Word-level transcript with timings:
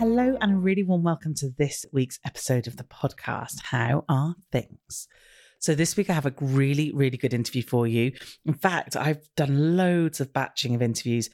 Hello, 0.00 0.34
and 0.40 0.52
a 0.52 0.56
really 0.56 0.82
warm 0.82 1.02
welcome 1.02 1.34
to 1.34 1.50
this 1.58 1.84
week's 1.92 2.18
episode 2.24 2.66
of 2.66 2.78
the 2.78 2.84
podcast. 2.84 3.60
How 3.64 4.06
are 4.08 4.34
things? 4.50 5.06
So, 5.58 5.74
this 5.74 5.94
week 5.94 6.08
I 6.08 6.14
have 6.14 6.24
a 6.24 6.32
really, 6.40 6.90
really 6.90 7.18
good 7.18 7.34
interview 7.34 7.62
for 7.62 7.86
you. 7.86 8.12
In 8.46 8.54
fact, 8.54 8.96
I've 8.96 9.28
done 9.36 9.76
loads 9.76 10.18
of 10.18 10.32
batching 10.32 10.74
of 10.74 10.80
interviews. 10.80 11.28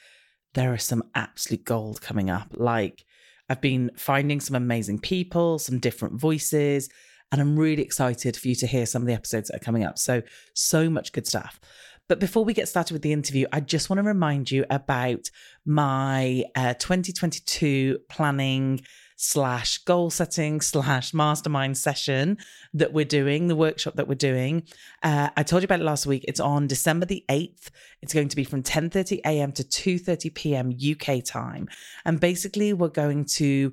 There 0.54 0.72
are 0.72 0.78
some 0.78 1.04
absolute 1.14 1.62
gold 1.62 2.00
coming 2.00 2.28
up. 2.28 2.48
Like, 2.54 3.04
I've 3.48 3.60
been 3.60 3.92
finding 3.96 4.40
some 4.40 4.56
amazing 4.56 4.98
people, 4.98 5.60
some 5.60 5.78
different 5.78 6.20
voices, 6.20 6.88
and 7.30 7.40
I'm 7.40 7.56
really 7.56 7.84
excited 7.84 8.36
for 8.36 8.48
you 8.48 8.56
to 8.56 8.66
hear 8.66 8.84
some 8.84 9.00
of 9.00 9.06
the 9.06 9.14
episodes 9.14 9.46
that 9.46 9.58
are 9.58 9.64
coming 9.64 9.84
up. 9.84 9.96
So, 9.96 10.22
so 10.54 10.90
much 10.90 11.12
good 11.12 11.28
stuff. 11.28 11.60
But 12.08 12.20
before 12.20 12.44
we 12.44 12.54
get 12.54 12.68
started 12.68 12.92
with 12.92 13.02
the 13.02 13.12
interview, 13.12 13.46
I 13.52 13.60
just 13.60 13.90
want 13.90 13.98
to 13.98 14.04
remind 14.04 14.50
you 14.50 14.64
about 14.70 15.30
my 15.64 16.44
uh, 16.54 16.74
2022 16.74 17.98
planning 18.08 18.80
slash 19.16 19.78
goal 19.78 20.10
setting 20.10 20.60
slash 20.60 21.12
mastermind 21.12 21.76
session 21.76 22.36
that 22.74 22.92
we're 22.92 23.04
doing, 23.04 23.48
the 23.48 23.56
workshop 23.56 23.96
that 23.96 24.06
we're 24.06 24.14
doing. 24.14 24.62
Uh, 25.02 25.30
I 25.36 25.42
told 25.42 25.62
you 25.62 25.64
about 25.64 25.80
it 25.80 25.84
last 25.84 26.06
week. 26.06 26.24
It's 26.28 26.38
on 26.38 26.66
December 26.66 27.06
the 27.06 27.24
8th. 27.28 27.70
It's 28.02 28.14
going 28.14 28.28
to 28.28 28.36
be 28.36 28.44
from 28.44 28.62
10:30 28.62 29.20
a.m. 29.24 29.52
to 29.52 29.64
2:30 29.64 30.34
p.m. 30.34 30.70
UK 30.70 31.24
time. 31.24 31.68
And 32.04 32.20
basically 32.20 32.72
we're 32.72 32.88
going 32.88 33.24
to 33.36 33.72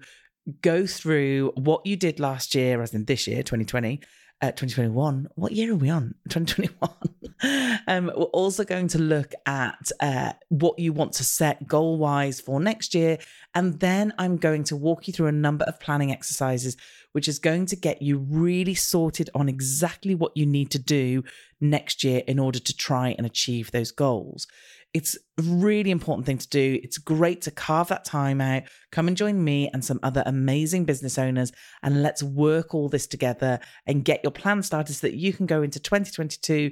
go 0.62 0.86
through 0.86 1.52
what 1.56 1.86
you 1.86 1.96
did 1.96 2.20
last 2.20 2.56
year 2.56 2.82
as 2.82 2.94
in 2.94 3.06
this 3.06 3.28
year 3.28 3.44
2020 3.44 4.02
uh, 4.42 4.48
2021. 4.48 5.30
What 5.36 5.52
year 5.54 5.72
are 5.72 5.76
we 5.76 5.90
on? 5.90 6.16
2021. 6.30 7.82
um, 7.88 8.12
we're 8.16 8.24
also 8.26 8.64
going 8.64 8.88
to 8.90 9.00
look 9.00 9.34
at 9.46 9.92
uh, 10.00 10.34
what 10.50 10.78
you 10.80 10.94
want 10.94 11.14
to 11.14 11.24
set 11.24 11.68
goal 11.68 11.98
wise 11.98 12.40
for 12.40 12.60
next 12.60 12.94
year. 12.94 13.18
And 13.56 13.80
then 13.80 14.14
I'm 14.18 14.38
going 14.38 14.64
to 14.66 14.76
walk 14.76 15.08
you 15.08 15.14
through 15.14 15.28
a 15.28 15.32
number 15.32 15.66
of 15.66 15.80
planning 15.80 16.12
exercises, 16.12 16.78
which 17.14 17.28
is 17.28 17.40
going 17.40 17.66
to 17.68 17.76
get 17.76 18.02
you 18.02 18.18
really 18.18 18.76
sorted 18.76 19.30
on 19.34 19.48
exactly 19.48 20.16
what 20.16 20.36
you 20.36 20.46
need 20.46 20.72
to 20.72 20.80
do 20.80 21.24
next 21.62 22.04
year 22.04 22.24
in 22.28 22.40
order 22.40 22.60
to 22.60 22.76
try 22.76 23.16
and 23.18 23.26
achieve 23.26 23.72
those 23.72 23.92
goals. 23.92 24.48
It's 24.94 25.16
a 25.40 25.42
really 25.42 25.90
important 25.90 26.26
thing 26.26 26.38
to 26.38 26.48
do. 26.48 26.80
It's 26.84 27.00
great 27.00 27.42
to 27.44 27.52
carve 27.52 27.88
that 27.88 28.06
time 28.06 28.40
out. 28.40 28.64
Come 28.92 29.08
and 29.08 29.18
join 29.18 29.44
me 29.44 29.70
and 29.74 29.84
some 29.84 30.00
other 30.04 30.22
amazing 30.26 30.86
business 30.86 31.18
owners, 31.18 31.52
and 31.82 32.04
let's 32.04 32.22
work 32.22 32.76
all 32.76 32.90
this 32.90 33.08
together 33.08 33.60
and 33.88 34.06
get 34.06 34.22
your 34.24 34.32
plan 34.32 34.62
started 34.62 34.94
so 34.94 35.08
that 35.08 35.16
you 35.16 35.34
can 35.34 35.46
go 35.48 35.64
into 35.64 35.80
2022 35.80 36.72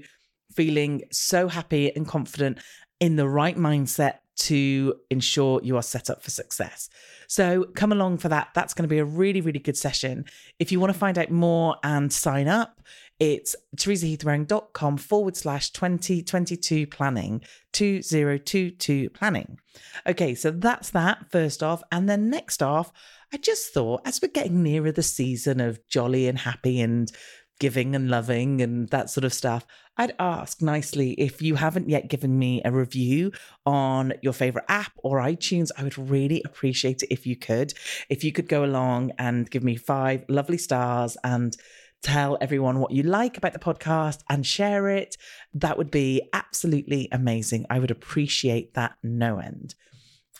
feeling 0.55 1.01
so 1.11 1.47
happy 1.47 1.95
and 1.95 2.07
confident 2.07 2.59
in 2.99 3.15
the 3.15 3.27
right 3.27 3.57
mindset 3.57 4.19
to 4.37 4.95
ensure 5.09 5.61
you 5.63 5.77
are 5.77 5.83
set 5.83 6.09
up 6.09 6.23
for 6.23 6.31
success. 6.31 6.89
So 7.27 7.65
come 7.75 7.91
along 7.91 8.17
for 8.17 8.29
that. 8.29 8.49
That's 8.53 8.73
going 8.73 8.83
to 8.83 8.93
be 8.93 8.99
a 8.99 9.05
really, 9.05 9.41
really 9.41 9.59
good 9.59 9.77
session. 9.77 10.25
If 10.59 10.71
you 10.71 10.79
want 10.79 10.91
to 10.93 10.99
find 10.99 11.17
out 11.17 11.31
more 11.31 11.77
and 11.83 12.11
sign 12.11 12.47
up, 12.47 12.81
it's 13.19 13.55
teresaheathwareing.com 13.77 14.97
forward 14.97 15.37
slash 15.37 15.69
2022 15.69 16.87
planning 16.87 17.41
2022 17.71 19.11
planning. 19.11 19.59
Okay, 20.07 20.33
so 20.33 20.51
that's 20.51 20.89
that 20.89 21.29
first 21.29 21.61
off. 21.61 21.83
And 21.91 22.09
then 22.09 22.29
next 22.29 22.63
off, 22.63 22.91
I 23.31 23.37
just 23.37 23.73
thought 23.73 24.01
as 24.05 24.21
we're 24.21 24.29
getting 24.29 24.63
nearer 24.63 24.91
the 24.91 25.03
season 25.03 25.61
of 25.61 25.87
jolly 25.87 26.27
and 26.27 26.39
happy 26.39 26.81
and 26.81 27.11
giving 27.59 27.95
and 27.95 28.09
loving 28.09 28.59
and 28.61 28.89
that 28.89 29.09
sort 29.11 29.23
of 29.23 29.33
stuff, 29.33 29.67
I'd 30.01 30.15
ask 30.17 30.63
nicely 30.63 31.11
if 31.11 31.43
you 31.43 31.53
haven't 31.53 31.87
yet 31.87 32.07
given 32.07 32.39
me 32.39 32.59
a 32.65 32.71
review 32.71 33.31
on 33.67 34.13
your 34.23 34.33
favorite 34.33 34.65
app 34.67 34.93
or 35.03 35.19
iTunes. 35.19 35.69
I 35.77 35.83
would 35.83 35.95
really 35.95 36.41
appreciate 36.43 37.03
it 37.03 37.13
if 37.13 37.27
you 37.27 37.35
could. 37.35 37.75
If 38.09 38.23
you 38.23 38.31
could 38.31 38.47
go 38.47 38.65
along 38.65 39.11
and 39.19 39.47
give 39.47 39.63
me 39.63 39.75
five 39.75 40.25
lovely 40.27 40.57
stars 40.57 41.17
and 41.23 41.55
tell 42.01 42.35
everyone 42.41 42.79
what 42.79 42.89
you 42.89 43.03
like 43.03 43.37
about 43.37 43.53
the 43.53 43.59
podcast 43.59 44.23
and 44.27 44.43
share 44.43 44.89
it, 44.89 45.17
that 45.53 45.77
would 45.77 45.91
be 45.91 46.27
absolutely 46.33 47.07
amazing. 47.11 47.67
I 47.69 47.77
would 47.77 47.91
appreciate 47.91 48.73
that 48.73 48.93
no 49.03 49.37
end. 49.37 49.75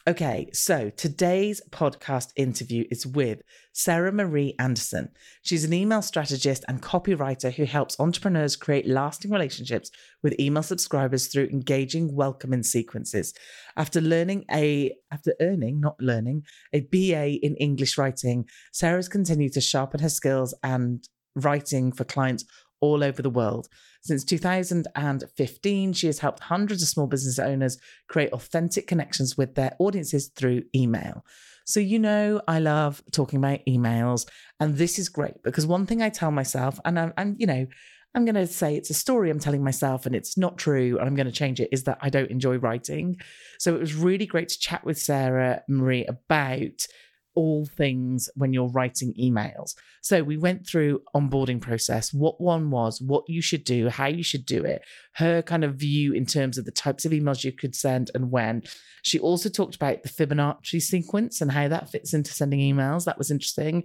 Okay, 0.07 0.49
so 0.51 0.89
today's 0.89 1.61
podcast 1.69 2.29
interview 2.35 2.85
is 2.89 3.05
with 3.05 3.43
Sarah 3.71 4.11
Marie 4.11 4.55
Anderson. 4.57 5.09
She's 5.43 5.63
an 5.63 5.73
email 5.73 6.01
strategist 6.01 6.65
and 6.67 6.81
copywriter 6.81 7.53
who 7.53 7.65
helps 7.65 7.99
entrepreneurs 7.99 8.55
create 8.55 8.87
lasting 8.87 9.29
relationships 9.29 9.91
with 10.23 10.39
email 10.39 10.63
subscribers 10.63 11.27
through 11.27 11.49
engaging 11.51 12.15
welcoming 12.15 12.63
sequences. 12.63 13.35
After 13.77 14.01
learning 14.01 14.45
a 14.51 14.91
after 15.11 15.35
earning, 15.39 15.79
not 15.79 16.01
learning, 16.01 16.45
a 16.73 16.79
BA 16.79 17.45
in 17.45 17.55
English 17.57 17.99
writing, 17.99 18.45
Sarah's 18.73 19.07
continued 19.07 19.53
to 19.53 19.61
sharpen 19.61 19.99
her 19.99 20.09
skills 20.09 20.55
and 20.63 21.07
writing 21.35 21.91
for 21.91 22.05
clients 22.05 22.43
all 22.81 23.03
over 23.03 23.21
the 23.21 23.29
world. 23.29 23.67
Since 24.03 24.23
2015, 24.25 25.93
she 25.93 26.07
has 26.07 26.19
helped 26.19 26.39
hundreds 26.41 26.81
of 26.81 26.89
small 26.89 27.07
business 27.07 27.39
owners 27.39 27.77
create 28.09 28.33
authentic 28.33 28.87
connections 28.87 29.37
with 29.37 29.55
their 29.55 29.75
audiences 29.79 30.29
through 30.35 30.63
email. 30.75 31.23
So, 31.65 31.79
you 31.79 31.99
know, 31.99 32.41
I 32.47 32.59
love 32.59 33.03
talking 33.11 33.37
about 33.37 33.59
emails, 33.67 34.27
and 34.59 34.77
this 34.77 34.97
is 34.97 35.09
great 35.09 35.41
because 35.43 35.65
one 35.65 35.85
thing 35.85 36.01
I 36.01 36.09
tell 36.09 36.31
myself, 36.31 36.79
and 36.83 36.99
I'm, 36.99 37.13
I'm 37.17 37.35
you 37.37 37.45
know, 37.45 37.67
I'm 38.13 38.25
going 38.25 38.35
to 38.35 38.47
say 38.47 38.75
it's 38.75 38.89
a 38.89 38.95
story 38.95 39.29
I'm 39.29 39.39
telling 39.39 39.63
myself 39.63 40.05
and 40.05 40.13
it's 40.15 40.37
not 40.37 40.57
true, 40.57 40.97
and 40.97 41.07
I'm 41.07 41.15
going 41.15 41.27
to 41.27 41.31
change 41.31 41.61
it, 41.61 41.69
is 41.71 41.83
that 41.83 41.99
I 42.01 42.09
don't 42.09 42.31
enjoy 42.31 42.57
writing. 42.57 43.17
So, 43.59 43.75
it 43.75 43.79
was 43.79 43.93
really 43.93 44.25
great 44.25 44.49
to 44.49 44.59
chat 44.59 44.83
with 44.83 44.97
Sarah 44.97 45.61
Marie 45.69 46.05
about 46.05 46.87
all 47.35 47.65
things 47.65 48.29
when 48.35 48.53
you're 48.53 48.67
writing 48.69 49.13
emails. 49.19 49.75
So 50.01 50.23
we 50.23 50.37
went 50.37 50.67
through 50.67 51.01
onboarding 51.15 51.61
process, 51.61 52.13
what 52.13 52.41
one 52.41 52.71
was, 52.71 53.01
what 53.01 53.23
you 53.27 53.41
should 53.41 53.63
do, 53.63 53.89
how 53.89 54.07
you 54.07 54.23
should 54.23 54.45
do 54.45 54.63
it, 54.63 54.83
her 55.13 55.41
kind 55.41 55.63
of 55.63 55.75
view 55.75 56.13
in 56.13 56.25
terms 56.25 56.57
of 56.57 56.65
the 56.65 56.71
types 56.71 57.05
of 57.05 57.11
emails 57.11 57.43
you 57.43 57.51
could 57.51 57.75
send 57.75 58.11
and 58.13 58.31
when. 58.31 58.63
She 59.03 59.19
also 59.19 59.49
talked 59.49 59.75
about 59.75 60.03
the 60.03 60.09
Fibonacci 60.09 60.81
sequence 60.81 61.41
and 61.41 61.51
how 61.51 61.67
that 61.67 61.89
fits 61.89 62.13
into 62.13 62.33
sending 62.33 62.59
emails. 62.59 63.05
That 63.05 63.17
was 63.17 63.31
interesting. 63.31 63.83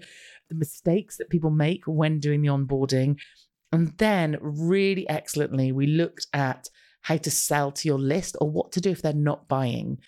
The 0.49 0.55
mistakes 0.55 1.17
that 1.17 1.31
people 1.31 1.51
make 1.51 1.85
when 1.87 2.21
doing 2.21 2.43
the 2.43 2.49
onboarding. 2.49 3.19
And 3.73 3.97
then 3.99 4.39
really 4.41 5.09
excellently, 5.09 5.73
we 5.73 5.87
looked 5.87 6.27
at 6.33 6.69
how 7.03 7.17
to 7.17 7.31
sell 7.31 7.71
to 7.71 7.89
your 7.89 7.99
list 7.99 8.37
or 8.41 8.51
what 8.51 8.73
to 8.73 8.81
do 8.81 8.91
if 8.91 9.03
they're 9.03 9.13
not 9.13 9.49
buying. 9.49 9.99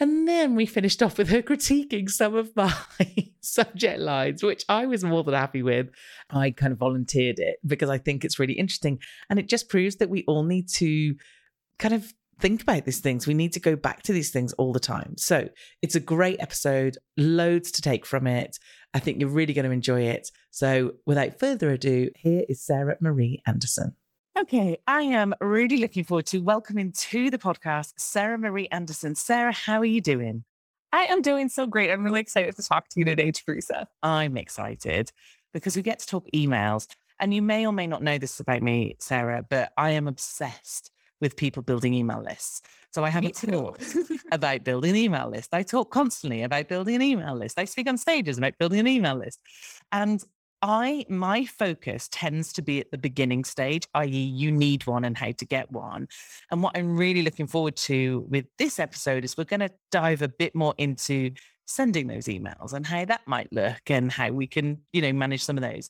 And 0.00 0.26
then 0.26 0.54
we 0.54 0.64
finished 0.64 1.02
off 1.02 1.18
with 1.18 1.28
her 1.28 1.42
critiquing 1.42 2.08
some 2.08 2.34
of 2.34 2.56
my 2.56 2.74
subject 3.40 4.00
lines, 4.00 4.42
which 4.42 4.64
I 4.66 4.86
was 4.86 5.04
more 5.04 5.22
than 5.22 5.34
happy 5.34 5.62
with. 5.62 5.90
I 6.30 6.52
kind 6.52 6.72
of 6.72 6.78
volunteered 6.78 7.38
it 7.38 7.58
because 7.66 7.90
I 7.90 7.98
think 7.98 8.24
it's 8.24 8.38
really 8.38 8.54
interesting. 8.54 8.98
And 9.28 9.38
it 9.38 9.46
just 9.46 9.68
proves 9.68 9.96
that 9.96 10.08
we 10.08 10.24
all 10.26 10.42
need 10.42 10.70
to 10.76 11.14
kind 11.78 11.92
of 11.92 12.14
think 12.40 12.62
about 12.62 12.86
these 12.86 13.00
things. 13.00 13.26
We 13.26 13.34
need 13.34 13.52
to 13.52 13.60
go 13.60 13.76
back 13.76 14.02
to 14.04 14.14
these 14.14 14.30
things 14.30 14.54
all 14.54 14.72
the 14.72 14.80
time. 14.80 15.16
So 15.18 15.50
it's 15.82 15.94
a 15.94 16.00
great 16.00 16.40
episode, 16.40 16.96
loads 17.18 17.70
to 17.72 17.82
take 17.82 18.06
from 18.06 18.26
it. 18.26 18.58
I 18.94 19.00
think 19.00 19.20
you're 19.20 19.28
really 19.28 19.52
going 19.52 19.66
to 19.66 19.70
enjoy 19.70 20.02
it. 20.02 20.30
So 20.50 20.94
without 21.04 21.38
further 21.38 21.70
ado, 21.70 22.10
here 22.16 22.44
is 22.48 22.64
Sarah 22.64 22.96
Marie 23.00 23.42
Anderson. 23.46 23.94
Okay, 24.38 24.78
I 24.86 25.02
am 25.02 25.34
really 25.40 25.78
looking 25.78 26.04
forward 26.04 26.26
to 26.26 26.38
welcoming 26.38 26.92
to 26.92 27.30
the 27.30 27.38
podcast 27.38 27.94
Sarah 27.96 28.38
Marie 28.38 28.68
Anderson. 28.70 29.16
Sarah, 29.16 29.52
how 29.52 29.80
are 29.80 29.84
you 29.84 30.00
doing? 30.00 30.44
I 30.92 31.06
am 31.06 31.20
doing 31.20 31.48
so 31.48 31.66
great. 31.66 31.90
I'm 31.90 32.04
really 32.04 32.20
excited 32.20 32.54
to 32.56 32.62
talk 32.62 32.88
to 32.90 33.00
you 33.00 33.04
today, 33.04 33.32
Teresa. 33.32 33.88
I'm 34.04 34.36
excited 34.36 35.10
because 35.52 35.74
we 35.74 35.82
get 35.82 35.98
to 35.98 36.06
talk 36.06 36.26
emails. 36.32 36.86
And 37.18 37.34
you 37.34 37.42
may 37.42 37.66
or 37.66 37.72
may 37.72 37.88
not 37.88 38.04
know 38.04 38.18
this 38.18 38.38
about 38.38 38.62
me, 38.62 38.96
Sarah, 39.00 39.44
but 39.48 39.72
I 39.76 39.90
am 39.90 40.06
obsessed 40.06 40.92
with 41.20 41.36
people 41.36 41.62
building 41.62 41.92
email 41.92 42.22
lists. 42.22 42.62
So 42.92 43.04
I 43.04 43.10
have 43.10 43.24
a 43.24 43.30
talk 43.30 43.80
about 44.32 44.62
building 44.62 44.90
an 44.90 44.96
email 44.96 45.28
list. 45.28 45.52
I 45.52 45.64
talk 45.64 45.90
constantly 45.90 46.42
about 46.42 46.68
building 46.68 46.94
an 46.94 47.02
email 47.02 47.34
list. 47.34 47.58
I 47.58 47.64
speak 47.64 47.88
on 47.88 47.98
stages 47.98 48.38
about 48.38 48.56
building 48.58 48.78
an 48.78 48.86
email 48.86 49.16
list. 49.16 49.40
And 49.92 50.24
I 50.62 51.06
my 51.08 51.46
focus 51.46 52.08
tends 52.10 52.52
to 52.54 52.62
be 52.62 52.80
at 52.80 52.90
the 52.90 52.98
beginning 52.98 53.44
stage, 53.44 53.86
i.e., 53.94 54.08
you 54.08 54.52
need 54.52 54.86
one 54.86 55.04
and 55.04 55.16
how 55.16 55.32
to 55.32 55.46
get 55.46 55.70
one. 55.72 56.08
And 56.50 56.62
what 56.62 56.76
I'm 56.76 56.96
really 56.96 57.22
looking 57.22 57.46
forward 57.46 57.76
to 57.76 58.26
with 58.28 58.46
this 58.58 58.78
episode 58.78 59.24
is 59.24 59.36
we're 59.36 59.44
going 59.44 59.60
to 59.60 59.70
dive 59.90 60.22
a 60.22 60.28
bit 60.28 60.54
more 60.54 60.74
into 60.76 61.30
sending 61.66 62.08
those 62.08 62.26
emails 62.26 62.72
and 62.72 62.84
how 62.84 63.04
that 63.04 63.20
might 63.26 63.50
look 63.52 63.80
and 63.86 64.10
how 64.10 64.30
we 64.30 64.46
can, 64.46 64.78
you 64.92 65.00
know, 65.00 65.12
manage 65.12 65.42
some 65.42 65.56
of 65.56 65.62
those. 65.62 65.88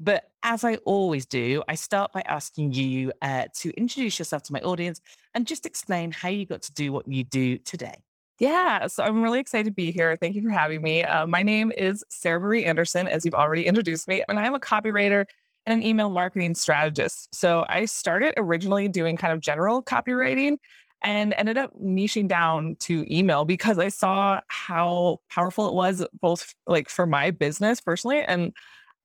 But 0.00 0.24
as 0.42 0.64
I 0.64 0.76
always 0.84 1.24
do, 1.24 1.62
I 1.68 1.76
start 1.76 2.12
by 2.12 2.22
asking 2.22 2.72
you 2.72 3.12
uh, 3.22 3.44
to 3.58 3.70
introduce 3.70 4.18
yourself 4.18 4.42
to 4.44 4.52
my 4.52 4.60
audience 4.60 5.00
and 5.34 5.46
just 5.46 5.66
explain 5.66 6.10
how 6.10 6.28
you 6.28 6.46
got 6.46 6.62
to 6.62 6.72
do 6.72 6.92
what 6.92 7.06
you 7.06 7.22
do 7.24 7.58
today. 7.58 8.02
Yeah, 8.40 8.86
so 8.86 9.04
I'm 9.04 9.22
really 9.22 9.38
excited 9.38 9.66
to 9.66 9.70
be 9.70 9.92
here. 9.92 10.16
Thank 10.16 10.34
you 10.34 10.42
for 10.42 10.48
having 10.50 10.80
me. 10.80 11.04
Uh, 11.04 11.26
my 11.26 11.42
name 11.42 11.72
is 11.76 12.02
Sarah 12.08 12.40
Marie 12.40 12.64
Anderson, 12.64 13.06
as 13.06 13.24
you've 13.26 13.34
already 13.34 13.66
introduced 13.66 14.08
me, 14.08 14.24
and 14.28 14.38
I'm 14.40 14.54
a 14.54 14.60
copywriter 14.60 15.26
and 15.66 15.78
an 15.80 15.86
email 15.86 16.08
marketing 16.08 16.54
strategist. 16.54 17.34
So 17.34 17.66
I 17.68 17.84
started 17.84 18.32
originally 18.38 18.88
doing 18.88 19.18
kind 19.18 19.34
of 19.34 19.40
general 19.40 19.82
copywriting 19.82 20.56
and 21.02 21.34
ended 21.36 21.58
up 21.58 21.70
niching 21.82 22.28
down 22.28 22.76
to 22.80 23.06
email 23.14 23.44
because 23.44 23.78
I 23.78 23.88
saw 23.88 24.40
how 24.48 25.20
powerful 25.30 25.68
it 25.68 25.74
was 25.74 26.06
both 26.20 26.54
like 26.66 26.88
for 26.88 27.06
my 27.06 27.30
business 27.30 27.80
personally 27.82 28.22
and 28.22 28.54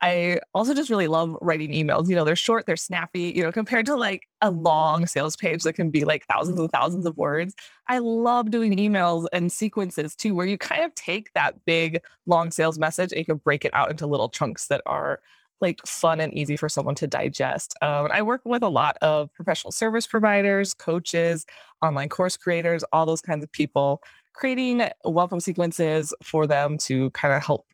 I 0.02 0.40
also 0.54 0.74
just 0.74 0.90
really 0.90 1.08
love 1.08 1.36
writing 1.42 1.72
emails. 1.72 2.10
You 2.10 2.16
know, 2.16 2.26
they're 2.26 2.36
short, 2.36 2.66
they're 2.66 2.76
snappy, 2.76 3.34
you 3.36 3.44
know, 3.44 3.52
compared 3.52 3.86
to 3.88 3.96
like 3.96 4.28
a 4.42 4.52
long 4.52 5.08
sales 5.08 5.36
page 5.36 5.64
that 5.64 5.74
can 5.74 5.90
be 5.90 6.04
like 6.04 6.26
thousands 6.28 6.60
and 6.60 6.70
thousands 6.72 7.06
of 7.06 7.18
words. 7.18 7.56
I 7.88 8.00
love 8.00 8.52
doing 8.52 8.76
emails 8.78 9.26
and 9.34 9.52
sequences 9.52 10.16
too, 10.16 10.36
where 10.36 10.46
you 10.46 10.58
kind 10.58 10.84
of 10.84 10.94
take 10.96 11.32
that 11.34 11.64
big, 11.66 12.02
long 12.26 12.52
sales 12.52 12.78
message 12.78 13.12
and 13.12 13.20
you 13.20 13.26
can 13.26 13.38
break 13.38 13.66
it 13.66 13.74
out 13.74 13.90
into 13.90 14.06
little 14.06 14.30
chunks 14.30 14.68
that 14.68 14.82
are 14.86 15.22
like 15.62 15.80
fun 15.86 16.20
and 16.20 16.34
easy 16.34 16.58
for 16.58 16.68
someone 16.68 16.96
to 16.96 17.08
digest. 17.08 17.74
Um, 17.82 18.10
I 18.12 18.22
work 18.22 18.42
with 18.44 18.64
a 18.64 18.70
lot 18.70 18.98
of 19.02 19.34
professional 19.34 19.72
service 19.72 20.06
providers, 20.06 20.74
coaches, 20.74 21.46
online 21.82 22.10
course 22.10 22.36
creators, 22.38 22.84
all 22.92 23.06
those 23.06 23.22
kinds 23.22 23.44
of 23.44 23.52
people, 23.52 24.02
creating 24.34 24.90
welcome 25.06 25.40
sequences 25.40 26.14
for 26.22 26.46
them 26.46 26.78
to 26.80 27.10
kind 27.12 27.34
of 27.34 27.44
help 27.44 27.66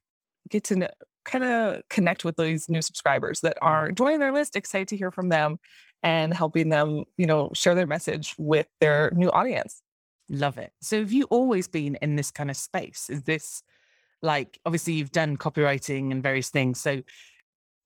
get 0.50 0.64
to 0.66 0.76
know, 0.76 0.88
kind 1.26 1.44
of 1.44 1.82
connect 1.90 2.26
with 2.26 2.38
these 2.38 2.70
new 2.70 2.82
subscribers 2.82 3.42
that 3.42 3.58
are 3.62 3.88
mm-hmm. 3.88 3.96
joining 3.96 4.20
their 4.20 4.34
list, 4.34 4.56
excited 4.56 4.88
to 4.90 4.98
hear 4.98 5.12
from 5.12 5.30
them 5.30 5.60
and 6.04 6.34
helping 6.34 6.70
them, 6.70 7.04
you 7.18 7.28
know, 7.28 7.52
share 7.54 7.76
their 7.76 7.88
message 7.88 8.36
with 8.38 8.68
their 8.80 9.12
new 9.16 9.30
audience. 9.32 9.82
Love 10.30 10.58
it. 10.58 10.72
So 10.82 11.00
have 11.00 11.12
you 11.12 11.26
always 11.26 11.68
been 11.68 11.96
in 12.02 12.16
this 12.16 12.32
kind 12.32 12.50
of 12.50 12.58
space? 12.58 13.10
Is 13.10 13.24
this 13.24 13.64
like 14.22 14.60
obviously 14.66 14.94
you've 14.94 15.12
done 15.12 15.38
copywriting 15.38 16.12
and 16.12 16.22
various 16.22 16.50
things. 16.50 16.80
So 16.80 17.02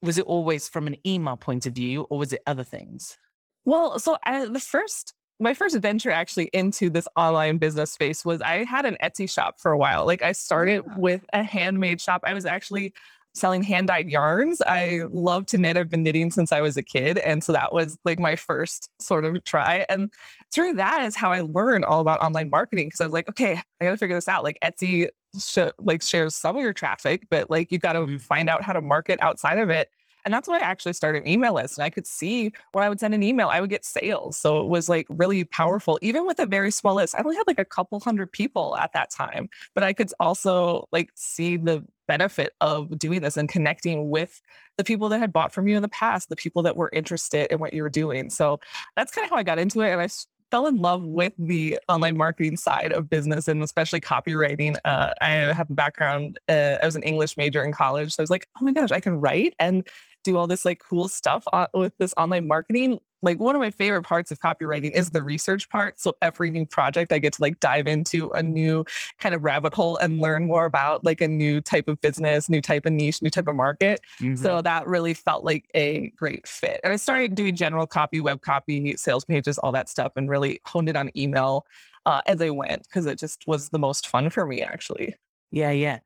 was 0.01 0.17
it 0.17 0.25
always 0.25 0.67
from 0.67 0.87
an 0.87 0.97
email 1.05 1.37
point 1.37 1.65
of 1.65 1.73
view 1.73 2.01
or 2.03 2.19
was 2.19 2.33
it 2.33 2.41
other 2.45 2.63
things? 2.63 3.17
Well, 3.63 3.99
so 3.99 4.17
I, 4.23 4.45
the 4.45 4.59
first 4.59 5.13
my 5.37 5.53
first 5.53 5.77
venture 5.79 6.11
actually 6.11 6.49
into 6.53 6.89
this 6.89 7.09
online 7.17 7.57
business 7.57 7.91
space 7.91 8.23
was 8.23 8.41
I 8.41 8.63
had 8.63 8.85
an 8.85 8.95
Etsy 9.03 9.29
shop 9.29 9.59
for 9.59 9.73
a 9.73 9.77
while. 9.77 10.05
Like 10.05 10.21
I 10.21 10.31
started 10.31 10.83
with 10.95 11.25
a 11.33 11.43
handmade 11.43 11.99
shop. 11.99 12.21
I 12.23 12.33
was 12.33 12.45
actually 12.45 12.93
selling 13.35 13.61
hand 13.61 13.87
dyed 13.87 14.09
yarns. 14.09 14.61
I 14.61 15.01
love 15.11 15.45
to 15.47 15.57
knit. 15.57 15.77
I've 15.77 15.89
been 15.89 16.03
knitting 16.03 16.31
since 16.31 16.51
I 16.51 16.61
was 16.61 16.77
a 16.77 16.81
kid. 16.81 17.17
And 17.19 17.43
so 17.43 17.51
that 17.51 17.73
was 17.73 17.97
like 18.05 18.17
my 18.17 18.35
first 18.35 18.89
sort 18.99 19.25
of 19.25 19.43
try. 19.43 19.85
And 19.89 20.11
through 20.51 20.73
that 20.75 21.03
is 21.03 21.15
how 21.15 21.31
I 21.31 21.41
learned 21.41 21.85
all 21.85 21.99
about 21.99 22.21
online 22.21 22.49
marketing 22.49 22.87
because 22.87 23.01
I 23.01 23.05
was 23.05 23.13
like, 23.13 23.29
okay, 23.29 23.61
I 23.79 23.85
got 23.85 23.91
to 23.91 23.97
figure 23.97 24.15
this 24.15 24.29
out. 24.29 24.43
Like 24.43 24.57
Etsy 24.63 25.09
sh- 25.37 25.71
like 25.79 26.01
shares 26.01 26.33
some 26.33 26.55
of 26.55 26.61
your 26.61 26.73
traffic, 26.73 27.27
but 27.29 27.49
like 27.49 27.71
you 27.71 27.77
got 27.77 27.93
to 27.93 27.99
mm-hmm. 27.99 28.17
find 28.17 28.49
out 28.49 28.63
how 28.63 28.73
to 28.73 28.81
market 28.81 29.19
outside 29.21 29.59
of 29.59 29.69
it. 29.69 29.89
And 30.23 30.33
that's 30.33 30.47
when 30.47 30.59
I 30.59 30.65
actually 30.65 30.93
started 30.93 31.21
an 31.21 31.27
email 31.29 31.53
list. 31.53 31.77
And 31.77 31.85
I 31.85 31.91
could 31.91 32.07
see 32.07 32.51
when 32.71 32.83
I 32.83 32.89
would 32.89 32.99
send 32.99 33.13
an 33.13 33.21
email, 33.21 33.49
I 33.49 33.61
would 33.61 33.69
get 33.69 33.85
sales. 33.85 34.37
So 34.37 34.59
it 34.59 34.67
was 34.67 34.89
like 34.89 35.05
really 35.09 35.43
powerful, 35.43 35.99
even 36.01 36.25
with 36.25 36.39
a 36.39 36.47
very 36.47 36.71
small 36.71 36.95
list. 36.95 37.13
I 37.13 37.21
only 37.21 37.35
had 37.35 37.45
like 37.45 37.59
a 37.59 37.65
couple 37.65 37.99
hundred 37.99 38.31
people 38.31 38.75
at 38.77 38.91
that 38.93 39.11
time, 39.11 39.49
but 39.75 39.83
I 39.83 39.93
could 39.93 40.11
also 40.19 40.87
like 40.91 41.11
see 41.13 41.57
the 41.57 41.85
benefit 42.07 42.53
of 42.61 42.97
doing 42.97 43.21
this 43.21 43.37
and 43.37 43.49
connecting 43.49 44.09
with 44.09 44.41
the 44.77 44.83
people 44.83 45.09
that 45.09 45.19
had 45.19 45.33
bought 45.33 45.53
from 45.53 45.67
you 45.67 45.75
in 45.75 45.81
the 45.81 45.89
past, 45.89 46.29
the 46.29 46.35
people 46.35 46.63
that 46.63 46.75
were 46.75 46.89
interested 46.93 47.51
in 47.51 47.59
what 47.59 47.73
you 47.73 47.83
were 47.83 47.89
doing. 47.89 48.29
So 48.29 48.59
that's 48.95 49.11
kind 49.11 49.25
of 49.25 49.31
how 49.31 49.37
I 49.37 49.43
got 49.43 49.59
into 49.59 49.81
it. 49.81 49.91
And 49.91 50.01
I 50.01 50.07
fell 50.51 50.67
in 50.67 50.77
love 50.77 51.03
with 51.03 51.33
the 51.37 51.79
online 51.89 52.17
marketing 52.17 52.57
side 52.57 52.93
of 52.93 53.09
business 53.09 53.47
and 53.47 53.63
especially 53.63 53.99
copywriting. 53.99 54.77
Uh, 54.85 55.11
I 55.21 55.29
have 55.29 55.69
a 55.69 55.73
background, 55.73 56.39
uh, 56.47 56.77
I 56.81 56.85
was 56.85 56.95
an 56.95 57.03
English 57.03 57.37
major 57.37 57.63
in 57.63 57.71
college. 57.71 58.13
So 58.13 58.21
I 58.21 58.23
was 58.23 58.29
like, 58.29 58.47
oh 58.59 58.65
my 58.65 58.71
gosh, 58.71 58.91
I 58.91 58.99
can 58.99 59.19
write 59.19 59.55
and 59.59 59.87
do 60.25 60.37
all 60.37 60.47
this 60.47 60.65
like 60.65 60.79
cool 60.79 61.07
stuff 61.07 61.45
with 61.73 61.93
this 61.97 62.13
online 62.17 62.47
marketing. 62.47 62.99
Like 63.21 63.39
one 63.39 63.55
of 63.55 63.61
my 63.61 63.71
favorite 63.71 64.03
parts 64.03 64.29
of 64.31 64.39
copywriting 64.39 64.91
is 64.91 65.11
the 65.11 65.23
research 65.23 65.69
part. 65.69 65.99
So 65.99 66.15
every 66.21 66.51
new 66.51 66.65
project, 66.65 67.11
I 67.13 67.19
get 67.19 67.33
to 67.33 67.41
like 67.41 67.59
dive 67.59 67.87
into 67.87 68.29
a 68.31 68.43
new 68.43 68.85
kind 69.19 69.33
of 69.33 69.43
rabbit 69.43 69.73
hole 69.73 69.97
and 69.97 70.19
learn 70.19 70.45
more 70.45 70.65
about 70.65 71.03
like 71.03 71.21
a 71.21 71.27
new 71.27 71.61
type 71.61 71.87
of 71.87 71.99
business, 72.01 72.49
new 72.49 72.61
type 72.61 72.85
of 72.85 72.93
niche, 72.93 73.21
new 73.21 73.29
type 73.29 73.47
of 73.47 73.55
market. 73.55 74.01
Mm-hmm. 74.19 74.35
So 74.35 74.61
that 74.61 74.85
really 74.85 75.13
felt 75.13 75.43
like 75.43 75.69
a 75.73 76.09
great 76.17 76.47
fit. 76.47 76.81
And 76.83 76.91
I 76.93 76.97
started 76.97 77.33
doing 77.33 77.55
general 77.55 77.87
copy, 77.87 78.19
web 78.19 78.41
copy, 78.41 78.95
sales 78.97 79.25
pages, 79.25 79.57
all 79.57 79.71
that 79.71 79.89
stuff, 79.89 80.11
and 80.15 80.29
really 80.29 80.59
honed 80.65 80.89
it 80.89 80.95
on 80.95 81.09
email 81.17 81.65
uh, 82.05 82.21
as 82.27 82.41
I 82.41 82.49
went 82.49 82.83
because 82.83 83.05
it 83.05 83.17
just 83.17 83.47
was 83.47 83.69
the 83.69 83.79
most 83.79 84.07
fun 84.07 84.29
for 84.29 84.45
me 84.45 84.61
actually. 84.61 85.15
Yeah, 85.51 85.71
yeah. 85.71 85.99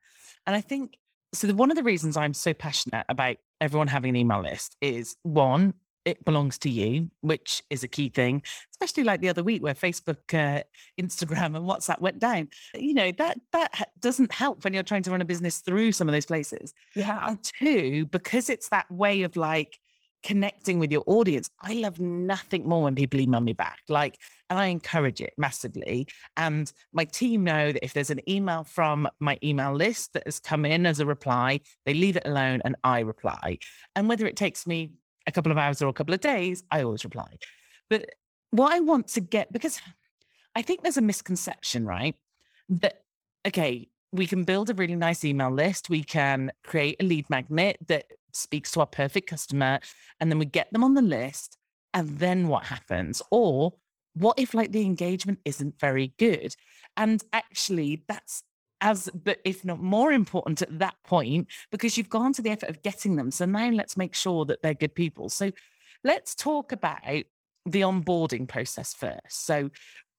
And 0.46 0.56
I 0.56 0.62
think 0.62 0.98
so 1.34 1.48
the, 1.48 1.56
one 1.56 1.70
of 1.70 1.78
the 1.78 1.84
reasons 1.84 2.18
I'm 2.18 2.34
so 2.34 2.54
passionate 2.54 3.06
about 3.10 3.38
everyone 3.62 3.88
having 3.88 4.10
an 4.10 4.16
email 4.16 4.42
list 4.42 4.76
is 4.82 5.16
one, 5.24 5.74
it 6.06 6.24
belongs 6.26 6.58
to 6.60 6.70
you, 6.70 7.10
which 7.22 7.62
is 7.70 7.84
a 7.84 7.88
key 7.88 8.10
thing, 8.10 8.42
especially 8.72 9.04
like 9.04 9.22
the 9.22 9.30
other 9.30 9.44
week 9.44 9.62
where 9.62 9.74
Facebook, 9.74 10.18
uh, 10.34 10.64
Instagram, 11.02 11.56
and 11.56 11.68
WhatsApp 11.68 12.00
went 12.00 12.20
down. 12.20 12.50
You 12.74 12.94
know 12.94 13.12
that 13.14 13.38
that 13.52 13.90
doesn't 14.00 14.32
help 14.32 14.64
when 14.64 14.74
you're 14.74 14.84
trying 14.84 15.04
to 15.04 15.12
run 15.12 15.22
a 15.22 15.26
business 15.26 15.60
through 15.60 15.92
some 15.92 16.08
of 16.08 16.14
those 16.14 16.26
places. 16.26 16.74
Yeah. 16.96 17.20
And 17.28 17.44
two, 17.44 18.06
because 18.08 18.50
it's 18.50 18.70
that 18.70 18.90
way 18.90 19.24
of 19.24 19.36
like 19.36 19.78
connecting 20.24 20.80
with 20.80 20.92
your 20.92 21.04
audience. 21.06 21.50
I 21.62 21.74
love 21.74 22.00
nothing 22.00 22.68
more 22.68 22.84
when 22.84 22.96
people 22.96 23.20
email 23.20 23.42
me 23.42 23.54
back. 23.54 23.80
Like, 23.88 24.18
and 24.50 24.60
I 24.60 24.68
encourage 24.68 25.22
it 25.22 25.34
massively. 25.38 26.08
And 26.38 26.72
my 26.94 27.06
team 27.06 27.44
know 27.44 27.72
that 27.72 27.84
if 27.84 27.94
there's 27.94 28.10
an 28.10 28.28
email 28.30 28.64
from 28.64 29.08
my 29.20 29.38
email 29.44 29.74
list 29.74 30.14
that 30.14 30.26
has 30.26 30.40
come 30.40 30.66
in 30.66 30.86
as 30.86 31.00
a 31.00 31.06
reply, 31.06 31.62
they 31.86 31.94
leave 31.94 32.18
it 32.18 32.26
alone 32.26 32.62
and 32.66 32.76
I 32.84 33.02
reply. 33.02 33.60
And 33.96 34.10
whether 34.10 34.26
it 34.26 34.36
takes 34.36 34.66
me 34.66 34.92
a 35.28 35.32
couple 35.32 35.52
of 35.52 35.58
hours 35.58 35.82
or 35.82 35.88
a 35.88 35.94
couple 35.94 36.14
of 36.14 36.22
days, 36.22 36.64
I 36.72 36.84
always 36.84 37.04
reply. 37.04 37.38
But 37.90 38.10
what 38.52 38.74
I 38.74 38.80
want 38.80 39.08
to 39.10 39.22
get, 39.22 39.52
because 39.54 39.80
I 40.56 40.62
think 40.62 40.82
there's 40.82 40.98
a 40.98 41.02
misconception, 41.02 41.86
right? 41.86 42.16
That, 42.70 43.04
okay, 43.48 43.90
we 44.12 44.26
can 44.26 44.44
build 44.44 44.70
a 44.70 44.74
really 44.74 44.96
nice 44.96 45.24
email 45.24 45.52
list. 45.52 45.90
We 45.90 46.04
can 46.04 46.52
create 46.64 46.98
a 47.00 47.06
lead 47.06 47.30
magnet 47.30 47.78
that 47.88 48.06
speaks 48.32 48.72
to 48.72 48.80
our 48.80 48.88
perfect 48.88 49.30
customer, 49.30 49.80
and 50.20 50.32
then 50.32 50.40
we 50.40 50.46
get 50.46 50.72
them 50.72 50.84
on 50.84 50.96
the 50.96 51.02
list. 51.02 51.58
And 51.94 52.18
then 52.20 52.48
what 52.48 52.66
happens? 52.66 53.22
Or 53.32 53.74
what 54.14 54.40
if 54.40 54.54
like 54.54 54.72
the 54.72 54.86
engagement 54.86 55.40
isn't 55.46 55.80
very 55.80 56.14
good? 56.18 56.56
And 56.98 57.24
actually, 57.34 58.04
that's 58.08 58.44
as 58.82 59.10
but 59.14 59.40
if 59.44 59.66
not 59.66 59.82
more 59.82 60.12
important 60.12 60.62
at 60.62 60.80
that 60.80 60.96
point 61.04 61.48
because 61.72 61.98
you've 61.98 62.10
gone 62.10 62.34
to 62.34 62.42
the 62.42 62.50
effort 62.50 62.70
of 62.70 62.82
getting 62.82 63.16
them 63.16 63.32
so 63.32 63.46
now 63.46 63.70
let's 63.70 63.98
make 63.98 64.16
sure 64.16 64.46
that 64.46 64.62
they're 64.62 64.74
good 64.74 64.96
people 64.96 65.30
so 65.30 65.52
let's 66.04 66.34
talk 66.34 66.72
about 66.72 67.02
the 67.66 67.82
onboarding 67.82 68.48
process 68.48 68.94
first 68.94 69.46
so 69.46 69.70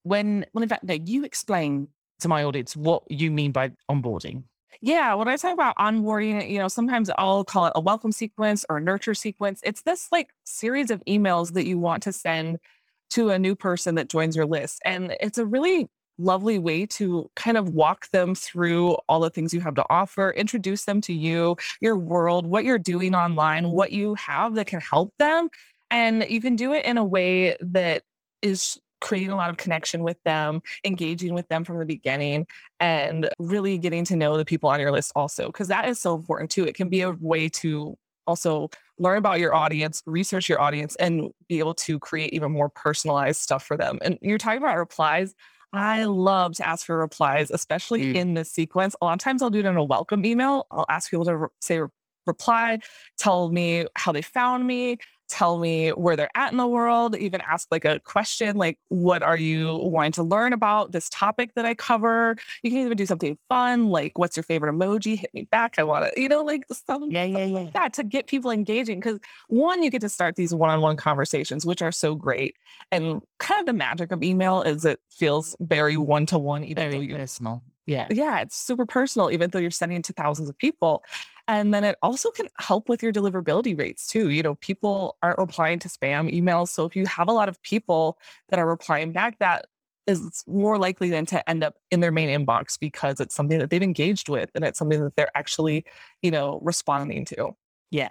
when 0.03 0.45
well 0.53 0.63
in 0.63 0.69
fact 0.69 0.85
no 0.85 0.95
you 0.95 1.25
explain 1.25 1.89
to 2.19 2.29
my 2.29 2.45
audience 2.45 2.77
what 2.77 3.03
you 3.11 3.31
mean 3.31 3.53
by 3.53 3.71
onboarding 3.91 4.43
yeah, 4.83 5.13
when 5.13 5.29
I 5.29 5.37
talk 5.37 5.53
about 5.53 5.77
onboarding, 5.77 6.49
you 6.49 6.59
know, 6.59 6.69
sometimes 6.69 7.11
I'll 7.19 7.45
call 7.45 7.67
it 7.67 7.73
a 7.75 7.81
welcome 7.81 8.13
sequence 8.13 8.65
or 8.71 8.79
a 8.79 8.81
nurture 8.81 9.13
sequence. 9.13 9.61
It's 9.63 9.83
this 9.83 10.09
like 10.11 10.31
series 10.45 10.91
of 10.91 11.05
emails 11.07 11.53
that 11.53 11.67
you 11.67 11.79
want 11.79 12.03
to 12.05 12.13
send 12.13 12.61
to 13.11 13.31
a 13.31 13.39
new 13.39 13.55
person 13.55 13.95
that 13.97 14.09
joins 14.09 14.37
your 14.37 14.47
list. 14.47 14.81
And 14.85 15.17
it's 15.21 15.39
a 15.39 15.47
really 15.47 15.89
lovely 16.19 16.59
way 16.59 16.85
to 16.85 17.31
kind 17.35 17.57
of 17.57 17.71
walk 17.71 18.11
them 18.11 18.35
through 18.35 18.93
all 19.09 19.21
the 19.21 19.31
things 19.31 19.55
you 19.55 19.61
have 19.61 19.75
to 19.75 19.85
offer, 19.89 20.31
introduce 20.33 20.85
them 20.85 21.01
to 21.01 21.15
you, 21.15 21.57
your 21.81 21.97
world, 21.97 22.47
what 22.47 22.65
you're 22.65 22.79
doing 22.79 23.15
online, 23.15 23.71
what 23.71 23.91
you 23.93 24.15
have 24.17 24.55
that 24.55 24.67
can 24.67 24.81
help 24.81 25.15
them. 25.19 25.49
And 25.91 26.27
you 26.29 26.41
can 26.41 26.57
do 26.57 26.73
it 26.73 26.85
in 26.85 26.99
a 26.99 27.05
way 27.05 27.57
that 27.61 28.03
is 28.43 28.79
creating 29.01 29.31
a 29.31 29.37
lot 29.37 29.49
of 29.49 29.57
connection 29.57 30.03
with 30.03 30.23
them, 30.25 30.61
engaging 30.85 31.33
with 31.33 31.49
them 31.49 31.65
from 31.65 31.79
the 31.79 31.87
beginning, 31.87 32.47
and 32.81 33.31
really 33.39 33.79
getting 33.79 34.05
to 34.05 34.15
know 34.15 34.37
the 34.37 34.45
people 34.45 34.69
on 34.69 34.79
your 34.79 34.93
list 34.93 35.13
also, 35.17 35.47
because 35.47 35.69
that 35.69 35.89
is 35.89 35.99
so 35.99 36.15
important 36.15 36.51
too. 36.51 36.67
It 36.67 36.75
can 36.75 36.91
be 36.91 37.01
a 37.01 37.13
way 37.13 37.49
to 37.49 37.97
also 38.27 38.69
learn 39.01 39.19
about 39.19 39.41
your 39.41 39.55
audience, 39.55 40.03
research 40.07 40.49
your 40.49 40.61
audience, 40.61 40.95
and 40.97 41.31
be 41.49 41.59
able 41.59 41.75
to 41.75 41.99
create 41.99 42.33
even 42.33 42.53
more 42.53 42.69
personalized 42.69 43.41
stuff 43.41 43.65
for 43.65 43.77
them. 43.77 43.99
And 44.03 44.19
you're 44.21 44.39
talking 44.39 44.59
about 44.59 44.77
replies. 44.77 45.35
I 45.73 46.05
love 46.05 46.55
to 46.57 46.69
ask 46.69 46.85
for 46.85 46.99
replies, 46.99 47.51
especially 47.51 48.03
mm. 48.03 48.15
in 48.15 48.35
this 48.35 48.51
sequence. 48.51 48.95
A 49.01 49.05
lot 49.05 49.15
of 49.15 49.19
times 49.21 49.43
I'll 49.43 49.51
do 49.51 49.61
it 49.61 49.65
in 49.65 49.77
a 49.77 49.85
welcome 49.85 50.25
email. 50.25 50.67
I'll 50.71 50.87
ask 50.89 51.11
people 51.11 51.25
to 51.25 51.37
re- 51.37 51.49
say 51.61 51.81
reply, 52.27 52.81
tell 53.19 53.51
me 53.51 53.87
how 53.97 54.13
they 54.13 54.23
found 54.23 54.67
me, 54.67 54.99
tell 55.31 55.59
me 55.59 55.91
where 55.91 56.17
they're 56.17 56.31
at 56.35 56.51
in 56.53 56.59
the 56.59 56.67
world, 56.67 57.17
even 57.17 57.41
ask 57.41 57.69
like 57.71 57.85
a 57.85 58.01
question 58.01 58.57
like, 58.57 58.79
what 58.89 59.23
are 59.23 59.37
you 59.37 59.77
wanting 59.77 60.13
to 60.13 60.23
learn 60.23 60.53
about 60.53 60.93
this 60.93 61.09
topic 61.09 61.55
that 61.55 61.65
I 61.65 61.75
cover? 61.75 62.37
You 62.63 62.71
can 62.71 62.81
even 62.81 62.97
do 62.97 63.07
something 63.07 63.39
fun 63.49 63.89
like, 63.89 64.19
what's 64.19 64.37
your 64.37 64.43
favorite 64.43 64.75
emoji? 64.75 65.19
Hit 65.19 65.33
me 65.33 65.47
back. 65.51 65.77
I 65.79 65.85
want 65.85 66.13
to, 66.13 66.21
you 66.21 66.29
know, 66.29 66.43
like 66.43 66.65
something 66.71 67.11
yeah, 67.11 67.25
yeah, 67.25 67.45
yeah. 67.45 67.59
like 67.59 67.73
that 67.73 67.93
to 67.95 68.05
get 68.05 68.27
people 68.27 68.51
engaging. 68.51 68.99
Because 68.99 69.21
one, 69.49 69.83
you 69.83 69.91
get 69.91 70.01
to 70.03 70.09
start 70.09 70.37
these 70.37 70.53
one 70.53 70.71
on 70.71 70.81
one 70.81 70.97
conversations, 70.97 71.65
which 71.65 71.81
are 71.81 71.93
so 71.93 72.15
great. 72.15 72.57
And 72.91 73.23
kind 73.39 73.61
of 73.61 73.67
the 73.67 73.73
magic 73.73 74.13
of 74.13 74.23
email 74.23 74.63
is 74.63 74.85
it 74.85 75.01
feels 75.11 75.57
very 75.61 75.97
one 75.97 76.27
to 76.27 76.39
one, 76.39 76.65
even 76.65 76.91
very 76.91 76.95
though 76.95 77.01
you, 77.01 77.17
personal. 77.17 77.63
Yeah. 77.87 78.09
Yeah. 78.11 78.41
It's 78.41 78.57
super 78.57 78.87
personal, 78.87 79.31
even 79.31 79.51
though 79.51 79.59
you're 79.59 79.71
sending 79.71 79.99
it 79.99 80.05
to 80.05 80.13
thousands 80.13 80.49
of 80.49 80.59
people. 80.59 81.03
And 81.51 81.75
then 81.75 81.83
it 81.83 81.99
also 82.01 82.31
can 82.31 82.47
help 82.61 82.89
with 82.89 83.03
your 83.03 83.13
deliverability 83.13 83.77
rates 83.77 84.07
too. 84.07 84.31
You 84.31 84.41
know, 84.41 84.55
people 84.55 85.17
aren't 85.21 85.41
replying 85.41 85.81
to 85.81 85.89
spam 85.89 86.33
emails. 86.33 86.69
So 86.69 86.85
if 86.85 86.95
you 86.95 87.07
have 87.07 87.27
a 87.27 87.33
lot 87.33 87.49
of 87.49 87.61
people 87.63 88.19
that 88.51 88.61
are 88.61 88.69
replying 88.69 89.11
back, 89.11 89.41
that 89.41 89.67
is 90.07 90.45
more 90.47 90.79
likely 90.79 91.11
than 91.11 91.27
to 91.27 91.51
end 91.51 91.65
up 91.65 91.75
in 91.91 91.99
their 91.99 92.13
main 92.13 92.29
inbox 92.29 92.79
because 92.79 93.19
it's 93.19 93.35
something 93.35 93.59
that 93.59 93.69
they've 93.69 93.83
engaged 93.83 94.29
with 94.29 94.49
and 94.55 94.65
it's 94.65 94.79
something 94.79 95.03
that 95.03 95.17
they're 95.17 95.37
actually, 95.37 95.85
you 96.23 96.31
know, 96.31 96.61
responding 96.63 97.25
to. 97.25 97.57
Yeah. 97.91 98.11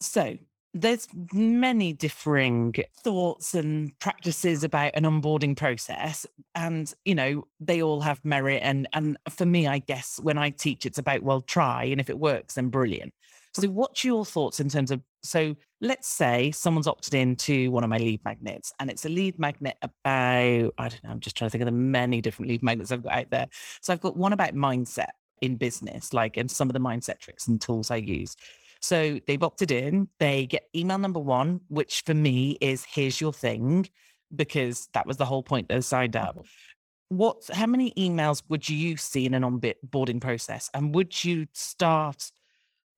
So 0.00 0.36
there's 0.74 1.08
many 1.32 1.92
differing 1.92 2.74
thoughts 3.02 3.54
and 3.54 3.98
practices 4.00 4.64
about 4.64 4.92
an 4.94 5.04
onboarding 5.04 5.56
process 5.56 6.26
and 6.54 6.92
you 7.04 7.14
know 7.14 7.46
they 7.58 7.82
all 7.82 8.00
have 8.00 8.22
merit 8.24 8.60
and 8.62 8.86
and 8.92 9.16
for 9.30 9.46
me 9.46 9.66
i 9.66 9.78
guess 9.78 10.20
when 10.22 10.36
i 10.36 10.50
teach 10.50 10.84
it's 10.84 10.98
about 10.98 11.22
well 11.22 11.40
try 11.40 11.84
and 11.84 12.00
if 12.00 12.10
it 12.10 12.18
works 12.18 12.54
then 12.54 12.68
brilliant. 12.68 13.12
So 13.54 13.66
what's 13.68 14.04
your 14.04 14.24
thoughts 14.24 14.60
in 14.60 14.68
terms 14.68 14.90
of 14.90 15.00
so 15.22 15.56
let's 15.80 16.06
say 16.06 16.50
someone's 16.52 16.86
opted 16.86 17.14
into 17.14 17.70
one 17.70 17.82
of 17.82 17.90
my 17.90 17.98
lead 17.98 18.24
magnets 18.24 18.72
and 18.78 18.90
it's 18.90 19.04
a 19.04 19.08
lead 19.08 19.38
magnet 19.38 19.76
about 19.82 20.74
i 20.78 20.88
don't 20.88 21.02
know 21.02 21.10
i'm 21.10 21.20
just 21.20 21.36
trying 21.36 21.48
to 21.48 21.50
think 21.50 21.62
of 21.62 21.66
the 21.66 21.72
many 21.72 22.20
different 22.20 22.48
lead 22.48 22.62
magnets 22.62 22.92
i've 22.92 23.02
got 23.02 23.12
out 23.12 23.30
there. 23.30 23.46
So 23.80 23.92
i've 23.92 24.00
got 24.00 24.16
one 24.16 24.32
about 24.32 24.54
mindset 24.54 25.08
in 25.40 25.56
business 25.56 26.12
like 26.12 26.36
and 26.36 26.50
some 26.50 26.68
of 26.68 26.72
the 26.72 26.80
mindset 26.80 27.18
tricks 27.20 27.48
and 27.48 27.60
tools 27.60 27.90
i 27.90 27.96
use 27.96 28.36
so 28.80 29.18
they've 29.26 29.42
opted 29.42 29.70
in. 29.70 30.08
They 30.18 30.46
get 30.46 30.68
email 30.74 30.98
number 30.98 31.20
one, 31.20 31.60
which 31.68 32.02
for 32.06 32.14
me 32.14 32.58
is 32.60 32.84
here's 32.84 33.20
your 33.20 33.32
thing, 33.32 33.88
because 34.34 34.88
that 34.92 35.06
was 35.06 35.16
the 35.16 35.24
whole 35.24 35.42
point 35.42 35.68
they 35.68 35.80
signed 35.80 36.16
up. 36.16 36.36
Mm-hmm. 36.36 37.16
What, 37.16 37.48
how 37.52 37.66
many 37.66 37.92
emails 37.92 38.42
would 38.48 38.68
you 38.68 38.98
see 38.98 39.24
in 39.24 39.32
an 39.32 39.42
onboarding 39.42 40.20
process? 40.20 40.68
And 40.74 40.94
would 40.94 41.24
you 41.24 41.46
start, 41.54 42.30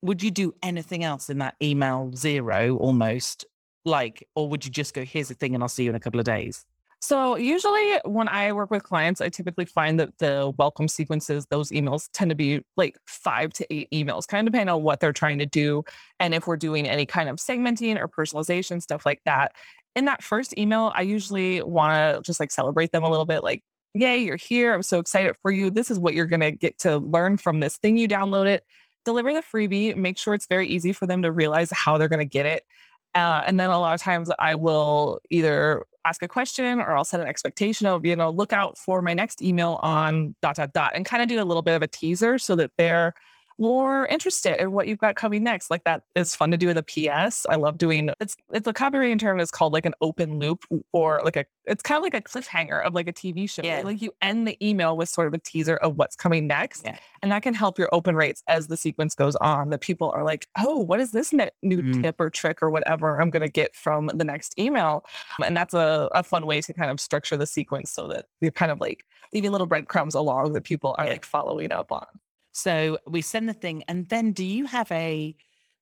would 0.02 0.20
you 0.22 0.32
do 0.32 0.52
anything 0.62 1.04
else 1.04 1.30
in 1.30 1.38
that 1.38 1.54
email 1.62 2.10
zero 2.16 2.76
almost? 2.76 3.46
Like, 3.84 4.26
or 4.34 4.49
would 4.49 4.64
you 4.64 4.70
just 4.72 4.94
go, 4.94 5.04
here's 5.04 5.28
the 5.28 5.34
thing 5.34 5.54
and 5.54 5.62
I'll 5.62 5.68
see 5.68 5.84
you 5.84 5.90
in 5.90 5.96
a 5.96 6.00
couple 6.00 6.18
of 6.18 6.26
days? 6.26 6.66
So 7.02 7.37
usually 7.37 7.99
when 8.04 8.28
I 8.28 8.52
work 8.52 8.71
with 8.71 8.83
clients, 8.83 9.23
I 9.23 9.30
typically 9.30 9.64
find 9.64 9.99
that 9.99 10.19
the 10.19 10.52
welcome 10.59 10.87
sequences, 10.87 11.47
those 11.47 11.71
emails 11.71 12.11
tend 12.12 12.28
to 12.28 12.35
be 12.35 12.62
like 12.76 12.99
five 13.07 13.54
to 13.54 13.66
eight 13.75 13.90
emails, 13.90 14.28
kind 14.28 14.47
of 14.47 14.52
depending 14.52 14.75
on 14.75 14.83
what 14.83 15.00
they're 15.00 15.14
trying 15.14 15.38
to 15.38 15.47
do. 15.47 15.83
And 16.19 16.35
if 16.35 16.47
we're 16.47 16.59
doing 16.59 16.87
any 16.87 17.07
kind 17.07 17.30
of 17.30 17.37
segmenting 17.37 17.99
or 17.99 18.07
personalization, 18.07 18.83
stuff 18.83 19.07
like 19.07 19.23
that. 19.25 19.52
In 19.97 20.04
that 20.04 20.23
first 20.23 20.57
email, 20.59 20.92
I 20.95 21.00
usually 21.02 21.62
want 21.62 22.16
to 22.16 22.23
just 22.23 22.38
like 22.38 22.50
celebrate 22.50 22.92
them 22.92 23.02
a 23.02 23.11
little 23.11 23.25
bit, 23.25 23.42
like, 23.42 23.62
yay, 23.95 24.19
you're 24.19 24.37
here. 24.37 24.75
I'm 24.75 24.83
so 24.83 24.99
excited 24.99 25.37
for 25.40 25.50
you. 25.50 25.71
This 25.71 25.90
is 25.90 25.99
what 25.99 26.14
you're 26.14 26.26
going 26.26 26.40
to 26.40 26.52
get 26.52 26.78
to 26.80 26.99
learn 26.99 27.38
from 27.38 27.61
this 27.61 27.78
thing 27.78 27.97
you 27.97 28.09
downloaded. 28.09 28.61
Deliver 29.07 29.33
the 29.33 29.42
freebie, 29.42 29.97
make 29.97 30.19
sure 30.19 30.35
it's 30.35 30.47
very 30.47 30.69
easy 30.69 30.92
for 30.92 31.07
them 31.07 31.23
to 31.23 31.33
realize 31.33 31.71
how 31.73 31.97
they're 31.97 32.09
going 32.09 32.19
to 32.19 32.26
get 32.26 32.45
it. 32.45 32.64
Uh, 33.14 33.42
and 33.46 33.58
then 33.58 33.70
a 33.70 33.78
lot 33.78 33.94
of 33.94 34.00
times 34.00 34.30
I 34.38 34.54
will 34.54 35.20
either 35.30 35.84
ask 36.04 36.22
a 36.22 36.28
question 36.28 36.80
or 36.80 36.96
I'll 36.96 37.04
set 37.04 37.20
an 37.20 37.26
expectation 37.26 37.86
of, 37.86 38.04
you 38.04 38.16
know, 38.16 38.30
look 38.30 38.52
out 38.52 38.78
for 38.78 39.02
my 39.02 39.14
next 39.14 39.42
email 39.42 39.78
on 39.82 40.34
dot, 40.40 40.56
dot, 40.56 40.72
dot, 40.72 40.92
and 40.94 41.04
kind 41.04 41.22
of 41.22 41.28
do 41.28 41.42
a 41.42 41.44
little 41.44 41.62
bit 41.62 41.74
of 41.74 41.82
a 41.82 41.88
teaser 41.88 42.38
so 42.38 42.56
that 42.56 42.70
they're 42.78 43.14
more 43.60 44.06
interested 44.06 44.60
in 44.60 44.72
what 44.72 44.88
you've 44.88 44.98
got 44.98 45.14
coming 45.14 45.44
next. 45.44 45.70
Like 45.70 45.84
that 45.84 46.02
is 46.16 46.34
fun 46.34 46.50
to 46.50 46.56
do 46.56 46.66
with 46.66 46.78
a 46.78 46.82
PS. 46.82 47.46
I 47.48 47.56
love 47.56 47.78
doing 47.78 48.10
it's 48.18 48.36
it's 48.52 48.66
a 48.66 48.72
copywriting 48.72 49.18
term 49.18 49.38
is 49.38 49.50
called 49.50 49.72
like 49.72 49.86
an 49.86 49.94
open 50.00 50.38
loop 50.38 50.64
or 50.92 51.20
like 51.24 51.36
a 51.36 51.44
it's 51.66 51.82
kind 51.82 51.98
of 51.98 52.02
like 52.02 52.14
a 52.14 52.22
cliffhanger 52.22 52.82
of 52.82 52.94
like 52.94 53.06
a 53.06 53.12
TV 53.12 53.48
show. 53.48 53.62
Yeah. 53.62 53.82
Like 53.84 54.00
you 54.00 54.12
end 54.22 54.48
the 54.48 54.56
email 54.66 54.96
with 54.96 55.08
sort 55.08 55.28
of 55.28 55.34
a 55.34 55.38
teaser 55.38 55.76
of 55.76 55.96
what's 55.96 56.16
coming 56.16 56.46
next. 56.46 56.84
Yeah. 56.84 56.98
And 57.22 57.30
that 57.32 57.42
can 57.42 57.54
help 57.54 57.78
your 57.78 57.88
open 57.92 58.16
rates 58.16 58.42
as 58.48 58.66
the 58.68 58.76
sequence 58.76 59.14
goes 59.14 59.36
on. 59.36 59.68
That 59.70 59.82
people 59.82 60.10
are 60.10 60.24
like, 60.24 60.48
oh, 60.58 60.78
what 60.78 60.98
is 60.98 61.12
this 61.12 61.32
new 61.32 61.50
mm. 61.62 62.02
tip 62.02 62.16
or 62.18 62.30
trick 62.30 62.62
or 62.62 62.70
whatever 62.70 63.20
I'm 63.20 63.30
gonna 63.30 63.48
get 63.48 63.76
from 63.76 64.10
the 64.14 64.24
next 64.24 64.58
email? 64.58 65.04
And 65.44 65.56
that's 65.56 65.74
a, 65.74 66.08
a 66.12 66.22
fun 66.22 66.46
way 66.46 66.62
to 66.62 66.72
kind 66.72 66.90
of 66.90 66.98
structure 66.98 67.36
the 67.36 67.46
sequence 67.46 67.90
so 67.90 68.08
that 68.08 68.26
you're 68.40 68.52
kind 68.52 68.72
of 68.72 68.80
like 68.80 69.04
leaving 69.34 69.52
little 69.52 69.66
breadcrumbs 69.66 70.14
along 70.14 70.54
that 70.54 70.64
people 70.64 70.94
are 70.98 71.04
yeah. 71.04 71.12
like 71.12 71.24
following 71.26 71.72
up 71.72 71.92
on. 71.92 72.06
So 72.52 72.99
we 73.07 73.23
send 73.23 73.49
the 73.49 73.54
thing, 73.54 73.85
and 73.88 74.09
then 74.09 74.33
do 74.33 74.45
you 74.45 74.66
have 74.66 74.90
a 74.90 75.37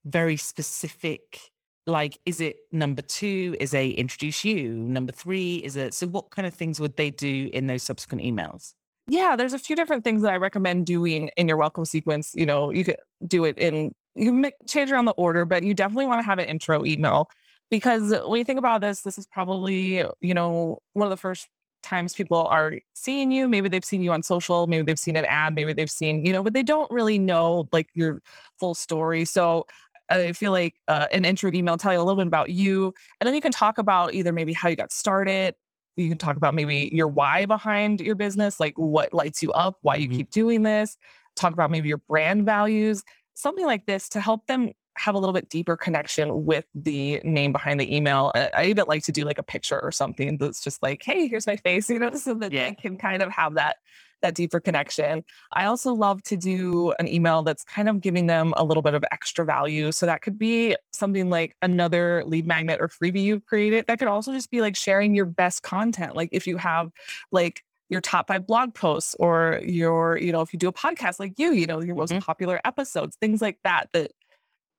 very 0.05 0.37
specific, 0.37 1.41
like, 1.87 2.19
is 2.27 2.41
it 2.41 2.57
number 2.73 3.03
two? 3.03 3.57
Is 3.61 3.75
a 3.75 3.89
introduce 3.91 4.45
you? 4.45 4.73
Number 4.75 5.13
three? 5.13 5.57
Is 5.57 5.77
it 5.77 5.95
so? 5.95 6.07
What 6.07 6.31
kind 6.31 6.47
of 6.47 6.55
things 6.55 6.79
would 6.81 6.97
they 6.97 7.11
do 7.11 7.51
in 7.53 7.67
those 7.67 7.83
subsequent 7.83 8.23
emails? 8.23 8.75
Yeah, 9.07 9.37
there's 9.37 9.55
a 9.55 9.59
few 9.59 9.75
different 9.75 10.05
things 10.05 10.21
that 10.23 10.33
I 10.33 10.37
recommend 10.37 10.85
doing 10.85 11.31
in 11.39 11.49
your 11.49 11.57
welcome 11.57 11.87
sequence. 11.87 12.33
You 12.35 12.45
know, 12.45 12.71
you 12.71 12.85
could 12.85 12.97
do 13.27 13.45
it 13.45 13.57
in 13.59 13.93
you 14.15 14.31
can 14.31 14.51
change 14.67 14.91
around 14.91 15.07
the 15.07 15.13
order, 15.13 15.45
but 15.45 15.63
you 15.63 15.75
definitely 15.75 16.07
want 16.07 16.21
to 16.21 16.27
have 16.27 16.39
an 16.39 16.47
intro 16.47 16.85
email 16.85 17.31
because 17.71 18.15
when 18.27 18.39
you 18.39 18.45
think 18.45 18.59
about 18.59 18.81
this, 18.81 19.03
this 19.03 19.17
is 19.17 19.27
probably 19.27 20.05
you 20.21 20.35
know 20.35 20.79
one 20.93 21.07
of 21.07 21.11
the 21.11 21.17
first 21.17 21.49
times 21.89 22.15
people 22.15 22.47
are 22.47 22.75
seeing 22.95 23.33
you. 23.33 23.49
Maybe 23.49 23.69
they've 23.69 23.85
seen 23.85 24.03
you 24.03 24.13
on 24.13 24.23
social, 24.23 24.67
maybe 24.67 24.83
they've 24.83 24.99
seen 24.99 25.17
an 25.17 25.25
ad, 25.25 25.55
maybe 25.55 25.73
they've 25.73 25.91
seen, 25.91 26.25
you 26.25 26.33
know, 26.33 26.43
but 26.43 26.53
they 26.53 26.63
don't 26.63 26.91
really 26.91 27.19
know 27.19 27.69
like 27.73 27.89
your 27.95 28.21
full 28.59 28.75
story. 28.75 29.25
So 29.25 29.67
I 30.11 30.33
feel 30.33 30.53
like 30.53 30.75
uh, 30.89 31.07
an 31.13 31.25
intro 31.25 31.51
email 31.53 31.77
tell 31.77 31.93
you 31.93 31.99
a 31.99 32.03
little 32.03 32.17
bit 32.17 32.27
about 32.27 32.51
you. 32.51 32.95
And 33.21 33.27
then 33.27 33.35
you 33.35 33.41
can 33.41 33.53
talk 33.53 33.79
about 33.79 34.15
either 34.15 34.33
maybe 34.33 34.53
how 34.53 34.69
you 34.69 34.77
got 34.77 34.93
started. 34.93 35.55
You 35.97 36.09
can 36.09 36.19
talk 36.19 36.37
about 36.37 36.55
maybe 36.55 36.91
your 36.93 37.09
why 37.09 37.47
behind 37.47 38.01
your 38.01 38.15
business, 38.15 38.61
like 38.61 38.75
what 38.77 39.13
lights 39.13 39.43
you 39.43 39.51
up, 39.53 39.79
why 39.83 39.97
you 39.97 40.09
mm-hmm. 40.09 40.19
keep 40.19 40.31
doing 40.31 40.63
this. 40.63 40.97
Talk 41.37 41.53
about 41.53 41.71
maybe 41.71 41.89
your 41.89 42.03
brand 42.09 42.45
values, 42.45 43.03
something 43.35 43.67
like 43.67 43.87
this 43.87 44.09
to 44.11 44.21
help 44.21 44.47
them 44.47 44.73
have 44.99 45.15
a 45.15 45.19
little 45.19 45.33
bit 45.33 45.49
deeper 45.49 45.77
connection 45.77 46.45
with 46.45 46.65
the 46.75 47.21
name 47.25 47.53
behind 47.53 47.81
the 47.81 47.95
email. 47.95 48.33
I 48.35 48.67
even 48.67 48.85
like 48.87 49.05
to 49.05 49.13
do 49.13 49.25
like 49.25 49.39
a 49.39 49.43
picture 49.43 49.81
or 49.81 49.93
something 49.93 50.39
that's 50.39 50.61
just 50.61 50.83
like, 50.83 51.03
hey, 51.05 51.29
here's 51.29 51.47
my 51.47 51.57
face, 51.57 51.89
you 51.91 51.99
know, 51.99 52.13
so 52.15 52.35
that 52.35 52.53
yeah. 52.53 52.69
they 52.69 52.75
can 52.75 52.97
kind 52.97 53.23
of 53.23 53.31
have 53.31 53.55
that 53.55 53.77
that 54.21 54.35
deeper 54.35 54.59
connection. 54.59 55.25
I 55.53 55.67
also 55.67 55.95
love 55.95 56.23
to 56.25 56.37
do 56.37 56.93
an 56.99 57.07
email 57.07 57.43
that's 57.43 57.63
kind 57.63 57.89
of 57.89 58.01
giving 58.01 58.27
them 58.27 58.53
a 58.57 58.65
little 58.65 58.83
bit 58.83 58.95
of 58.95 59.05
extra 59.13 59.45
value. 59.45 59.93
So 59.93 60.07
that 60.07 60.23
could 60.23 60.39
be 60.39 60.77
something 60.93 61.31
like 61.31 61.55
another 61.63 62.25
lead 62.27 62.45
magnet 62.45 62.81
or 62.81 62.89
freebie 62.89 63.23
you've 63.23 63.47
created. 63.47 63.87
That 63.87 64.01
could 64.01 64.09
also 64.09 64.33
just 64.33 64.51
be 64.51 64.61
like 64.61 64.75
sharing 64.75 65.15
your 65.15 65.27
best 65.27 65.63
content. 65.63 66.17
Like 66.17 66.31
if 66.33 66.49
you 66.49 66.57
have 66.57 66.91
like 67.31 67.63
your 67.89 68.01
top 68.01 68.29
five 68.29 68.47
blog 68.47 68.75
posts 68.75 69.15
or 69.19 69.61
your, 69.65 70.19
you 70.19 70.33
know, 70.33 70.43
if 70.43 70.53
you 70.53 70.59
do 70.59 70.69
a 70.69 70.73
podcast 70.73 71.19
like 71.19 71.39
you, 71.39 71.53
you 71.53 71.67
know, 71.67 71.81
your 71.81 71.97
most 71.97 72.11
mm-hmm. 72.11 72.21
popular 72.21 72.61
episodes, 72.65 73.17
things 73.21 73.41
like 73.41 73.59
that, 73.65 73.89
that 73.93 74.13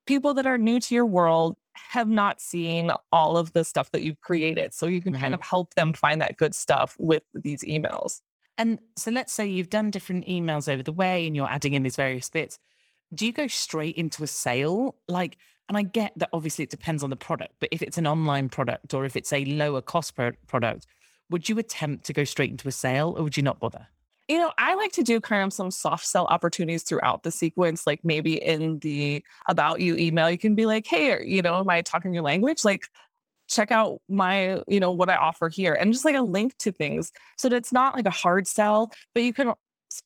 people 0.09 0.33
that 0.33 0.47
are 0.47 0.57
new 0.57 0.79
to 0.79 0.95
your 0.95 1.05
world 1.05 1.55
have 1.75 2.09
not 2.09 2.41
seen 2.41 2.91
all 3.11 3.37
of 3.37 3.53
the 3.53 3.63
stuff 3.63 3.91
that 3.91 4.01
you've 4.01 4.19
created. 4.21 4.73
So 4.73 4.87
you 4.87 5.03
can 5.03 5.13
mm-hmm. 5.13 5.21
kind 5.21 5.33
of 5.35 5.41
help 5.41 5.75
them 5.75 5.93
find 5.93 6.19
that 6.19 6.35
good 6.35 6.55
stuff 6.55 6.95
with 6.97 7.21
these 7.35 7.63
emails. 7.63 8.21
And 8.57 8.79
so 8.97 9.11
let's 9.11 9.31
say 9.31 9.45
you've 9.45 9.69
done 9.69 9.91
different 9.91 10.25
emails 10.25 10.67
over 10.67 10.81
the 10.81 10.91
way 10.91 11.27
and 11.27 11.35
you're 11.35 11.47
adding 11.47 11.75
in 11.75 11.83
these 11.83 11.95
various 11.95 12.27
bits. 12.27 12.57
Do 13.13 13.23
you 13.27 13.31
go 13.31 13.45
straight 13.45 13.97
into 13.97 14.23
a 14.23 14.27
sale? 14.27 14.95
Like, 15.07 15.37
and 15.69 15.77
I 15.77 15.83
get 15.83 16.13
that 16.15 16.29
obviously 16.33 16.63
it 16.63 16.71
depends 16.71 17.03
on 17.03 17.11
the 17.11 17.15
product, 17.15 17.53
but 17.59 17.69
if 17.71 17.83
it's 17.83 17.99
an 17.99 18.07
online 18.07 18.49
product 18.49 18.95
or 18.95 19.05
if 19.05 19.15
it's 19.15 19.31
a 19.31 19.45
lower 19.45 19.79
cost 19.79 20.15
product, 20.47 20.87
would 21.29 21.47
you 21.47 21.59
attempt 21.59 22.05
to 22.05 22.13
go 22.13 22.23
straight 22.23 22.49
into 22.49 22.67
a 22.67 22.71
sale 22.71 23.13
or 23.15 23.25
would 23.25 23.37
you 23.37 23.43
not 23.43 23.59
bother? 23.59 23.85
You 24.29 24.37
know, 24.37 24.51
I 24.59 24.75
like 24.75 24.91
to 24.93 25.03
do 25.03 25.19
kind 25.19 25.43
of 25.43 25.51
some 25.51 25.71
soft 25.71 26.05
sell 26.05 26.27
opportunities 26.27 26.83
throughout 26.83 27.23
the 27.23 27.31
sequence. 27.31 27.87
Like 27.87 28.01
maybe 28.03 28.35
in 28.35 28.77
the 28.79 29.23
about 29.47 29.81
you 29.81 29.97
email, 29.97 30.29
you 30.29 30.37
can 30.37 30.53
be 30.53 30.67
like, 30.67 30.85
hey, 30.85 31.25
you 31.25 31.41
know, 31.41 31.59
am 31.59 31.69
I 31.69 31.81
talking 31.81 32.13
your 32.13 32.21
language? 32.23 32.63
Like, 32.63 32.87
check 33.47 33.71
out 33.71 33.99
my, 34.07 34.61
you 34.67 34.79
know, 34.79 34.91
what 34.91 35.09
I 35.09 35.15
offer 35.15 35.49
here 35.49 35.73
and 35.73 35.91
just 35.91 36.05
like 36.05 36.15
a 36.15 36.21
link 36.21 36.55
to 36.59 36.71
things. 36.71 37.11
So 37.37 37.49
that 37.49 37.55
it's 37.55 37.73
not 37.73 37.95
like 37.95 38.05
a 38.05 38.11
hard 38.11 38.47
sell, 38.47 38.91
but 39.15 39.23
you 39.23 39.33
can 39.33 39.53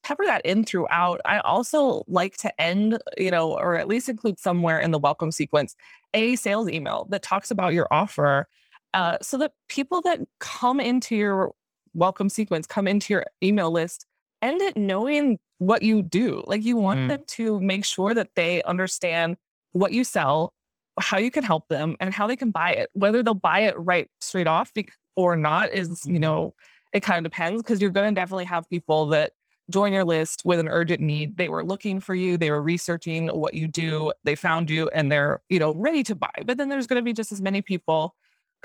pepper 0.03 0.23
that 0.23 0.45
in 0.45 0.63
throughout. 0.63 1.19
I 1.25 1.39
also 1.39 2.03
like 2.07 2.37
to 2.37 2.61
end, 2.61 2.99
you 3.17 3.29
know, 3.29 3.51
or 3.57 3.75
at 3.75 3.89
least 3.89 4.07
include 4.07 4.39
somewhere 4.39 4.79
in 4.79 4.91
the 4.91 4.99
welcome 4.99 5.31
sequence 5.33 5.75
a 6.13 6.37
sales 6.37 6.69
email 6.69 7.07
that 7.09 7.23
talks 7.23 7.51
about 7.51 7.73
your 7.73 7.87
offer 7.91 8.47
uh, 8.93 9.17
so 9.21 9.37
that 9.39 9.51
people 9.67 10.01
that 10.03 10.21
come 10.39 10.79
into 10.79 11.13
your 11.13 11.51
welcome 11.93 12.29
sequence, 12.29 12.65
come 12.65 12.87
into 12.87 13.13
your 13.13 13.25
email 13.43 13.69
list, 13.69 14.05
end 14.43 14.61
it 14.61 14.77
knowing 14.77 15.39
what 15.57 15.81
you 15.81 16.01
do. 16.03 16.43
Like 16.45 16.63
you 16.63 16.77
want 16.77 16.99
mm. 16.99 17.07
them 17.07 17.23
to 17.27 17.59
make 17.61 17.85
sure 17.85 18.13
that 18.13 18.29
they 18.35 18.61
understand 18.63 19.37
what 19.71 19.93
you 19.93 20.03
sell, 20.03 20.53
how 20.99 21.17
you 21.17 21.31
can 21.31 21.43
help 21.43 21.67
them, 21.69 21.95
and 21.99 22.13
how 22.13 22.27
they 22.27 22.35
can 22.35 22.51
buy 22.51 22.73
it. 22.73 22.89
Whether 22.93 23.23
they'll 23.23 23.33
buy 23.33 23.61
it 23.61 23.79
right 23.79 24.09
straight 24.21 24.47
off 24.47 24.71
or 25.15 25.35
not 25.35 25.71
is, 25.71 26.05
you 26.05 26.19
know, 26.19 26.53
it 26.93 27.01
kind 27.01 27.25
of 27.25 27.31
depends 27.31 27.61
because 27.61 27.81
you're 27.81 27.89
going 27.89 28.13
to 28.13 28.19
definitely 28.19 28.45
have 28.45 28.69
people 28.69 29.07
that 29.07 29.31
join 29.69 29.93
your 29.93 30.03
list 30.03 30.43
with 30.45 30.59
an 30.59 30.67
urgent 30.67 30.99
need. 30.99 31.37
They 31.37 31.49
were 31.49 31.63
looking 31.63 31.99
for 31.99 32.13
you, 32.13 32.37
they 32.37 32.51
were 32.51 32.61
researching 32.61 33.27
what 33.29 33.53
you 33.53 33.67
do, 33.67 34.11
they 34.23 34.35
found 34.35 34.69
you, 34.69 34.89
and 34.89 35.11
they're, 35.11 35.41
you 35.49 35.59
know, 35.59 35.73
ready 35.73 36.03
to 36.03 36.15
buy. 36.15 36.43
But 36.45 36.57
then 36.57 36.69
there's 36.69 36.87
going 36.87 36.99
to 36.99 37.03
be 37.03 37.13
just 37.13 37.31
as 37.31 37.41
many 37.41 37.61
people 37.61 38.13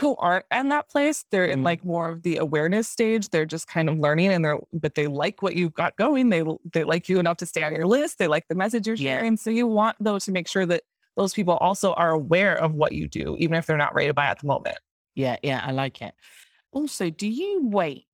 who 0.01 0.15
aren't 0.17 0.45
in 0.55 0.69
that 0.69 0.89
place. 0.89 1.25
They're 1.31 1.45
in 1.45 1.59
mm-hmm. 1.59 1.65
like 1.65 1.85
more 1.85 2.09
of 2.09 2.23
the 2.23 2.37
awareness 2.37 2.89
stage. 2.89 3.31
They're 3.31 3.45
just 3.45 3.67
kind 3.67 3.89
of 3.89 3.99
learning 3.99 4.33
and 4.33 4.45
they're, 4.45 4.59
but 4.73 4.95
they 4.95 5.07
like 5.07 5.43
what 5.43 5.57
you've 5.57 5.75
got 5.75 5.97
going. 5.97 6.29
They, 6.29 6.45
they 6.73 6.85
like 6.85 7.09
you 7.09 7.19
enough 7.19 7.39
to 7.39 7.47
stay 7.47 7.63
on 7.63 7.75
your 7.75 7.87
list. 7.87 8.19
They 8.19 8.29
like 8.29 8.47
the 8.49 8.55
message 8.55 8.87
you're 8.87 8.97
sharing. 8.97 9.37
So 9.37 9.51
you 9.51 9.67
want 9.67 9.97
those 10.01 10.25
to 10.27 10.33
make 10.33 10.47
sure 10.49 10.67
that 10.67 10.83
those 11.17 11.35
people 11.35 11.57
also 11.57 11.95
are 11.95 12.11
aware 12.11 12.55
of 12.57 12.75
what 12.75 12.93
you 12.93 13.09
do, 13.09 13.37
even 13.39 13.57
if 13.57 13.67
they're 13.67 13.77
not 13.77 13.95
ready 13.95 14.09
to 14.09 14.15
buy 14.15 14.27
at 14.27 14.39
the 14.41 14.47
moment. 14.47 14.79
Yeah. 15.15 15.37
Yeah. 15.43 15.63
I 15.65 15.73
like 15.73 16.01
it. 16.01 16.15
Also, 16.71 17.11
do 17.11 17.27
you 17.27 17.67
wait 17.67 18.05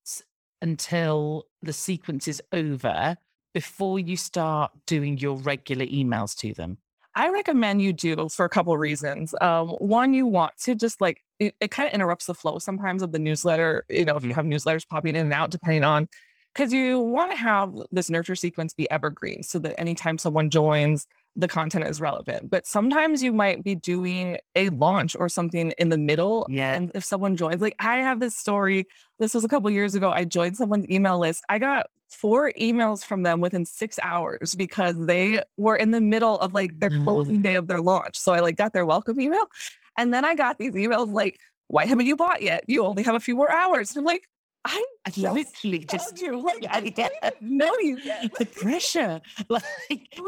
until 0.63 1.45
the 1.61 1.73
sequence 1.73 2.29
is 2.29 2.41
over 2.53 3.17
before 3.53 3.99
you 3.99 4.17
start 4.17 4.73
doing 4.87 5.19
your 5.19 5.37
regular 5.37 5.85
emails 5.85 6.35
to 6.39 6.55
them? 6.55 6.79
I 7.17 7.29
recommend 7.29 7.81
you 7.81 7.93
do 7.93 8.29
for 8.29 8.45
a 8.45 8.49
couple 8.49 8.73
of 8.73 8.81
reasons. 8.81 9.35
Um, 9.41 9.69
one, 9.69 10.15
you 10.15 10.27
want 10.27 10.57
to 10.63 10.75
just 10.75 11.01
like 11.01 11.24
it, 11.39 11.55
it 11.61 11.71
kind 11.71 11.89
of 11.89 11.95
interrupts 11.95 12.27
the 12.27 12.35
flow 12.35 12.59
sometimes 12.59 13.03
of 13.03 13.13
the 13.13 13.19
newsletter. 13.19 13.85
You 13.89 14.05
know, 14.05 14.17
if 14.17 14.25
you 14.25 14.35
have 14.35 14.45
newsletters 14.45 14.87
popping 14.87 15.17
in 15.17 15.27
and 15.27 15.33
out, 15.33 15.51
depending 15.51 15.85
on 15.85 16.09
because 16.55 16.73
you 16.73 17.01
want 17.01 17.33
to 17.33 17.37
have 17.37 17.75
this 17.91 18.09
nurture 18.09 18.37
sequence 18.37 18.75
be 18.75 18.89
evergreen 18.91 19.43
so 19.43 19.59
that 19.59 19.79
anytime 19.79 20.19
someone 20.19 20.51
joins, 20.51 21.07
the 21.35 21.49
content 21.49 21.85
is 21.87 22.01
relevant. 22.01 22.49
But 22.49 22.65
sometimes 22.65 23.23
you 23.23 23.33
might 23.33 23.65
be 23.65 23.75
doing 23.75 24.39
a 24.55 24.69
launch 24.69 25.17
or 25.19 25.29
something 25.29 25.73
in 25.79 25.89
the 25.89 25.99
middle. 25.99 26.47
Yeah. 26.49 26.75
And 26.75 26.93
if 26.95 27.05
someone 27.05 27.37
joins, 27.37 27.61
like 27.61 27.75
I 27.81 27.97
have 27.99 28.21
this 28.21 28.37
story, 28.37 28.87
this 29.19 29.35
was 29.35 29.45
a 29.45 29.49
couple 29.49 29.69
years 29.71 29.97
ago. 29.97 30.11
I 30.11 30.25
joined 30.25 30.57
someone's 30.57 30.89
email 30.89 31.19
list. 31.19 31.43
I 31.49 31.59
got 31.59 31.87
four 32.09 32.53
emails 32.53 33.05
from 33.05 33.25
them 33.25 33.41
within 33.41 33.67
six 33.67 33.99
hours 34.01 34.55
because 34.55 34.95
they 35.07 35.43
were 35.57 35.75
in 35.75 35.91
the 35.91 36.01
middle 36.01 36.39
of 36.39 36.55
like 36.55 36.79
their 36.79 36.91
mm-hmm. 36.91 37.03
closing 37.03 37.43
day 37.43 37.57
of 37.57 37.67
their 37.67 37.81
launch. 37.81 38.17
So 38.17 38.33
I 38.33 38.39
like 38.41 38.57
got 38.57 38.73
their 38.73 38.87
welcome 38.87 39.21
email. 39.21 39.47
And 39.97 40.13
then 40.13 40.25
I 40.25 40.35
got 40.35 40.59
these 40.59 40.73
emails 40.73 41.13
like, 41.13 41.39
why 41.69 41.87
haven't 41.87 42.07
you 42.07 42.17
bought 42.17 42.43
yet? 42.43 42.65
You 42.67 42.85
only 42.85 43.03
have 43.03 43.15
a 43.15 43.21
few 43.21 43.37
more 43.37 43.51
hours. 43.51 43.91
And 43.91 43.99
I'm 43.99 44.05
like, 44.05 44.29
I 44.65 44.83
literally 45.17 45.81
just 45.81 46.21
you. 46.21 46.41
Like, 46.41 46.63
yeah, 46.63 46.81
yeah. 46.97 47.31
know 47.41 47.75
you 47.81 47.99
yet. 47.99 48.31
The 48.39 48.47
pressure. 48.47 49.21
Like 49.49 49.63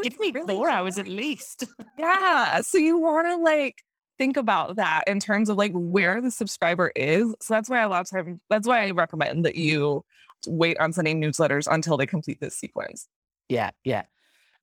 give 0.03 0.19
me 0.19 0.31
really 0.31 0.53
four 0.53 0.69
hours 0.69 0.97
at 0.97 1.07
least. 1.07 1.65
yeah. 1.97 2.61
So 2.61 2.77
you 2.77 2.97
want 2.97 3.27
to 3.27 3.37
like 3.37 3.83
think 4.17 4.37
about 4.37 4.75
that 4.75 5.03
in 5.07 5.19
terms 5.19 5.49
of 5.49 5.57
like 5.57 5.71
where 5.73 6.21
the 6.21 6.31
subscriber 6.31 6.91
is. 6.95 7.33
So 7.41 7.53
that's 7.53 7.69
why 7.69 7.81
a 7.81 7.89
lot 7.89 8.01
of 8.01 8.09
times 8.09 8.39
that's 8.49 8.67
why 8.67 8.85
I 8.85 8.91
recommend 8.91 9.45
that 9.45 9.55
you 9.55 10.03
wait 10.45 10.79
on 10.79 10.93
sending 10.93 11.21
newsletters 11.21 11.67
until 11.69 11.97
they 11.97 12.05
complete 12.05 12.39
this 12.39 12.55
sequence. 12.55 13.07
Yeah, 13.49 13.71
yeah. 13.83 14.03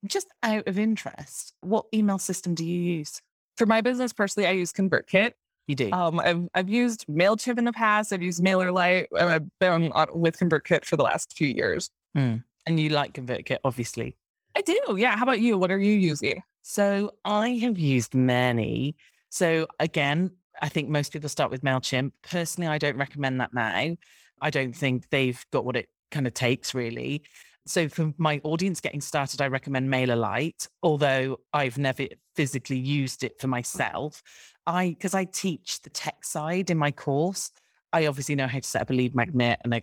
Just 0.06 0.28
out 0.42 0.68
of 0.68 0.78
interest, 0.78 1.54
what 1.62 1.86
email 1.92 2.18
system 2.18 2.54
do 2.54 2.64
you 2.64 2.80
use? 2.98 3.20
For 3.56 3.66
my 3.66 3.80
business 3.80 4.12
personally, 4.12 4.48
I 4.48 4.52
use 4.52 4.72
ConvertKit. 4.72 5.32
You 5.66 5.74
do. 5.74 5.90
Um, 5.92 6.20
I've 6.20 6.48
I've 6.54 6.68
used 6.68 7.06
Mailchimp 7.06 7.58
in 7.58 7.64
the 7.64 7.72
past. 7.72 8.12
I've 8.12 8.22
used 8.22 8.42
MailerLite. 8.42 9.06
I've 9.18 9.58
been 9.58 9.92
on, 9.92 10.06
with 10.14 10.38
ConvertKit 10.38 10.84
for 10.84 10.96
the 10.96 11.02
last 11.02 11.36
few 11.36 11.48
years. 11.48 11.88
Mm. 12.16 12.44
And 12.66 12.80
you 12.80 12.90
like 12.90 13.14
ConvertKit, 13.14 13.58
obviously. 13.64 14.16
I 14.56 14.60
do. 14.60 14.78
Yeah. 14.96 15.16
How 15.16 15.22
about 15.22 15.40
you? 15.40 15.56
What 15.56 15.70
are 15.70 15.78
you 15.78 15.92
using? 15.92 16.42
So 16.62 17.12
I 17.24 17.50
have 17.62 17.78
used 17.78 18.14
many. 18.14 18.96
So 19.30 19.66
again, 19.80 20.30
I 20.62 20.68
think 20.68 20.88
most 20.88 21.12
people 21.12 21.28
start 21.28 21.50
with 21.50 21.62
MailChimp. 21.62 22.12
Personally, 22.22 22.68
I 22.68 22.78
don't 22.78 22.96
recommend 22.96 23.40
that 23.40 23.52
now. 23.52 23.96
I 24.40 24.50
don't 24.50 24.74
think 24.74 25.08
they've 25.10 25.44
got 25.52 25.64
what 25.64 25.76
it 25.76 25.88
kind 26.10 26.26
of 26.26 26.34
takes 26.34 26.74
really. 26.74 27.22
So 27.66 27.88
for 27.88 28.12
my 28.18 28.40
audience 28.44 28.80
getting 28.80 29.00
started, 29.00 29.40
I 29.40 29.48
recommend 29.48 29.90
MailerLite, 29.90 30.68
although 30.82 31.40
I've 31.52 31.78
never 31.78 32.06
physically 32.34 32.78
used 32.78 33.24
it 33.24 33.40
for 33.40 33.48
myself. 33.48 34.22
I 34.66 34.90
because 34.90 35.14
I 35.14 35.24
teach 35.24 35.82
the 35.82 35.90
tech 35.90 36.24
side 36.24 36.70
in 36.70 36.78
my 36.78 36.90
course. 36.90 37.50
I 37.92 38.06
obviously 38.06 38.34
know 38.34 38.46
how 38.46 38.58
to 38.58 38.68
set 38.68 38.82
up 38.82 38.90
a 38.90 38.94
lead 38.94 39.14
magnet 39.14 39.60
and 39.62 39.74
a 39.74 39.82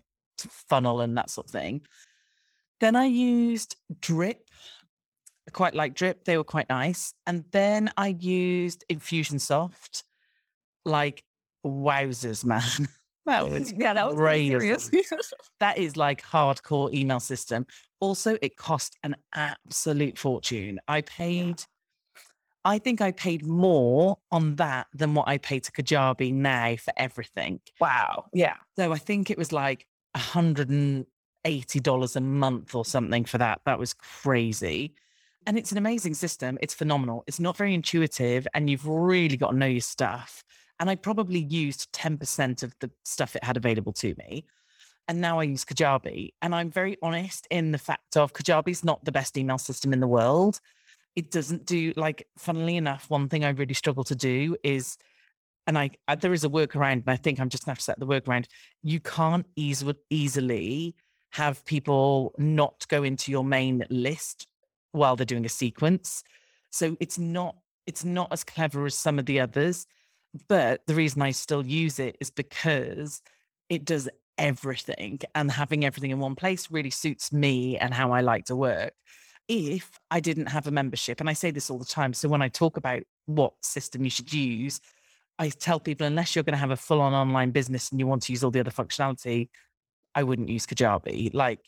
funnel 0.69 1.01
and 1.01 1.17
that 1.17 1.29
sort 1.29 1.47
of 1.47 1.51
thing. 1.51 1.81
Then 2.79 2.95
I 2.95 3.05
used 3.05 3.75
Drip. 4.01 4.49
I 5.47 5.51
quite 5.51 5.75
like 5.75 5.93
Drip. 5.93 6.25
They 6.25 6.37
were 6.37 6.43
quite 6.43 6.67
nice. 6.69 7.13
And 7.25 7.45
then 7.51 7.91
I 7.95 8.07
used 8.19 8.83
Infusionsoft. 8.91 10.03
Like 10.83 11.23
wowzers, 11.65 12.43
man. 12.43 12.87
That 13.25 13.49
was 13.49 13.71
yeah, 13.77 13.93
that 13.93 14.15
was 14.15 14.17
serious. 14.17 14.89
that 15.59 15.77
is 15.77 15.95
like 15.95 16.23
hardcore 16.23 16.93
email 16.93 17.19
system. 17.19 17.65
Also, 17.99 18.37
it 18.41 18.57
cost 18.57 18.97
an 19.03 19.15
absolute 19.35 20.17
fortune. 20.17 20.79
I 20.87 21.01
paid, 21.01 21.63
I 22.63 22.77
think 22.77 23.01
I 23.01 23.11
paid 23.11 23.45
more 23.45 24.17
on 24.31 24.55
that 24.57 24.87
than 24.93 25.13
what 25.13 25.27
I 25.27 25.37
paid 25.37 25.63
to 25.63 25.71
Kajabi 25.71 26.33
now 26.33 26.75
for 26.75 26.93
everything. 26.97 27.59
Wow. 27.79 28.25
Yeah. 28.33 28.55
So 28.75 28.93
I 28.93 28.97
think 28.97 29.29
it 29.29 29.37
was 29.37 29.51
like 29.51 29.87
$180 30.15 32.15
a 32.15 32.21
month 32.21 32.75
or 32.75 32.85
something 32.85 33.25
for 33.25 33.37
that. 33.39 33.61
That 33.65 33.79
was 33.79 33.93
crazy. 33.93 34.93
And 35.47 35.57
it's 35.57 35.71
an 35.71 35.79
amazing 35.79 36.13
system. 36.13 36.59
It's 36.61 36.75
phenomenal. 36.75 37.23
It's 37.25 37.39
not 37.39 37.57
very 37.57 37.73
intuitive, 37.73 38.47
and 38.53 38.69
you've 38.69 38.87
really 38.87 39.37
got 39.37 39.51
to 39.51 39.57
know 39.57 39.65
your 39.65 39.81
stuff 39.81 40.43
and 40.81 40.89
I 40.89 40.95
probably 40.95 41.39
used 41.39 41.93
10% 41.93 42.63
of 42.63 42.73
the 42.79 42.89
stuff 43.05 43.35
it 43.35 43.43
had 43.43 43.55
available 43.55 43.93
to 43.93 44.15
me. 44.17 44.45
And 45.07 45.21
now 45.21 45.39
I 45.39 45.43
use 45.43 45.63
Kajabi. 45.63 46.33
And 46.41 46.55
I'm 46.55 46.71
very 46.71 46.97
honest 47.03 47.47
in 47.51 47.71
the 47.71 47.77
fact 47.77 48.17
of 48.17 48.33
Kajabi's 48.33 48.83
not 48.83 49.05
the 49.05 49.11
best 49.11 49.37
email 49.37 49.59
system 49.59 49.93
in 49.93 49.99
the 49.99 50.07
world. 50.07 50.59
It 51.15 51.31
doesn't 51.31 51.65
do, 51.65 51.93
like, 51.95 52.27
funnily 52.37 52.77
enough, 52.77 53.09
one 53.09 53.27
thing 53.27 53.43
I 53.43 53.49
really 53.49 53.73
struggle 53.73 54.03
to 54.05 54.15
do 54.15 54.55
is, 54.63 54.97
and 55.67 55.77
I, 55.77 55.91
I 56.07 56.15
there 56.15 56.33
is 56.33 56.43
a 56.43 56.49
workaround, 56.49 57.01
and 57.01 57.09
I 57.09 57.17
think 57.17 57.39
I'm 57.39 57.49
just 57.49 57.63
to 57.63 57.69
have 57.69 57.77
to 57.79 57.83
set 57.83 57.99
the 57.99 58.07
workaround. 58.07 58.45
You 58.81 58.99
can't 58.99 59.45
easily, 59.55 59.95
easily 60.09 60.95
have 61.31 61.65
people 61.65 62.33
not 62.37 62.85
go 62.87 63.03
into 63.03 63.31
your 63.31 63.43
main 63.43 63.85
list 63.89 64.47
while 64.91 65.15
they're 65.15 65.25
doing 65.25 65.45
a 65.45 65.49
sequence. 65.49 66.23
So 66.71 66.97
it's 66.99 67.17
not 67.17 67.55
it's 67.87 68.05
not 68.05 68.31
as 68.31 68.43
clever 68.43 68.85
as 68.85 68.95
some 68.95 69.19
of 69.19 69.25
the 69.25 69.39
others. 69.39 69.87
But 70.47 70.81
the 70.87 70.95
reason 70.95 71.21
I 71.21 71.31
still 71.31 71.65
use 71.65 71.99
it 71.99 72.15
is 72.21 72.29
because 72.29 73.21
it 73.69 73.83
does 73.83 74.07
everything 74.37 75.19
and 75.35 75.51
having 75.51 75.83
everything 75.83 76.11
in 76.11 76.19
one 76.19 76.35
place 76.35 76.71
really 76.71 76.89
suits 76.89 77.33
me 77.33 77.77
and 77.77 77.93
how 77.93 78.11
I 78.11 78.21
like 78.21 78.45
to 78.45 78.55
work. 78.55 78.93
If 79.53 79.99
I 80.09 80.21
didn't 80.21 80.45
have 80.45 80.67
a 80.67 80.71
membership, 80.71 81.19
and 81.19 81.29
I 81.29 81.33
say 81.33 81.51
this 81.51 81.69
all 81.69 81.77
the 81.77 81.83
time, 81.83 82.13
so 82.13 82.29
when 82.29 82.41
I 82.41 82.47
talk 82.47 82.77
about 82.77 83.03
what 83.25 83.53
system 83.61 84.05
you 84.05 84.09
should 84.09 84.31
use, 84.31 84.79
I 85.37 85.49
tell 85.49 85.77
people 85.77 86.07
unless 86.07 86.33
you're 86.33 86.43
going 86.45 86.53
to 86.53 86.59
have 86.59 86.71
a 86.71 86.77
full 86.77 87.01
on 87.01 87.13
online 87.13 87.51
business 87.51 87.91
and 87.91 87.99
you 87.99 88.07
want 88.07 88.23
to 88.23 88.31
use 88.31 88.45
all 88.45 88.51
the 88.51 88.61
other 88.61 88.71
functionality, 88.71 89.49
I 90.15 90.23
wouldn't 90.23 90.47
use 90.47 90.65
Kajabi. 90.65 91.33
Like, 91.33 91.59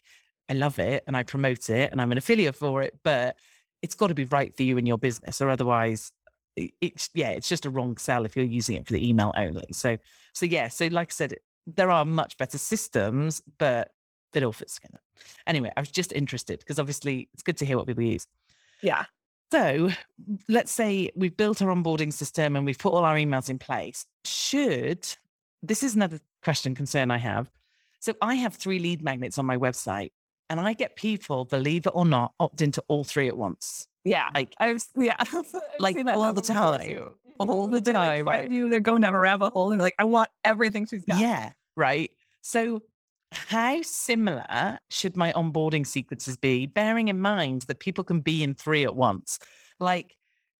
I 0.48 0.54
love 0.54 0.80
it 0.80 1.04
and 1.08 1.18
I 1.18 1.24
promote 1.24 1.70
it 1.70 1.92
and 1.92 2.02
I'm 2.02 2.14
an 2.14 2.18
affiliate 2.18 2.56
for 2.56 2.82
it, 2.84 2.98
but 3.04 3.36
it's 3.82 3.96
got 3.96 4.08
to 4.08 4.14
be 4.14 4.26
right 4.26 4.56
for 4.56 4.64
you 4.64 4.78
and 4.78 4.88
your 4.88 4.98
business, 4.98 5.42
or 5.42 5.50
otherwise 5.50 6.14
it's 6.56 7.10
yeah, 7.14 7.32
it's 7.32 7.50
just 7.50 7.66
a 7.66 7.70
wrong 7.70 7.98
sell 7.98 8.24
if 8.24 8.38
you're 8.38 8.46
using 8.46 8.78
it 8.78 8.88
for 8.88 8.94
the 8.94 9.06
email 9.06 9.34
only. 9.36 9.68
So 9.74 9.98
so 10.34 10.46
yeah, 10.46 10.70
so 10.70 10.88
like 10.88 11.12
I 11.12 11.12
said, 11.12 11.36
there 11.68 11.92
are 11.92 12.06
much 12.06 12.38
better 12.38 12.58
systems, 12.58 13.42
but 13.58 13.92
it 14.36 14.44
all 14.44 14.52
fits 14.52 14.76
together. 14.76 15.00
Anyway, 15.48 15.72
I 15.76 15.80
was 15.80 15.92
just 15.92 16.12
interested 16.14 16.60
because 16.60 16.80
obviously 16.80 17.30
it's 17.34 17.44
good 17.44 17.58
to 17.58 17.66
hear 17.66 17.78
what 17.78 17.88
people 17.88 18.04
use. 18.04 18.28
Yeah. 18.82 19.06
So 19.52 19.92
let's 20.50 20.72
say 20.72 21.12
we've 21.16 21.38
built 21.38 21.62
our 21.62 21.74
onboarding 21.74 22.12
system 22.12 22.56
and 22.56 22.66
we've 22.66 22.78
put 22.78 22.94
all 22.94 23.06
our 23.06 23.16
emails 23.16 23.50
in 23.50 23.60
place. 23.60 24.06
Should 24.26 25.08
this 25.64 25.82
is 25.82 25.96
another 25.96 26.20
question 26.44 26.76
concern 26.76 27.10
I 27.10 27.18
have. 27.18 27.50
So 28.00 28.14
I 28.22 28.36
have 28.36 28.54
three 28.56 28.80
lead 28.80 29.02
magnets 29.02 29.40
on 29.40 29.46
my 29.46 29.58
website, 29.58 30.12
and 30.50 30.60
I 30.60 30.74
get 30.74 30.98
people, 30.98 31.46
believe 31.46 31.88
it 31.88 31.94
or 31.96 32.06
not, 32.06 32.34
opt 32.40 32.62
into 32.62 32.84
all 32.90 33.06
three 33.06 33.30
at 33.30 33.38
once. 33.38 33.88
Yeah. 34.04 34.28
Like 34.36 34.54
I've 34.60 34.84
yeah. 34.96 35.16
I've 35.20 35.56
like 35.80 35.96
all 36.08 36.34
the 36.34 36.42
time. 36.42 37.10
All 37.40 37.68
the 37.68 37.82
time. 37.82 38.28
Right. 38.28 38.52
You, 38.52 38.70
they're 38.70 38.82
going 38.82 39.02
down 39.02 39.16
a 39.16 39.20
rabbit 39.20 39.54
hole 39.54 39.72
and 39.72 39.80
they're 39.80 39.86
like, 39.86 39.96
I 39.98 40.04
want 40.04 40.30
everything 40.44 40.86
she's 40.86 41.06
got. 41.06 41.20
Yeah. 41.20 41.54
Right. 41.76 42.12
So 42.42 42.84
how 43.36 43.82
similar 43.82 44.80
should 44.90 45.18
my 45.18 45.34
onboarding 45.34 45.86
sequences 45.86 46.38
be, 46.38 46.66
bearing 46.66 47.08
in 47.08 47.20
mind 47.20 47.64
that 47.64 47.80
people 47.80 48.04
can 48.04 48.22
be 48.22 48.44
in 48.44 48.54
three 48.54 48.84
at 48.84 48.96
once? 48.96 49.40
Like, 49.80 50.16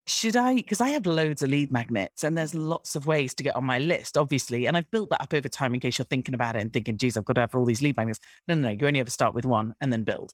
should 0.06 0.36
I? 0.36 0.56
Because 0.56 0.80
I 0.80 0.90
have 0.90 1.06
loads 1.06 1.42
of 1.42 1.50
lead 1.50 1.72
magnets 1.72 2.24
and 2.24 2.36
there's 2.36 2.54
lots 2.54 2.94
of 2.94 3.06
ways 3.06 3.34
to 3.34 3.42
get 3.42 3.56
on 3.56 3.64
my 3.64 3.78
list, 3.78 4.18
obviously. 4.18 4.66
And 4.66 4.76
I've 4.76 4.90
built 4.90 5.10
that 5.10 5.22
up 5.22 5.32
over 5.32 5.48
time 5.48 5.72
in 5.74 5.80
case 5.80 5.98
you're 5.98 6.04
thinking 6.04 6.34
about 6.34 6.56
it 6.56 6.62
and 6.62 6.72
thinking, 6.72 6.98
geez, 6.98 7.16
I've 7.16 7.24
got 7.24 7.34
to 7.34 7.40
have 7.40 7.54
all 7.54 7.64
these 7.64 7.80
lead 7.80 7.96
magnets. 7.96 8.20
No, 8.46 8.54
no, 8.54 8.68
no. 8.68 8.76
You 8.78 8.86
only 8.86 9.00
ever 9.00 9.10
start 9.10 9.34
with 9.34 9.46
one 9.46 9.74
and 9.80 9.92
then 9.92 10.04
build. 10.04 10.32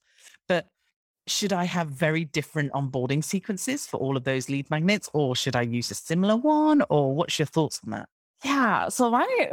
But 0.48 0.66
should 1.26 1.52
I 1.52 1.64
have 1.64 1.88
very 1.88 2.24
different 2.24 2.72
onboarding 2.72 3.22
sequences 3.22 3.86
for 3.86 3.98
all 3.98 4.16
of 4.16 4.24
those 4.24 4.48
lead 4.48 4.68
magnets, 4.70 5.08
or 5.12 5.36
should 5.36 5.54
I 5.54 5.62
use 5.62 5.90
a 5.90 5.94
similar 5.94 6.36
one? 6.36 6.82
Or 6.90 7.14
what's 7.14 7.38
your 7.38 7.46
thoughts 7.46 7.80
on 7.84 7.90
that? 7.92 8.08
Yeah. 8.44 8.88
So 8.88 9.10
my 9.10 9.50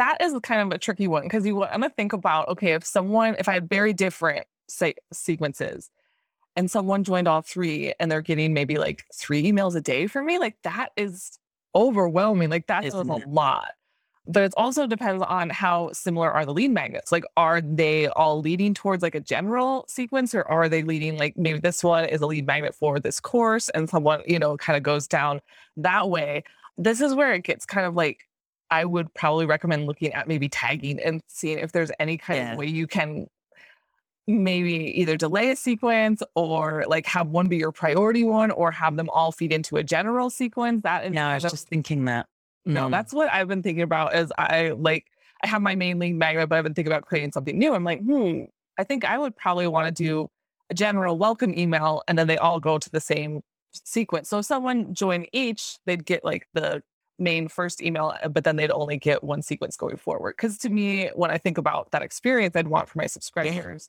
that 0.00 0.16
is 0.22 0.34
kind 0.42 0.62
of 0.62 0.74
a 0.74 0.78
tricky 0.78 1.06
one 1.06 1.24
because 1.24 1.44
you 1.44 1.54
want 1.54 1.82
to 1.82 1.90
think 1.90 2.14
about 2.14 2.48
okay, 2.48 2.72
if 2.72 2.84
someone 2.86 3.36
if 3.38 3.48
I 3.48 3.54
have 3.54 3.64
very 3.64 3.92
different 3.92 4.46
say 4.66 4.94
sequences 5.12 5.90
and 6.56 6.70
someone 6.70 7.04
joined 7.04 7.28
all 7.28 7.42
three 7.42 7.92
and 8.00 8.10
they're 8.10 8.22
getting 8.22 8.54
maybe 8.54 8.78
like 8.78 9.04
three 9.14 9.42
emails 9.42 9.76
a 9.76 9.80
day 9.80 10.06
from 10.06 10.24
me, 10.24 10.38
like 10.38 10.56
that 10.62 10.88
is 10.96 11.38
overwhelming. 11.74 12.48
Like 12.48 12.66
that's 12.66 12.94
a 12.94 13.02
lot 13.02 13.72
but 14.26 14.44
it 14.44 14.54
also 14.56 14.86
depends 14.86 15.24
on 15.26 15.50
how 15.50 15.90
similar 15.92 16.30
are 16.30 16.46
the 16.46 16.52
lead 16.52 16.70
magnets. 16.70 17.10
Like, 17.10 17.24
are 17.36 17.60
they 17.60 18.06
all 18.08 18.40
leading 18.40 18.74
towards 18.74 19.02
like 19.02 19.14
a 19.16 19.20
general 19.20 19.84
sequence, 19.88 20.34
or 20.34 20.44
are 20.44 20.68
they 20.68 20.82
leading 20.82 21.18
like 21.18 21.36
maybe 21.36 21.58
this 21.58 21.82
one 21.82 22.04
is 22.04 22.20
a 22.20 22.26
lead 22.26 22.46
magnet 22.46 22.74
for 22.74 23.00
this 23.00 23.18
course, 23.18 23.68
and 23.70 23.88
someone 23.90 24.22
you 24.26 24.38
know 24.38 24.56
kind 24.56 24.76
of 24.76 24.82
goes 24.82 25.08
down 25.08 25.40
that 25.76 26.10
way? 26.10 26.44
This 26.78 27.00
is 27.00 27.14
where 27.14 27.32
it 27.32 27.42
gets 27.42 27.66
kind 27.66 27.86
of 27.86 27.94
like 27.94 28.28
I 28.70 28.84
would 28.84 29.12
probably 29.14 29.46
recommend 29.46 29.86
looking 29.86 30.12
at 30.12 30.28
maybe 30.28 30.48
tagging 30.48 31.00
and 31.00 31.22
seeing 31.26 31.58
if 31.58 31.72
there's 31.72 31.90
any 31.98 32.16
kind 32.16 32.38
yeah. 32.38 32.52
of 32.52 32.58
way 32.58 32.66
you 32.66 32.86
can 32.86 33.26
maybe 34.26 35.00
either 35.00 35.16
delay 35.16 35.50
a 35.50 35.56
sequence 35.56 36.22
or 36.34 36.84
like 36.86 37.06
have 37.06 37.28
one 37.28 37.48
be 37.48 37.56
your 37.56 37.72
priority 37.72 38.22
one 38.22 38.50
or 38.50 38.70
have 38.70 38.96
them 38.96 39.08
all 39.10 39.32
feed 39.32 39.52
into 39.52 39.76
a 39.76 39.82
general 39.82 40.30
sequence. 40.30 40.82
That 40.82 41.12
yeah, 41.12 41.28
I 41.28 41.34
was 41.34 41.42
just 41.42 41.68
thinking 41.68 42.04
that. 42.04 42.26
No, 42.64 42.86
mm. 42.86 42.90
that's 42.90 43.12
what 43.12 43.32
I've 43.32 43.48
been 43.48 43.62
thinking 43.62 43.82
about. 43.82 44.14
Is 44.14 44.32
I 44.38 44.70
like 44.70 45.06
I 45.42 45.48
have 45.48 45.62
my 45.62 45.74
main 45.74 45.98
lead 45.98 46.14
magnet, 46.14 46.48
but 46.48 46.56
I've 46.56 46.64
been 46.64 46.74
thinking 46.74 46.92
about 46.92 47.06
creating 47.06 47.32
something 47.32 47.58
new. 47.58 47.74
I'm 47.74 47.84
like, 47.84 48.00
hmm, 48.00 48.42
I 48.78 48.84
think 48.84 49.04
I 49.04 49.18
would 49.18 49.36
probably 49.36 49.66
want 49.66 49.94
to 49.94 50.04
do 50.04 50.28
a 50.68 50.74
general 50.74 51.18
welcome 51.18 51.58
email, 51.58 52.02
and 52.06 52.18
then 52.18 52.26
they 52.26 52.38
all 52.38 52.60
go 52.60 52.78
to 52.78 52.90
the 52.90 53.00
same 53.00 53.40
sequence. 53.72 54.28
So 54.28 54.38
if 54.38 54.46
someone 54.46 54.94
joined 54.94 55.28
each, 55.32 55.78
they'd 55.86 56.04
get 56.04 56.24
like 56.24 56.46
the 56.52 56.82
main 57.20 57.48
first 57.48 57.82
email, 57.82 58.14
uh, 58.22 58.28
but 58.28 58.44
then 58.44 58.56
they'd 58.56 58.70
only 58.70 58.96
get 58.96 59.22
one 59.22 59.42
sequence 59.42 59.76
going 59.76 59.96
forward. 59.96 60.34
Because 60.36 60.58
to 60.58 60.70
me, 60.70 61.10
when 61.14 61.30
I 61.30 61.38
think 61.38 61.58
about 61.58 61.90
that 61.92 62.02
experience 62.02 62.56
I'd 62.56 62.68
want 62.68 62.88
for 62.88 62.98
my 62.98 63.06
subscribers, 63.06 63.88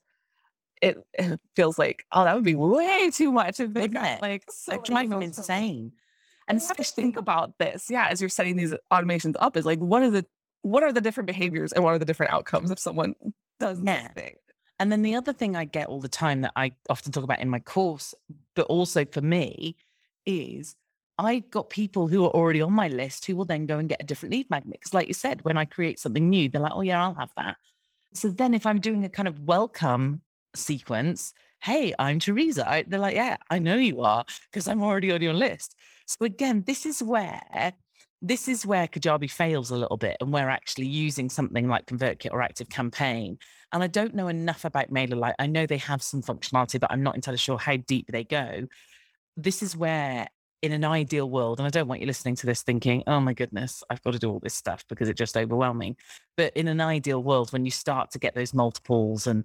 it, 0.81 0.97
it, 1.13 1.39
feels 1.55 1.79
like, 1.79 2.05
oh, 2.11 2.23
that 2.23 2.35
would 2.35 2.43
be 2.43 2.55
way 2.55 3.09
too 3.11 3.31
much. 3.31 3.59
If 3.59 3.73
they 3.73 3.87
got 3.87 4.21
like 4.21 4.43
so 4.49 4.73
like 4.73 4.83
drive 4.83 5.09
them 5.09 5.21
insane. 5.21 5.93
And 6.47 6.57
especially 6.57 7.03
think 7.03 7.17
about 7.17 7.57
this, 7.59 7.89
yeah, 7.89 8.07
as 8.09 8.19
you're 8.19 8.29
setting 8.29 8.57
these 8.57 8.73
automations 8.91 9.35
up, 9.39 9.55
is 9.55 9.65
like 9.65 9.79
what 9.79 10.01
are 10.03 10.09
the 10.09 10.25
what 10.63 10.83
are 10.83 10.91
the 10.91 11.01
different 11.01 11.27
behaviors 11.27 11.71
and 11.71 11.83
what 11.83 11.93
are 11.93 11.99
the 11.99 12.05
different 12.05 12.33
outcomes 12.33 12.71
if 12.71 12.79
someone 12.79 13.15
does 13.59 13.79
yeah. 13.83 14.07
thing? 14.09 14.35
And 14.79 14.91
then 14.91 15.03
the 15.03 15.15
other 15.15 15.31
thing 15.31 15.55
I 15.55 15.65
get 15.65 15.87
all 15.87 15.99
the 15.99 16.09
time 16.09 16.41
that 16.41 16.53
I 16.55 16.71
often 16.89 17.11
talk 17.11 17.23
about 17.23 17.39
in 17.39 17.49
my 17.49 17.59
course, 17.59 18.15
but 18.55 18.65
also 18.65 19.05
for 19.05 19.21
me, 19.21 19.75
is 20.25 20.75
I've 21.17 21.49
got 21.51 21.69
people 21.69 22.07
who 22.07 22.25
are 22.25 22.31
already 22.31 22.61
on 22.61 22.73
my 22.73 22.87
list 22.87 23.25
who 23.25 23.35
will 23.35 23.45
then 23.45 23.65
go 23.65 23.77
and 23.77 23.89
get 23.89 24.01
a 24.01 24.05
different 24.05 24.33
lead 24.33 24.49
magnet. 24.49 24.79
Because, 24.79 24.93
like 24.93 25.07
you 25.07 25.13
said, 25.13 25.43
when 25.43 25.57
I 25.57 25.65
create 25.65 25.99
something 25.99 26.29
new, 26.29 26.49
they're 26.49 26.61
like, 26.61 26.73
oh, 26.73 26.81
yeah, 26.81 27.03
I'll 27.03 27.13
have 27.15 27.31
that. 27.37 27.57
So 28.13 28.29
then 28.29 28.53
if 28.53 28.65
I'm 28.65 28.79
doing 28.79 29.05
a 29.05 29.09
kind 29.09 29.27
of 29.27 29.39
welcome 29.39 30.21
sequence, 30.55 31.33
hey, 31.61 31.93
I'm 31.99 32.19
Teresa. 32.19 32.67
I, 32.67 32.83
they're 32.87 32.99
like, 32.99 33.15
yeah, 33.15 33.37
I 33.49 33.59
know 33.59 33.75
you 33.75 34.01
are 34.01 34.25
because 34.51 34.67
I'm 34.67 34.81
already 34.81 35.11
on 35.11 35.21
your 35.21 35.33
list. 35.33 35.75
So 36.07 36.25
again, 36.25 36.63
this 36.65 36.85
is 36.85 37.01
where 37.01 37.73
this 38.21 38.47
is 38.47 38.65
where 38.65 38.87
Kajabi 38.87 39.29
fails 39.31 39.71
a 39.71 39.75
little 39.75 39.97
bit 39.97 40.17
and 40.21 40.31
we're 40.31 40.49
actually 40.49 40.85
using 40.85 41.29
something 41.29 41.67
like 41.67 41.87
ConvertKit 41.87 42.31
or 42.31 42.41
Active 42.41 42.69
Campaign. 42.69 43.39
And 43.71 43.81
I 43.81 43.87
don't 43.87 44.13
know 44.13 44.27
enough 44.27 44.63
about 44.63 44.91
MailerLite. 44.91 45.33
I 45.39 45.47
know 45.47 45.65
they 45.65 45.77
have 45.77 46.03
some 46.03 46.21
functionality, 46.21 46.79
but 46.79 46.91
I'm 46.91 47.01
not 47.03 47.15
entirely 47.15 47.39
sure 47.39 47.57
how 47.57 47.77
deep 47.77 48.07
they 48.11 48.23
go. 48.23 48.67
This 49.37 49.63
is 49.63 49.75
where, 49.75 50.27
in 50.61 50.71
an 50.71 50.85
ideal 50.85 51.29
world, 51.29 51.59
and 51.59 51.65
I 51.65 51.69
don't 51.69 51.87
want 51.87 52.01
you 52.01 52.07
listening 52.07 52.35
to 52.35 52.45
this 52.45 52.61
thinking, 52.61 53.03
oh 53.07 53.19
my 53.19 53.33
goodness, 53.33 53.83
I've 53.89 54.01
got 54.03 54.13
to 54.13 54.19
do 54.19 54.29
all 54.29 54.39
this 54.39 54.53
stuff 54.53 54.85
because 54.87 55.09
it's 55.09 55.17
just 55.17 55.35
overwhelming. 55.35 55.97
But 56.37 56.55
in 56.55 56.67
an 56.67 56.79
ideal 56.79 57.23
world, 57.23 57.51
when 57.51 57.65
you 57.65 57.71
start 57.71 58.11
to 58.11 58.19
get 58.19 58.35
those 58.35 58.53
multiples 58.53 59.25
and 59.27 59.43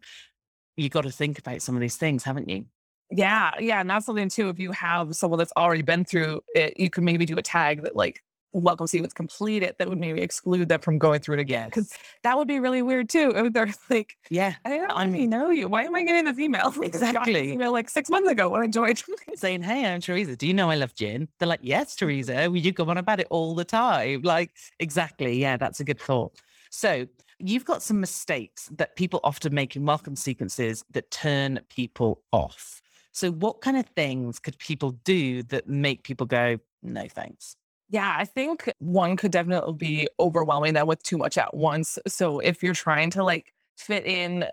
you 0.77 0.89
got 0.89 1.05
to 1.05 1.11
think 1.11 1.39
about 1.39 1.63
some 1.63 1.75
of 1.75 1.81
these 1.81 1.97
things, 1.97 2.23
haven't 2.23 2.49
you? 2.49 2.67
Yeah, 3.11 3.53
yeah, 3.59 3.81
and 3.81 3.89
that's 3.89 4.05
something 4.07 4.29
too. 4.29 4.49
If 4.49 4.59
you 4.59 4.73
have 4.73 5.15
someone 5.15 5.39
that's 5.39 5.53
already 5.57 5.83
been 5.83 6.05
through 6.05 6.41
it, 6.55 6.79
you 6.79 6.91
can 6.91 7.05
maybe 7.05 7.25
do 7.25 7.39
a 7.39 7.43
tag 7.43 7.83
that 7.85 7.97
like 7.97 8.23
welcome 8.61 8.87
sequence 8.87 9.13
completed 9.13 9.75
that 9.79 9.89
would 9.89 9.99
maybe 9.99 10.21
exclude 10.21 10.69
them 10.69 10.81
from 10.81 10.99
going 10.99 11.21
through 11.21 11.35
it 11.35 11.41
again. 11.41 11.69
Because 11.69 11.93
that 12.23 12.37
would 12.37 12.49
be 12.49 12.59
really 12.59 12.83
weird 12.83 13.09
too. 13.09 13.33
If 13.35 13.53
they're 13.53 13.73
like, 13.91 14.17
yeah, 14.31 14.55
I 14.65 14.71
don't 14.71 14.91
I 14.91 15.07
mean, 15.07 15.31
know 15.31 15.51
you. 15.51 15.69
Why 15.69 15.85
am 15.85 15.95
I 15.95 16.03
getting 16.03 16.25
this 16.25 16.39
email? 16.39 16.73
Exactly. 16.87 17.53
email 17.53 17.73
like 17.73 17.91
six 17.91 18.09
months 18.09 18.31
ago 18.31 18.49
when 18.49 18.63
I 18.63 18.69
joined. 18.69 19.03
Saying, 19.35 19.63
hey, 19.63 19.85
I'm 19.85 20.01
Teresa. 20.01 20.37
Do 20.37 20.47
you 20.47 20.55
know 20.55 20.71
I 20.71 20.77
love 20.77 20.95
gin? 20.95 21.29
They're 21.39 21.49
like, 21.49 21.61
yes, 21.63 21.95
mm-hmm. 21.95 22.07
Teresa. 22.07 22.51
We 22.51 22.61
you 22.61 22.73
go 22.73 22.89
on 22.89 22.97
about 22.97 23.21
it 23.21 23.27
all 23.31 23.55
the 23.55 23.65
time. 23.65 24.23
Like, 24.23 24.53
exactly. 24.79 25.39
Yeah, 25.39 25.57
that's 25.57 25.81
a 25.81 25.85
good 25.85 26.01
thought. 26.01 26.33
So 26.71 27.07
you've 27.39 27.65
got 27.65 27.83
some 27.83 28.01
mistakes 28.01 28.71
that 28.77 28.97
people 28.97 29.21
often 29.25 29.53
make 29.55 29.77
in 29.77 29.85
welcome 29.85 30.17
sequences 30.17 30.85
that 30.93 31.11
turn 31.11 31.61
people 31.69 32.23
off. 32.33 32.81
So 33.13 33.31
what 33.31 33.61
kind 33.61 33.77
of 33.77 33.87
things 33.97 34.39
could 34.39 34.59
people 34.59 34.93
do 35.05 35.43
that 35.45 35.69
make 35.69 36.03
people 36.03 36.27
go, 36.27 36.59
no 36.83 37.07
thanks? 37.09 37.57
Yeah, 37.89 38.15
I 38.17 38.25
think 38.25 38.73
one 38.79 39.17
could 39.17 39.31
definitely 39.31 39.75
be 39.75 40.09
overwhelming 40.19 40.75
them 40.75 40.87
with 40.87 41.03
too 41.03 41.19
much 41.19 41.39
at 41.39 41.55
once. 41.55 41.99
So 42.09 42.41
if 42.41 42.63
you're 42.63 42.75
trying 42.75 43.11
to 43.11 43.23
like 43.23 43.53
fit 43.77 44.05
in 44.05 44.47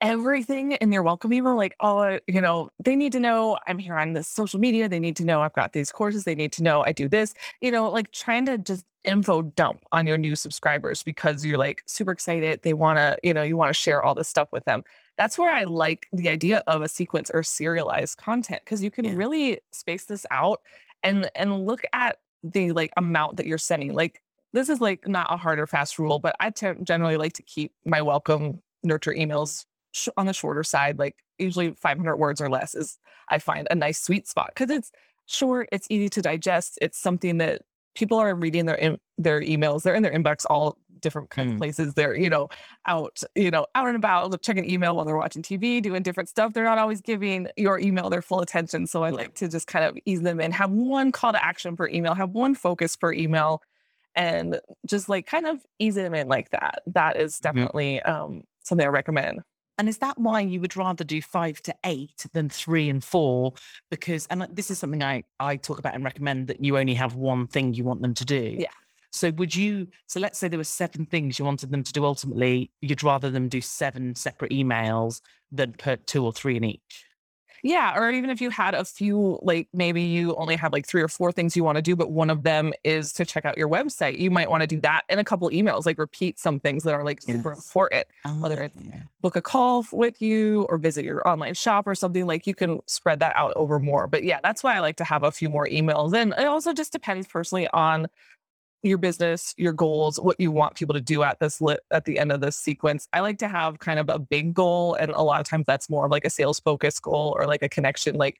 everything 0.00 0.72
in 0.72 0.92
your 0.92 1.02
welcome 1.02 1.32
email, 1.32 1.56
like, 1.56 1.76
oh, 1.80 2.18
you 2.26 2.40
know, 2.40 2.70
they 2.82 2.96
need 2.96 3.12
to 3.12 3.20
know 3.20 3.58
I'm 3.66 3.78
here 3.78 3.96
on 3.96 4.14
this 4.14 4.28
social 4.28 4.58
media. 4.58 4.88
They 4.88 5.00
need 5.00 5.16
to 5.16 5.24
know 5.24 5.42
I've 5.42 5.52
got 5.52 5.72
these 5.72 5.92
courses. 5.92 6.24
They 6.24 6.34
need 6.34 6.52
to 6.52 6.62
know 6.62 6.82
I 6.82 6.92
do 6.92 7.08
this, 7.08 7.34
you 7.60 7.70
know, 7.70 7.90
like 7.90 8.10
trying 8.12 8.46
to 8.46 8.56
just 8.56 8.84
info 9.04 9.42
dump 9.42 9.84
on 9.92 10.06
your 10.06 10.18
new 10.18 10.36
subscribers 10.36 11.02
because 11.02 11.44
you're 11.44 11.58
like 11.58 11.82
super 11.86 12.12
excited. 12.12 12.60
They 12.62 12.74
want 12.74 12.98
to, 12.98 13.18
you 13.22 13.34
know, 13.34 13.42
you 13.42 13.56
want 13.56 13.70
to 13.70 13.74
share 13.74 14.02
all 14.02 14.14
this 14.14 14.28
stuff 14.28 14.48
with 14.52 14.64
them. 14.64 14.82
That's 15.16 15.38
where 15.38 15.52
I 15.52 15.64
like 15.64 16.06
the 16.12 16.28
idea 16.28 16.62
of 16.66 16.82
a 16.82 16.88
sequence 16.88 17.30
or 17.32 17.42
serialized 17.42 18.18
content 18.18 18.62
because 18.64 18.82
you 18.82 18.90
can 18.90 19.04
yeah. 19.04 19.14
really 19.14 19.60
space 19.72 20.04
this 20.04 20.24
out 20.30 20.60
and 21.02 21.30
and 21.34 21.66
look 21.66 21.82
at 21.92 22.18
the 22.42 22.72
like 22.72 22.92
amount 22.96 23.36
that 23.36 23.46
you're 23.46 23.58
sending. 23.58 23.94
Like 23.94 24.20
this 24.52 24.68
is 24.68 24.80
like 24.80 25.06
not 25.06 25.32
a 25.32 25.36
hard 25.36 25.58
or 25.58 25.66
fast 25.66 25.98
rule, 25.98 26.18
but 26.18 26.34
I 26.40 26.50
t- 26.50 26.72
generally 26.82 27.16
like 27.16 27.34
to 27.34 27.42
keep 27.42 27.72
my 27.84 28.02
welcome 28.02 28.62
nurture 28.82 29.12
emails 29.12 29.64
sh- 29.92 30.08
on 30.16 30.26
the 30.26 30.32
shorter 30.32 30.62
side. 30.62 30.98
Like 30.98 31.16
usually 31.38 31.72
500 31.72 32.16
words 32.16 32.40
or 32.40 32.48
less 32.48 32.74
is 32.74 32.98
I 33.28 33.38
find 33.38 33.68
a 33.70 33.74
nice 33.74 34.00
sweet 34.00 34.26
spot 34.28 34.52
because 34.54 34.70
it's 34.70 34.90
short, 35.26 35.68
it's 35.72 35.86
easy 35.90 36.08
to 36.10 36.22
digest, 36.22 36.78
it's 36.80 36.98
something 36.98 37.38
that 37.38 37.62
people 37.98 38.18
are 38.18 38.34
reading 38.34 38.66
their 38.66 38.76
in, 38.76 38.98
their 39.18 39.40
emails. 39.40 39.82
They're 39.82 39.94
in 39.94 40.02
their 40.02 40.12
inbox 40.12 40.46
all 40.48 40.78
different 41.00 41.30
kind 41.30 41.50
mm. 41.50 41.52
of 41.52 41.58
places. 41.58 41.94
They're 41.94 42.14
you 42.16 42.30
know 42.30 42.48
out 42.86 43.20
you 43.34 43.50
know 43.50 43.66
out 43.74 43.88
and 43.88 43.96
about 43.96 44.40
checking 44.42 44.68
email 44.70 44.94
while 44.96 45.04
they're 45.04 45.16
watching 45.16 45.42
TV, 45.42 45.82
doing 45.82 46.02
different 46.02 46.28
stuff. 46.28 46.54
They're 46.54 46.64
not 46.64 46.78
always 46.78 47.00
giving 47.00 47.48
your 47.56 47.78
email 47.78 48.08
their 48.08 48.22
full 48.22 48.40
attention. 48.40 48.86
So 48.86 49.02
I 49.02 49.10
like 49.10 49.34
to 49.34 49.48
just 49.48 49.66
kind 49.66 49.84
of 49.84 49.98
ease 50.06 50.22
them 50.22 50.40
in. 50.40 50.52
Have 50.52 50.70
one 50.70 51.12
call 51.12 51.32
to 51.32 51.44
action 51.44 51.76
per 51.76 51.88
email. 51.88 52.14
Have 52.14 52.30
one 52.30 52.54
focus 52.54 52.96
per 52.96 53.12
email, 53.12 53.62
and 54.14 54.60
just 54.86 55.08
like 55.08 55.26
kind 55.26 55.46
of 55.46 55.58
ease 55.78 55.96
them 55.96 56.14
in 56.14 56.28
like 56.28 56.50
that. 56.50 56.82
That 56.86 57.16
is 57.16 57.38
definitely 57.38 58.00
um, 58.02 58.44
something 58.62 58.86
I 58.86 58.90
recommend. 58.90 59.40
And 59.78 59.88
is 59.88 59.98
that 59.98 60.18
why 60.18 60.40
you 60.40 60.60
would 60.60 60.76
rather 60.76 61.04
do 61.04 61.22
five 61.22 61.62
to 61.62 61.74
eight 61.84 62.26
than 62.32 62.48
three 62.48 62.88
and 62.90 63.02
four? 63.02 63.54
Because, 63.90 64.26
and 64.26 64.42
uh, 64.42 64.46
this 64.50 64.70
is 64.70 64.78
something 64.78 65.02
I, 65.02 65.22
I 65.38 65.56
talk 65.56 65.78
about 65.78 65.94
and 65.94 66.04
recommend 66.04 66.48
that 66.48 66.62
you 66.62 66.76
only 66.76 66.94
have 66.94 67.14
one 67.14 67.46
thing 67.46 67.74
you 67.74 67.84
want 67.84 68.02
them 68.02 68.14
to 68.14 68.24
do. 68.24 68.56
Yeah. 68.58 68.66
So 69.10 69.30
would 69.32 69.54
you, 69.54 69.86
so 70.06 70.20
let's 70.20 70.38
say 70.38 70.48
there 70.48 70.58
were 70.58 70.64
seven 70.64 71.06
things 71.06 71.38
you 71.38 71.44
wanted 71.44 71.70
them 71.70 71.82
to 71.82 71.92
do 71.92 72.04
ultimately, 72.04 72.70
you'd 72.80 73.02
rather 73.02 73.30
them 73.30 73.48
do 73.48 73.60
seven 73.60 74.14
separate 74.14 74.50
emails 74.50 75.20
than 75.50 75.72
put 75.72 76.06
two 76.06 76.24
or 76.24 76.32
three 76.32 76.56
in 76.56 76.64
each. 76.64 77.06
Yeah. 77.62 77.98
Or 77.98 78.10
even 78.10 78.30
if 78.30 78.40
you 78.40 78.50
had 78.50 78.74
a 78.74 78.84
few, 78.84 79.38
like 79.42 79.68
maybe 79.72 80.02
you 80.02 80.34
only 80.36 80.56
have 80.56 80.72
like 80.72 80.86
three 80.86 81.02
or 81.02 81.08
four 81.08 81.32
things 81.32 81.56
you 81.56 81.64
want 81.64 81.76
to 81.76 81.82
do, 81.82 81.96
but 81.96 82.10
one 82.10 82.30
of 82.30 82.42
them 82.42 82.72
is 82.84 83.12
to 83.14 83.24
check 83.24 83.44
out 83.44 83.58
your 83.58 83.68
website. 83.68 84.18
You 84.18 84.30
might 84.30 84.50
want 84.50 84.62
to 84.62 84.66
do 84.66 84.80
that 84.80 85.02
in 85.08 85.18
a 85.18 85.24
couple 85.24 85.48
emails, 85.50 85.86
like 85.86 85.98
repeat 85.98 86.38
some 86.38 86.60
things 86.60 86.84
that 86.84 86.94
are 86.94 87.04
like 87.04 87.22
super 87.22 87.50
yes. 87.50 87.66
important, 87.66 88.06
oh, 88.24 88.40
whether 88.40 88.62
it's 88.62 88.76
yeah. 88.80 89.00
book 89.20 89.36
a 89.36 89.42
call 89.42 89.84
with 89.92 90.22
you 90.22 90.66
or 90.68 90.78
visit 90.78 91.04
your 91.04 91.26
online 91.26 91.54
shop 91.54 91.86
or 91.86 91.94
something 91.94 92.26
like 92.26 92.46
you 92.46 92.54
can 92.54 92.80
spread 92.86 93.20
that 93.20 93.34
out 93.36 93.52
over 93.56 93.78
more. 93.78 94.06
But 94.06 94.24
yeah, 94.24 94.40
that's 94.42 94.62
why 94.62 94.76
I 94.76 94.80
like 94.80 94.96
to 94.96 95.04
have 95.04 95.22
a 95.22 95.32
few 95.32 95.48
more 95.48 95.66
emails. 95.66 96.14
And 96.14 96.34
it 96.38 96.46
also 96.46 96.72
just 96.72 96.92
depends 96.92 97.26
personally 97.26 97.68
on 97.72 98.08
your 98.82 98.98
business, 98.98 99.54
your 99.56 99.72
goals, 99.72 100.20
what 100.20 100.38
you 100.38 100.50
want 100.52 100.76
people 100.76 100.94
to 100.94 101.00
do 101.00 101.22
at 101.22 101.40
this 101.40 101.60
lit 101.60 101.80
at 101.90 102.04
the 102.04 102.18
end 102.18 102.30
of 102.30 102.40
this 102.40 102.56
sequence. 102.56 103.08
I 103.12 103.20
like 103.20 103.38
to 103.38 103.48
have 103.48 103.80
kind 103.80 103.98
of 103.98 104.08
a 104.08 104.18
big 104.18 104.54
goal. 104.54 104.94
And 104.94 105.10
a 105.10 105.22
lot 105.22 105.40
of 105.40 105.48
times 105.48 105.64
that's 105.66 105.90
more 105.90 106.08
like 106.08 106.24
a 106.24 106.30
sales 106.30 106.60
focused 106.60 107.02
goal 107.02 107.34
or 107.36 107.46
like 107.46 107.62
a 107.62 107.68
connection, 107.68 108.14
like, 108.16 108.38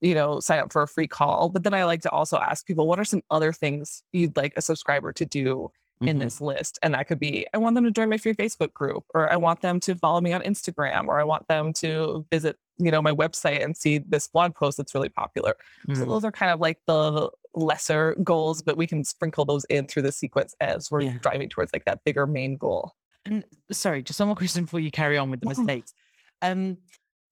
you 0.00 0.14
know, 0.14 0.40
sign 0.40 0.58
up 0.58 0.72
for 0.72 0.82
a 0.82 0.88
free 0.88 1.08
call. 1.08 1.48
But 1.48 1.62
then 1.62 1.74
I 1.74 1.84
like 1.84 2.02
to 2.02 2.10
also 2.10 2.38
ask 2.38 2.66
people, 2.66 2.86
what 2.86 2.98
are 2.98 3.04
some 3.04 3.22
other 3.30 3.52
things 3.52 4.02
you'd 4.12 4.36
like 4.36 4.52
a 4.56 4.62
subscriber 4.62 5.12
to 5.14 5.24
do 5.24 5.70
in 6.00 6.08
mm-hmm. 6.08 6.18
this 6.18 6.40
list? 6.40 6.78
And 6.82 6.94
that 6.94 7.08
could 7.08 7.18
be, 7.18 7.46
I 7.54 7.58
want 7.58 7.74
them 7.74 7.84
to 7.84 7.90
join 7.90 8.08
my 8.08 8.18
free 8.18 8.34
Facebook 8.34 8.72
group, 8.72 9.04
or 9.14 9.30
I 9.30 9.36
want 9.36 9.60
them 9.60 9.80
to 9.80 9.94
follow 9.94 10.20
me 10.20 10.32
on 10.32 10.42
Instagram, 10.42 11.06
or 11.06 11.20
I 11.20 11.24
want 11.24 11.48
them 11.48 11.72
to 11.74 12.26
visit, 12.30 12.56
you 12.78 12.90
know, 12.90 13.00
my 13.02 13.12
website 13.12 13.64
and 13.64 13.76
see 13.76 13.98
this 13.98 14.28
blog 14.28 14.54
post 14.54 14.76
that's 14.76 14.94
really 14.94 15.08
popular. 15.08 15.56
Mm-hmm. 15.88 16.00
So 16.00 16.06
those 16.06 16.24
are 16.24 16.32
kind 16.32 16.52
of 16.52 16.60
like 16.60 16.78
the 16.86 17.30
lesser 17.54 18.14
goals, 18.22 18.62
but 18.62 18.76
we 18.76 18.86
can 18.86 19.02
sprinkle 19.04 19.44
those 19.44 19.64
in 19.66 19.86
through 19.86 20.02
the 20.02 20.12
sequence 20.12 20.54
as 20.60 20.90
we're 20.90 21.02
yeah. 21.02 21.18
driving 21.20 21.48
towards 21.48 21.72
like 21.72 21.84
that 21.86 22.04
bigger 22.04 22.26
main 22.26 22.56
goal. 22.56 22.94
And 23.24 23.44
sorry, 23.72 24.02
just 24.02 24.20
one 24.20 24.28
more 24.28 24.36
question 24.36 24.64
before 24.64 24.80
you 24.80 24.90
carry 24.90 25.18
on 25.18 25.30
with 25.30 25.40
the 25.40 25.48
mistakes. 25.48 25.94
Um, 26.42 26.78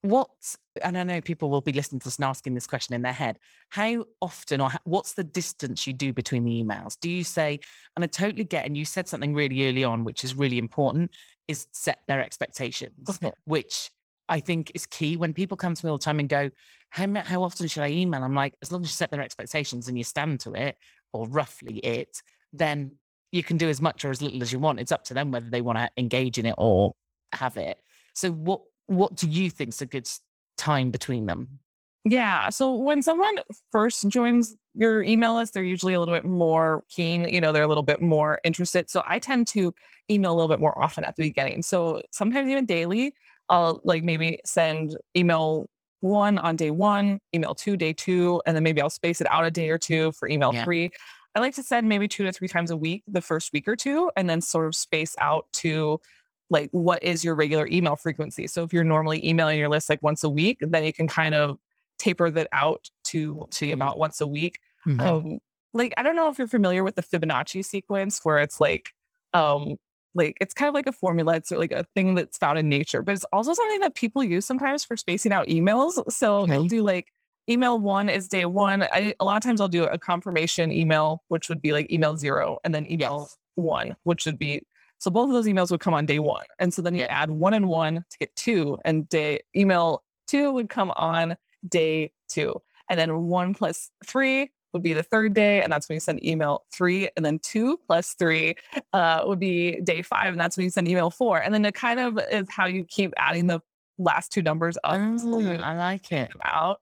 what, 0.04 0.28
and 0.82 0.98
I 0.98 1.02
know 1.02 1.22
people 1.22 1.48
will 1.48 1.62
be 1.62 1.72
listening 1.72 2.00
to 2.00 2.08
us 2.08 2.16
and 2.16 2.26
asking 2.26 2.52
this 2.52 2.66
question 2.66 2.94
in 2.94 3.00
their 3.00 3.12
head, 3.12 3.38
how 3.70 4.04
often 4.20 4.60
or 4.60 4.68
how, 4.68 4.78
what's 4.84 5.14
the 5.14 5.24
distance 5.24 5.86
you 5.86 5.94
do 5.94 6.12
between 6.12 6.44
the 6.44 6.62
emails? 6.62 7.00
Do 7.00 7.08
you 7.08 7.24
say, 7.24 7.58
and 7.96 8.04
I 8.04 8.06
totally 8.06 8.44
get, 8.44 8.66
and 8.66 8.76
you 8.76 8.84
said 8.84 9.08
something 9.08 9.32
really 9.34 9.66
early 9.66 9.82
on, 9.82 10.04
which 10.04 10.22
is 10.22 10.34
really 10.34 10.58
important, 10.58 11.12
is 11.48 11.68
set 11.72 12.00
their 12.06 12.22
expectations, 12.22 13.18
which 13.46 13.90
I 14.28 14.40
think 14.40 14.72
is 14.74 14.84
key. 14.84 15.16
When 15.16 15.32
people 15.32 15.56
come 15.56 15.74
to 15.74 15.86
me 15.86 15.90
all 15.90 15.96
the 15.96 16.04
time 16.04 16.20
and 16.20 16.28
go, 16.28 16.50
how, 16.90 17.06
how 17.22 17.42
often 17.42 17.66
should 17.66 17.82
I 17.82 17.90
email? 17.90 18.22
I'm 18.22 18.34
like, 18.34 18.54
as 18.60 18.70
long 18.70 18.82
as 18.82 18.88
you 18.88 18.92
set 18.92 19.10
their 19.10 19.22
expectations 19.22 19.88
and 19.88 19.96
you 19.96 20.04
stand 20.04 20.40
to 20.40 20.52
it, 20.52 20.76
or 21.14 21.26
roughly 21.28 21.78
it, 21.78 22.20
then 22.52 22.92
you 23.32 23.42
can 23.42 23.56
do 23.56 23.70
as 23.70 23.80
much 23.80 24.04
or 24.04 24.10
as 24.10 24.20
little 24.20 24.42
as 24.42 24.52
you 24.52 24.58
want. 24.58 24.80
It's 24.80 24.92
up 24.92 25.04
to 25.04 25.14
them 25.14 25.30
whether 25.30 25.48
they 25.48 25.62
want 25.62 25.78
to 25.78 25.88
engage 25.96 26.38
in 26.38 26.44
it 26.44 26.56
or 26.58 26.94
have 27.32 27.56
it. 27.56 27.78
So 28.14 28.30
what 28.30 28.60
what 28.86 29.14
do 29.14 29.28
you 29.28 29.50
think 29.50 29.70
is 29.70 29.82
a 29.82 29.86
good 29.86 30.08
time 30.56 30.90
between 30.90 31.26
them? 31.26 31.60
Yeah. 32.04 32.50
So 32.50 32.74
when 32.74 33.02
someone 33.02 33.36
first 33.72 34.08
joins 34.08 34.54
your 34.74 35.02
email 35.02 35.36
list, 35.36 35.54
they're 35.54 35.62
usually 35.62 35.94
a 35.94 36.00
little 36.00 36.14
bit 36.14 36.26
more 36.26 36.84
keen, 36.90 37.26
you 37.28 37.40
know, 37.40 37.50
they're 37.50 37.62
a 37.62 37.68
little 37.68 37.82
bit 37.82 38.02
more 38.02 38.40
interested. 38.44 38.90
So 38.90 39.02
I 39.06 39.18
tend 39.18 39.46
to 39.48 39.74
email 40.10 40.32
a 40.32 40.34
little 40.34 40.48
bit 40.48 40.60
more 40.60 40.78
often 40.78 41.04
at 41.04 41.16
the 41.16 41.22
beginning. 41.22 41.62
So 41.62 42.02
sometimes 42.10 42.50
even 42.50 42.66
daily, 42.66 43.14
I'll 43.48 43.80
like 43.84 44.04
maybe 44.04 44.38
send 44.44 44.96
email 45.16 45.66
one 46.00 46.36
on 46.38 46.56
day 46.56 46.70
one, 46.70 47.20
email 47.34 47.54
two, 47.54 47.76
day 47.76 47.94
two, 47.94 48.42
and 48.46 48.54
then 48.54 48.62
maybe 48.62 48.82
I'll 48.82 48.90
space 48.90 49.22
it 49.22 49.26
out 49.30 49.46
a 49.46 49.50
day 49.50 49.70
or 49.70 49.78
two 49.78 50.12
for 50.12 50.28
email 50.28 50.52
yeah. 50.52 50.64
three. 50.64 50.90
I 51.34 51.40
like 51.40 51.54
to 51.54 51.62
send 51.62 51.88
maybe 51.88 52.06
two 52.06 52.24
to 52.24 52.32
three 52.32 52.48
times 52.48 52.70
a 52.70 52.76
week 52.76 53.02
the 53.08 53.22
first 53.22 53.52
week 53.52 53.66
or 53.66 53.76
two, 53.76 54.10
and 54.16 54.28
then 54.28 54.40
sort 54.42 54.66
of 54.66 54.76
space 54.76 55.16
out 55.18 55.46
to 55.54 56.00
like 56.50 56.68
what 56.72 57.02
is 57.02 57.24
your 57.24 57.34
regular 57.34 57.66
email 57.66 57.96
frequency. 57.96 58.46
So 58.46 58.62
if 58.62 58.72
you're 58.72 58.84
normally 58.84 59.26
emailing 59.26 59.58
your 59.58 59.68
list 59.68 59.88
like 59.88 60.02
once 60.02 60.24
a 60.24 60.28
week, 60.28 60.58
then 60.60 60.84
you 60.84 60.92
can 60.92 61.08
kind 61.08 61.34
of 61.34 61.58
taper 61.98 62.30
that 62.30 62.48
out 62.52 62.90
to 63.04 63.46
to 63.52 63.72
about 63.72 63.98
once 63.98 64.20
a 64.20 64.26
week. 64.26 64.58
Mm-hmm. 64.86 65.00
Um, 65.00 65.38
like 65.72 65.94
I 65.96 66.02
don't 66.02 66.16
know 66.16 66.28
if 66.28 66.38
you're 66.38 66.48
familiar 66.48 66.84
with 66.84 66.96
the 66.96 67.02
Fibonacci 67.02 67.64
sequence 67.64 68.20
where 68.24 68.38
it's 68.38 68.60
like 68.60 68.92
um 69.32 69.76
like 70.14 70.36
it's 70.40 70.54
kind 70.54 70.68
of 70.68 70.74
like 70.74 70.86
a 70.86 70.92
formula. 70.92 71.36
It's 71.36 71.50
like 71.50 71.72
a 71.72 71.84
thing 71.94 72.14
that's 72.14 72.38
found 72.38 72.58
in 72.58 72.68
nature, 72.68 73.02
but 73.02 73.14
it's 73.14 73.24
also 73.32 73.52
something 73.52 73.80
that 73.80 73.94
people 73.94 74.22
use 74.22 74.46
sometimes 74.46 74.84
for 74.84 74.96
spacing 74.96 75.32
out 75.32 75.48
emails. 75.48 76.00
So 76.12 76.38
okay. 76.40 76.52
they'll 76.52 76.64
do 76.66 76.82
like 76.82 77.12
email 77.48 77.78
one 77.78 78.08
is 78.08 78.28
day 78.28 78.44
one. 78.44 78.84
I, 78.84 79.14
a 79.18 79.24
lot 79.24 79.36
of 79.36 79.42
times 79.42 79.60
I'll 79.60 79.68
do 79.68 79.84
a 79.84 79.98
confirmation 79.98 80.72
email, 80.72 81.22
which 81.28 81.48
would 81.48 81.60
be 81.60 81.72
like 81.72 81.90
email 81.90 82.16
zero, 82.16 82.58
and 82.64 82.74
then 82.74 82.90
email 82.90 83.20
yes. 83.22 83.36
one, 83.56 83.96
which 84.04 84.24
would 84.26 84.38
be 84.38 84.62
so 84.98 85.10
both 85.10 85.28
of 85.28 85.34
those 85.34 85.46
emails 85.46 85.70
would 85.70 85.80
come 85.80 85.94
on 85.94 86.06
day 86.06 86.18
one. 86.18 86.44
And 86.58 86.72
so 86.72 86.82
then 86.82 86.94
you 86.94 87.02
add 87.04 87.30
one 87.30 87.54
and 87.54 87.68
one 87.68 88.04
to 88.10 88.18
get 88.18 88.34
two, 88.36 88.78
and 88.84 89.08
day 89.08 89.40
email 89.54 90.02
two 90.26 90.52
would 90.52 90.68
come 90.68 90.92
on 90.96 91.36
day 91.68 92.12
two. 92.28 92.54
And 92.90 92.98
then 92.98 93.24
one 93.24 93.54
plus 93.54 93.90
three 94.06 94.50
would 94.72 94.82
be 94.82 94.92
the 94.92 95.02
third 95.02 95.34
day, 95.34 95.62
and 95.62 95.72
that's 95.72 95.88
when 95.88 95.94
you 95.94 96.00
send 96.00 96.24
email 96.24 96.64
three. 96.72 97.08
And 97.16 97.24
then 97.24 97.38
two 97.38 97.78
plus 97.86 98.14
three 98.14 98.56
uh, 98.92 99.22
would 99.24 99.38
be 99.38 99.80
day 99.80 100.02
five, 100.02 100.32
and 100.32 100.40
that's 100.40 100.56
when 100.56 100.64
you 100.64 100.70
send 100.70 100.88
email 100.88 101.10
four. 101.10 101.38
And 101.38 101.54
then 101.54 101.64
it 101.64 101.74
kind 101.74 102.00
of 102.00 102.18
is 102.30 102.48
how 102.50 102.66
you 102.66 102.84
keep 102.84 103.12
adding 103.16 103.46
the 103.46 103.60
last 103.98 104.32
two 104.32 104.42
numbers 104.42 104.76
up. 104.84 104.94
Oh, 104.96 105.58
I 105.62 105.76
like 105.76 106.10
it. 106.12 106.30
Out. 106.44 106.80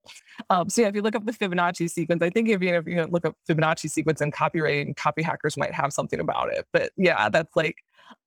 Um, 0.50 0.68
so 0.68 0.82
yeah, 0.82 0.88
if 0.88 0.94
you 0.94 1.02
look 1.02 1.14
up 1.14 1.24
the 1.26 1.32
Fibonacci 1.32 1.90
sequence, 1.90 2.22
I 2.22 2.30
think 2.30 2.48
if 2.48 2.62
you, 2.62 2.74
if 2.74 2.86
you 2.86 3.04
look 3.04 3.26
up 3.26 3.36
Fibonacci 3.48 3.90
sequence 3.90 4.20
and 4.20 4.32
copyright, 4.32 4.86
and 4.86 4.96
Copyhackers 4.96 5.56
might 5.56 5.74
have 5.74 5.92
something 5.92 6.20
about 6.20 6.52
it. 6.52 6.66
But 6.72 6.92
yeah, 6.96 7.28
that's 7.28 7.54
like 7.56 7.76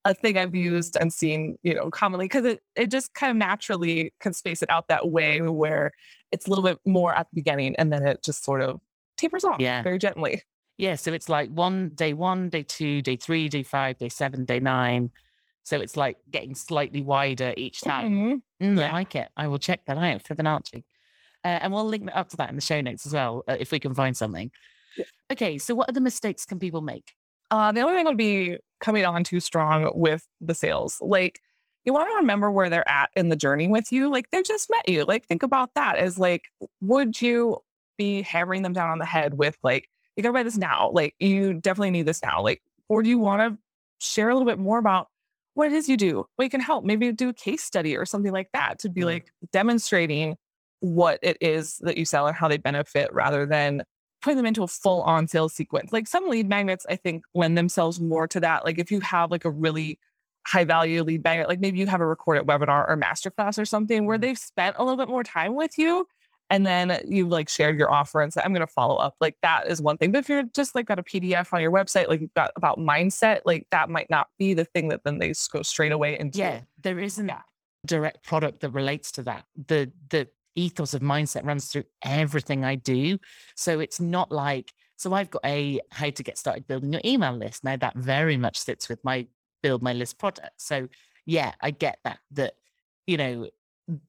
a 0.03 0.13
thing 0.13 0.37
I've 0.37 0.55
used 0.55 0.97
and 0.99 1.11
seen, 1.11 1.57
you 1.63 1.73
know, 1.73 1.89
commonly 1.89 2.25
because 2.25 2.45
it, 2.45 2.61
it 2.75 2.91
just 2.91 3.13
kind 3.13 3.31
of 3.31 3.37
naturally 3.37 4.13
can 4.19 4.33
space 4.33 4.61
it 4.61 4.69
out 4.69 4.87
that 4.87 5.09
way 5.09 5.41
where 5.41 5.91
it's 6.31 6.47
a 6.47 6.49
little 6.49 6.63
bit 6.63 6.79
more 6.85 7.13
at 7.13 7.27
the 7.31 7.35
beginning 7.35 7.75
and 7.77 7.91
then 7.91 8.05
it 8.05 8.23
just 8.23 8.43
sort 8.43 8.61
of 8.61 8.79
tapers 9.17 9.43
off 9.43 9.59
yeah. 9.59 9.81
very 9.81 9.97
gently. 9.97 10.43
Yeah. 10.77 10.95
So 10.95 11.13
it's 11.13 11.29
like 11.29 11.49
one 11.49 11.89
day 11.95 12.13
one, 12.13 12.49
day 12.49 12.63
two, 12.63 13.01
day 13.01 13.15
three, 13.15 13.47
day 13.47 13.63
five, 13.63 13.97
day 13.97 14.09
seven, 14.09 14.45
day 14.45 14.59
nine. 14.59 15.11
So 15.65 15.81
it's 15.81 15.97
like 15.97 16.17
getting 16.29 16.53
slightly 16.53 17.01
wider 17.01 17.53
each 17.57 17.81
time. 17.81 18.41
Mm-hmm. 18.61 18.65
Mm, 18.65 18.79
yeah. 18.79 18.89
I 18.89 18.93
like 18.93 19.15
it. 19.15 19.29
I 19.35 19.47
will 19.47 19.57
check 19.57 19.83
that 19.87 19.97
out. 19.97 20.21
for 20.21 20.35
Fibonacci. 20.35 20.83
Uh, 21.43 21.59
and 21.61 21.73
we'll 21.73 21.85
link 21.85 22.07
up 22.13 22.29
to 22.29 22.37
that 22.37 22.49
in 22.49 22.55
the 22.55 22.61
show 22.61 22.81
notes 22.81 23.05
as 23.05 23.13
well, 23.13 23.43
uh, 23.47 23.57
if 23.59 23.71
we 23.71 23.79
can 23.79 23.95
find 23.95 24.15
something. 24.15 24.51
Yeah. 24.95 25.05
Okay. 25.31 25.57
So 25.57 25.73
what 25.73 25.89
other 25.89 26.01
mistakes 26.01 26.45
can 26.45 26.59
people 26.59 26.81
make? 26.81 27.13
Uh, 27.49 27.71
the 27.71 27.81
only 27.81 27.95
thing 27.95 28.05
would 28.05 28.15
be 28.15 28.57
coming 28.79 29.05
on 29.05 29.23
too 29.23 29.39
strong 29.39 29.91
with 29.95 30.27
the 30.39 30.53
sales. 30.53 30.99
Like 31.01 31.39
you 31.83 31.93
want 31.93 32.09
to 32.09 32.15
remember 32.17 32.51
where 32.51 32.69
they're 32.69 32.87
at 32.87 33.09
in 33.15 33.29
the 33.29 33.35
journey 33.35 33.67
with 33.67 33.91
you. 33.91 34.11
Like 34.11 34.29
they 34.29 34.43
just 34.43 34.69
met 34.69 34.87
you. 34.87 35.03
Like 35.03 35.25
think 35.25 35.41
about 35.41 35.73
that 35.73 35.97
as 35.97 36.19
like, 36.19 36.43
would 36.81 37.19
you 37.19 37.57
be 37.97 38.21
hammering 38.21 38.61
them 38.61 38.73
down 38.73 38.91
on 38.91 38.99
the 38.99 39.05
head 39.05 39.35
with 39.35 39.57
like, 39.63 39.89
you 40.15 40.21
gotta 40.21 40.33
buy 40.33 40.43
this 40.43 40.57
now. 40.57 40.91
Like 40.93 41.15
you 41.19 41.55
definitely 41.55 41.91
need 41.91 42.05
this 42.05 42.21
now. 42.21 42.43
Like, 42.43 42.61
or 42.87 43.01
do 43.01 43.09
you 43.09 43.17
want 43.17 43.41
to 43.41 43.57
share 43.99 44.29
a 44.29 44.33
little 44.33 44.47
bit 44.47 44.59
more 44.59 44.77
about 44.77 45.07
what 45.55 45.67
it 45.67 45.73
is 45.73 45.89
you 45.89 45.97
do? 45.97 46.25
What 46.35 46.43
you 46.43 46.49
can 46.49 46.61
help? 46.61 46.85
Maybe 46.85 47.11
do 47.11 47.29
a 47.29 47.33
case 47.33 47.63
study 47.63 47.97
or 47.97 48.05
something 48.05 48.31
like 48.31 48.49
that 48.53 48.79
to 48.79 48.89
be 48.89 49.01
mm-hmm. 49.01 49.09
like 49.09 49.31
demonstrating 49.51 50.35
what 50.81 51.17
it 51.23 51.37
is 51.41 51.77
that 51.81 51.97
you 51.97 52.05
sell 52.05 52.27
and 52.27 52.35
how 52.35 52.47
they 52.47 52.57
benefit 52.57 53.11
rather 53.13 53.45
than 53.45 53.81
putting 54.21 54.37
them 54.37 54.45
into 54.45 54.63
a 54.63 54.67
full 54.67 55.01
on 55.03 55.27
sales 55.27 55.53
sequence. 55.53 55.93
Like 55.93 56.07
some 56.07 56.29
lead 56.29 56.47
magnets, 56.47 56.85
I 56.89 56.97
think 56.97 57.23
lend 57.33 57.57
themselves 57.57 57.99
more 57.99 58.27
to 58.27 58.39
that. 58.41 58.65
Like 58.65 58.77
if 58.77 58.91
you 58.91 58.99
have 58.99 59.31
like 59.31 59.45
a 59.45 59.49
really 59.49 59.97
high 60.45 60.65
value 60.65 61.03
lead 61.03 61.23
magnet, 61.23 61.47
like 61.47 61.59
maybe 61.59 61.79
you 61.79 61.87
have 61.87 62.01
a 62.01 62.05
recorded 62.05 62.45
webinar 62.45 62.87
or 62.89 62.97
masterclass 62.97 63.57
or 63.57 63.65
something 63.65 64.05
where 64.05 64.17
mm-hmm. 64.17 64.21
they've 64.21 64.37
spent 64.37 64.75
a 64.77 64.83
little 64.83 64.97
bit 64.97 65.09
more 65.09 65.23
time 65.23 65.55
with 65.55 65.77
you 65.77 66.05
and 66.49 66.65
then 66.65 67.01
you 67.07 67.27
like 67.27 67.49
shared 67.49 67.77
your 67.77 67.91
offer 67.91 68.21
and 68.21 68.31
said, 68.31 68.43
I'm 68.45 68.53
going 68.53 68.65
to 68.65 68.71
follow 68.71 68.95
up. 68.95 69.15
Like 69.19 69.35
that 69.41 69.67
is 69.67 69.81
one 69.81 69.97
thing. 69.97 70.11
But 70.11 70.19
if 70.19 70.29
you're 70.29 70.43
just 70.53 70.75
like 70.75 70.85
got 70.85 70.99
a 70.99 71.03
PDF 71.03 71.51
on 71.53 71.61
your 71.61 71.71
website, 71.71 72.07
like 72.07 72.21
you've 72.21 72.33
got 72.33 72.51
about 72.55 72.77
mindset, 72.77 73.41
like 73.45 73.67
that 73.71 73.89
might 73.89 74.09
not 74.09 74.27
be 74.37 74.53
the 74.53 74.65
thing 74.65 74.89
that 74.89 75.03
then 75.03 75.17
they 75.17 75.33
go 75.51 75.61
straight 75.63 75.91
away 75.91 76.19
into. 76.19 76.39
Yeah, 76.39 76.61
there 76.81 76.99
isn't 76.99 77.27
yeah. 77.27 77.41
direct 77.85 78.23
product 78.23 78.59
that 78.61 78.69
relates 78.71 79.11
to 79.13 79.23
that. 79.23 79.45
The 79.67 79.91
the 80.09 80.27
ethos 80.55 80.93
of 80.93 81.01
mindset 81.01 81.45
runs 81.45 81.67
through 81.67 81.83
everything 82.03 82.63
I 82.63 82.75
do. 82.75 83.17
So 83.55 83.79
it's 83.79 83.99
not 83.99 84.31
like, 84.31 84.73
so 84.97 85.13
I've 85.13 85.29
got 85.29 85.41
a 85.45 85.79
how 85.91 86.09
to 86.09 86.23
get 86.23 86.37
started 86.37 86.67
building 86.67 86.93
your 86.93 87.01
email 87.03 87.33
list. 87.33 87.63
Now 87.63 87.75
that 87.77 87.95
very 87.95 88.37
much 88.37 88.57
sits 88.57 88.87
with 88.87 89.03
my 89.03 89.27
build 89.61 89.81
my 89.81 89.93
list 89.93 90.17
product. 90.17 90.61
So 90.61 90.87
yeah, 91.25 91.53
I 91.59 91.71
get 91.71 91.99
that, 92.03 92.19
that, 92.31 92.53
you 93.07 93.17
know, 93.17 93.49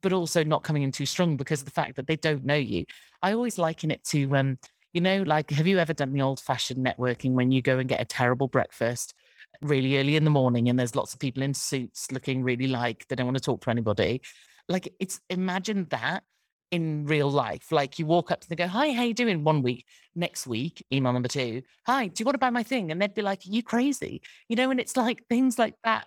but 0.03 0.13
also 0.13 0.43
not 0.43 0.63
coming 0.63 0.83
in 0.83 0.93
too 0.93 1.07
strong 1.07 1.37
because 1.37 1.61
of 1.61 1.67
the 1.67 1.71
fact 1.71 1.97
that 1.97 2.07
they 2.07 2.17
don't 2.17 2.45
know 2.45 2.55
you. 2.55 2.85
I 3.23 3.33
always 3.33 3.59
liken 3.59 3.91
it 3.91 4.05
to, 4.05 4.35
um, 4.37 4.59
you 4.93 5.01
know, 5.01 5.23
like, 5.23 5.51
have 5.51 5.67
you 5.67 5.79
ever 5.79 5.93
done 5.93 6.13
the 6.13 6.23
old 6.23 6.41
fashioned 6.41 6.85
networking 6.85 7.33
when 7.33 7.53
you 7.53 7.61
go 7.63 7.79
and 7.79 7.89
get 7.89 8.01
a 8.01 8.05
terrible 8.05 8.49
breakfast 8.49 9.15
really 9.63 9.99
early 9.99 10.17
in 10.17 10.25
the 10.25 10.31
morning 10.31 10.69
and 10.69 10.79
there's 10.79 10.97
lots 10.97 11.13
of 11.15 11.21
people 11.21 11.43
in 11.43 11.55
suits 11.55 12.11
looking 12.13 12.43
really 12.43 12.67
like 12.67 13.07
they 13.09 13.17
don't 13.17 13.27
want 13.27 13.37
to 13.37 13.43
talk 13.43 13.63
to 13.63 13.71
anybody? 13.71 14.23
Like, 14.69 14.93
it's 14.99 15.21
imagine 15.31 15.87
that 15.91 16.25
in 16.73 17.05
real 17.07 17.31
life. 17.31 17.71
Like 17.71 17.99
you 17.99 18.07
walk 18.07 18.31
up 18.31 18.41
to 18.41 18.49
them, 18.49 18.57
go, 18.57 18.67
"Hi, 18.67 18.93
how 18.93 19.05
you 19.05 19.15
doing?" 19.15 19.45
One 19.45 19.63
week, 19.63 19.85
next 20.15 20.47
week, 20.47 20.85
email 20.93 21.13
number 21.13 21.29
two, 21.29 21.63
"Hi, 21.87 22.09
do 22.09 22.21
you 22.21 22.25
want 22.25 22.35
to 22.35 22.39
buy 22.39 22.51
my 22.51 22.63
thing?" 22.63 22.91
And 22.91 23.01
they'd 23.01 23.15
be 23.15 23.23
like, 23.23 23.47
"You 23.47 23.63
crazy?" 23.63 24.21
You 24.49 24.57
know. 24.57 24.71
And 24.71 24.81
it's 24.81 24.97
like 24.97 25.23
things 25.29 25.59
like 25.59 25.75
that 25.85 26.07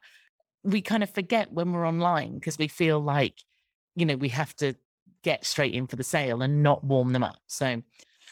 we 0.63 0.81
kind 0.81 1.03
of 1.03 1.09
forget 1.09 1.51
when 1.53 1.71
we're 1.71 1.87
online 1.87 2.35
because 2.35 2.57
we 2.57 2.67
feel 2.67 2.99
like, 2.99 3.35
you 3.99 4.05
know, 4.05 4.15
we 4.15 4.29
have 4.29 4.55
to 4.57 4.75
get 5.23 5.45
straight 5.45 5.73
in 5.73 5.87
for 5.87 5.95
the 5.95 6.03
sale 6.03 6.41
and 6.41 6.63
not 6.63 6.83
warm 6.83 7.13
them 7.13 7.23
up. 7.23 7.39
So, 7.47 7.81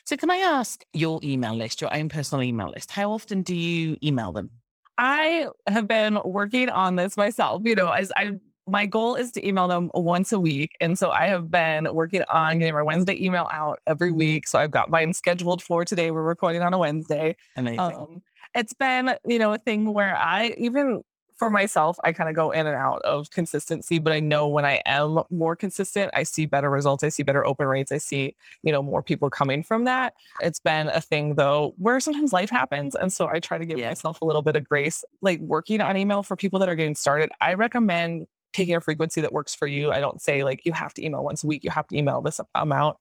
so 0.05 0.17
can 0.17 0.29
I 0.29 0.37
ask 0.37 0.85
your 0.93 1.19
email 1.23 1.55
list, 1.55 1.81
your 1.81 1.93
own 1.93 2.09
personal 2.09 2.43
email 2.43 2.69
list? 2.69 2.91
How 2.91 3.11
often 3.11 3.41
do 3.41 3.55
you 3.55 3.97
email 4.03 4.31
them? 4.31 4.49
I 4.97 5.47
have 5.67 5.87
been 5.87 6.19
working 6.25 6.69
on 6.69 6.95
this 6.95 7.17
myself. 7.17 7.61
You 7.65 7.75
know, 7.75 7.89
as 7.89 8.11
I 8.15 8.31
my 8.67 8.85
goal 8.85 9.15
is 9.15 9.31
to 9.31 9.47
email 9.47 9.67
them 9.67 9.89
once 9.93 10.31
a 10.33 10.39
week. 10.39 10.71
And 10.81 10.99
so 10.99 11.09
I 11.09 11.27
have 11.27 11.49
been 11.49 11.87
working 11.93 12.23
on 12.29 12.59
getting 12.59 12.73
my 12.73 12.81
Wednesday 12.81 13.23
email 13.23 13.47
out 13.51 13.79
every 13.87 14.11
week. 14.11 14.47
So 14.47 14.59
I've 14.59 14.71
got 14.71 14.89
mine 14.89 15.13
scheduled 15.13 15.63
for 15.63 15.85
today. 15.85 16.11
We're 16.11 16.21
recording 16.21 16.61
on 16.61 16.73
a 16.73 16.77
Wednesday. 16.77 17.37
Amazing. 17.55 17.79
Um, 17.79 18.21
it's 18.53 18.73
been, 18.73 19.15
you 19.25 19.39
know, 19.39 19.53
a 19.53 19.57
thing 19.57 19.93
where 19.93 20.15
I 20.17 20.53
even 20.57 21.01
for 21.37 21.49
myself, 21.49 21.99
I 22.03 22.13
kind 22.13 22.29
of 22.29 22.35
go 22.35 22.51
in 22.51 22.65
and 22.65 22.75
out 22.75 23.01
of 23.03 23.29
consistency, 23.29 23.99
but 23.99 24.11
I 24.11 24.19
know 24.19 24.47
when 24.47 24.65
I 24.65 24.81
am 24.85 25.19
more 25.29 25.55
consistent, 25.55 26.11
I 26.15 26.23
see 26.23 26.45
better 26.45 26.69
results. 26.69 27.03
I 27.03 27.09
see 27.09 27.23
better 27.23 27.45
open 27.45 27.67
rates. 27.67 27.91
I 27.91 27.99
see, 27.99 28.35
you 28.63 28.71
know, 28.71 28.81
more 28.81 29.03
people 29.03 29.29
coming 29.29 29.63
from 29.63 29.85
that. 29.85 30.15
It's 30.41 30.59
been 30.59 30.87
a 30.87 30.99
thing 30.99 31.35
though, 31.35 31.75
where 31.77 31.99
sometimes 31.99 32.33
life 32.33 32.49
happens. 32.49 32.95
And 32.95 33.13
so 33.13 33.27
I 33.27 33.39
try 33.39 33.57
to 33.59 33.65
give 33.65 33.77
yeah. 33.77 33.89
myself 33.89 34.21
a 34.21 34.25
little 34.25 34.41
bit 34.41 34.55
of 34.55 34.67
grace. 34.67 35.05
Like 35.21 35.39
working 35.39 35.79
on 35.79 35.95
email 35.95 36.23
for 36.23 36.35
people 36.35 36.59
that 36.59 36.69
are 36.69 36.75
getting 36.75 36.95
started, 36.95 37.29
I 37.39 37.53
recommend 37.53 38.27
picking 38.53 38.75
a 38.75 38.81
frequency 38.81 39.21
that 39.21 39.31
works 39.31 39.53
for 39.53 39.67
you. 39.67 39.91
I 39.91 39.99
don't 39.99 40.19
say 40.19 40.43
like 40.43 40.65
you 40.65 40.73
have 40.73 40.93
to 40.95 41.05
email 41.05 41.23
once 41.23 41.43
a 41.43 41.47
week, 41.47 41.63
you 41.63 41.69
have 41.69 41.87
to 41.87 41.97
email 41.97 42.21
this 42.21 42.41
amount. 42.55 42.97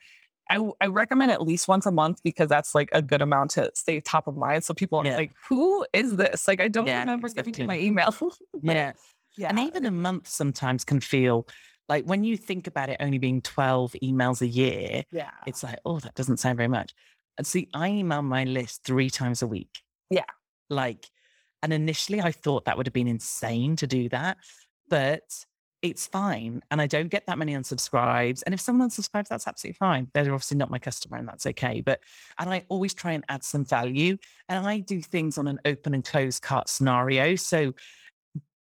I, 0.49 0.61
I 0.81 0.87
recommend 0.87 1.31
at 1.31 1.43
least 1.43 1.69
once 1.69 1.87
a 1.87 1.93
month 1.93 2.23
because 2.23 2.49
that's 2.49 2.75
like 2.75 2.89
a 2.93 3.03
good 3.03 3.23
amount 3.23 3.53
to 3.53 3.71
stay 3.75 4.01
top 4.01 4.27
of 4.27 4.37
mind. 4.37 4.65
So 4.65 4.75
people 4.75 5.01
are 5.01 5.07
yeah. 5.07 5.17
like, 5.17 5.33
who 5.49 5.87
is 5.93 6.17
this? 6.17 6.47
Like, 6.47 6.61
I 6.61 6.69
don't 6.69 6.87
yeah, 6.87 7.01
remember 7.01 7.29
giving 7.29 7.55
you 7.55 7.67
my 7.67 7.79
email. 7.79 8.15
yeah. 8.63 8.93
Yeah. 9.37 9.49
And 9.49 9.59
even 9.59 9.85
a 9.85 9.91
month 9.91 10.29
sometimes 10.29 10.85
can 10.85 11.01
feel 11.01 11.47
like 11.89 12.05
when 12.05 12.25
you 12.25 12.37
think 12.37 12.67
about 12.67 12.89
it 12.89 12.97
only 13.01 13.19
being 13.19 13.43
12 13.43 13.95
emails 14.03 14.41
a 14.41 14.47
year, 14.47 15.05
yeah. 15.11 15.31
it's 15.47 15.63
like, 15.63 15.79
oh, 15.85 15.99
that 16.01 16.15
doesn't 16.15 16.39
sound 16.39 16.57
very 16.57 16.69
much. 16.69 16.95
And 17.37 17.47
see, 17.47 17.69
I 17.75 17.89
email 17.89 18.23
my 18.23 18.45
list 18.45 18.83
three 18.85 19.11
times 19.11 19.43
a 19.43 19.47
week. 19.47 19.83
Yeah. 20.11 20.25
Like, 20.71 21.11
and 21.63 21.73
initially 21.73 22.21
I 22.21 22.33
thought 22.33 22.65
that 22.65 22.77
would 22.77 22.87
have 22.87 22.95
been 22.95 23.09
insane 23.09 23.77
to 23.77 23.87
do 23.87 24.09
that 24.09 24.39
but 24.89 25.23
it's 25.83 26.07
fine. 26.07 26.63
And 26.71 26.81
I 26.81 26.87
don't 26.87 27.09
get 27.09 27.27
that 27.27 27.39
many 27.39 27.55
unsubscribes. 27.55 28.43
And 28.45 28.55
if 28.55 28.61
someone 28.61 28.89
unsubscribes, 28.89 29.29
that's 29.29 29.47
absolutely 29.47 29.77
fine. 29.77 30.09
They're 30.15 30.25
obviously 30.25 30.57
not 30.57 30.71
my 30.71 30.79
customer 30.79 31.17
and 31.17 31.29
that's 31.29 31.47
okay. 31.47 31.81
But, 31.81 32.01
and 32.39 32.51
I 32.51 32.65
always 32.69 32.95
try 32.95 33.13
and 33.13 33.25
add 33.29 33.45
some 33.45 33.65
value. 33.65 34.17
And 34.49 34.67
I 34.67 34.81
do 34.81 35.01
things 35.01 35.39
on 35.39 35.47
an 35.47 35.61
open 35.65 35.95
and 35.95 36.05
closed 36.05 36.43
cart 36.43 36.69
scenario. 36.69 37.37
So 37.37 37.75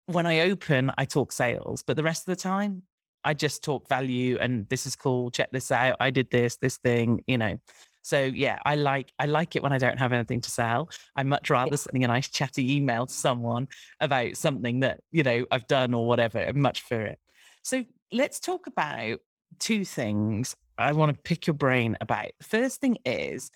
when 0.07 0.27
I 0.27 0.41
open, 0.41 0.93
I 0.99 1.05
talk 1.05 1.33
sales, 1.33 1.83
but 1.83 1.97
the 1.97 2.03
rest 2.03 2.29
of 2.29 2.37
the 2.37 2.41
time, 2.41 2.83
I 3.25 3.35
just 3.35 3.65
talk 3.65 3.89
value 3.89 4.39
and 4.41 4.69
this 4.69 4.87
is 4.87 4.95
cool. 4.95 5.31
Check 5.31 5.51
this 5.51 5.73
out. 5.73 5.97
I 5.99 6.11
did 6.11 6.31
this, 6.31 6.57
this 6.57 6.77
thing, 6.77 7.25
you 7.27 7.39
know. 7.39 7.59
So 8.07 8.23
yeah, 8.23 8.61
I 8.65 8.77
like 8.77 9.13
I 9.19 9.27
like 9.27 9.57
it 9.57 9.65
when 9.65 9.73
I 9.73 9.79
don't 9.79 9.99
have 9.99 10.13
anything 10.13 10.41
to 10.43 10.51
sell. 10.51 10.91
I 11.17 11.25
much 11.25 11.51
rather 11.51 11.77
sending 11.77 12.05
a 12.05 12.07
nice 12.07 12.29
chatty 12.29 12.77
email 12.77 13.07
to 13.07 13.13
someone 13.13 13.67
about 13.99 14.37
something 14.37 14.79
that 14.81 15.01
you 15.11 15.25
know 15.25 15.45
I've 15.51 15.67
done 15.67 15.93
or 15.93 16.07
whatever. 16.07 16.39
I 16.39 16.53
much 16.53 16.83
for 16.83 17.01
it. 17.01 17.19
So 17.65 17.85
let's 18.13 18.39
talk 18.39 18.69
about 18.69 19.19
two 19.59 19.85
things 19.85 20.55
I 20.79 20.93
want 20.93 21.17
to 21.17 21.21
pick 21.21 21.49
your 21.49 21.55
brain 21.55 21.97
about. 22.01 22.29
The 22.39 22.45
first 22.45 22.81
thing 22.81 22.99
is, 23.05 23.51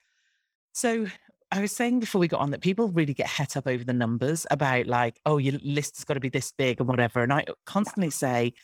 so 0.72 1.06
I 1.52 1.60
was 1.60 1.70
saying 1.70 2.00
before 2.00 2.18
we 2.18 2.26
got 2.26 2.40
on 2.40 2.50
that 2.50 2.60
people 2.60 2.88
really 2.88 3.14
get 3.14 3.28
het 3.28 3.56
up 3.56 3.68
over 3.68 3.84
the 3.84 3.92
numbers 3.92 4.48
about 4.50 4.88
like, 4.88 5.20
oh, 5.26 5.38
your 5.38 5.60
list 5.62 5.96
has 5.98 6.04
got 6.04 6.14
to 6.14 6.20
be 6.20 6.28
this 6.28 6.50
big 6.50 6.80
and 6.80 6.88
whatever. 6.88 7.22
And 7.22 7.32
I 7.32 7.44
constantly 7.66 8.10
say, 8.10 8.54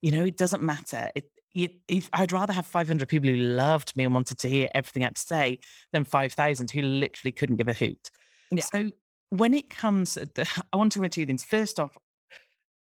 you 0.00 0.10
know, 0.10 0.24
it 0.24 0.38
doesn't 0.38 0.62
matter. 0.62 1.10
It, 1.14 1.24
if 1.54 2.08
I'd 2.12 2.32
rather 2.32 2.52
have 2.52 2.66
500 2.66 3.08
people 3.08 3.30
who 3.30 3.36
loved 3.36 3.96
me 3.96 4.04
and 4.04 4.12
wanted 4.12 4.38
to 4.38 4.48
hear 4.48 4.68
everything 4.74 5.02
I 5.02 5.06
had 5.06 5.16
to 5.16 5.22
say 5.22 5.58
than 5.92 6.04
5,000 6.04 6.70
who 6.70 6.82
literally 6.82 7.32
couldn't 7.32 7.56
give 7.56 7.68
a 7.68 7.72
hoot. 7.72 8.10
Yeah. 8.50 8.64
So 8.64 8.90
when 9.30 9.54
it 9.54 9.70
comes, 9.70 10.14
the, 10.14 10.48
I 10.72 10.76
want 10.76 10.92
to 10.92 11.00
do 11.00 11.08
two 11.08 11.26
things. 11.26 11.44
First 11.44 11.78
off, 11.78 11.96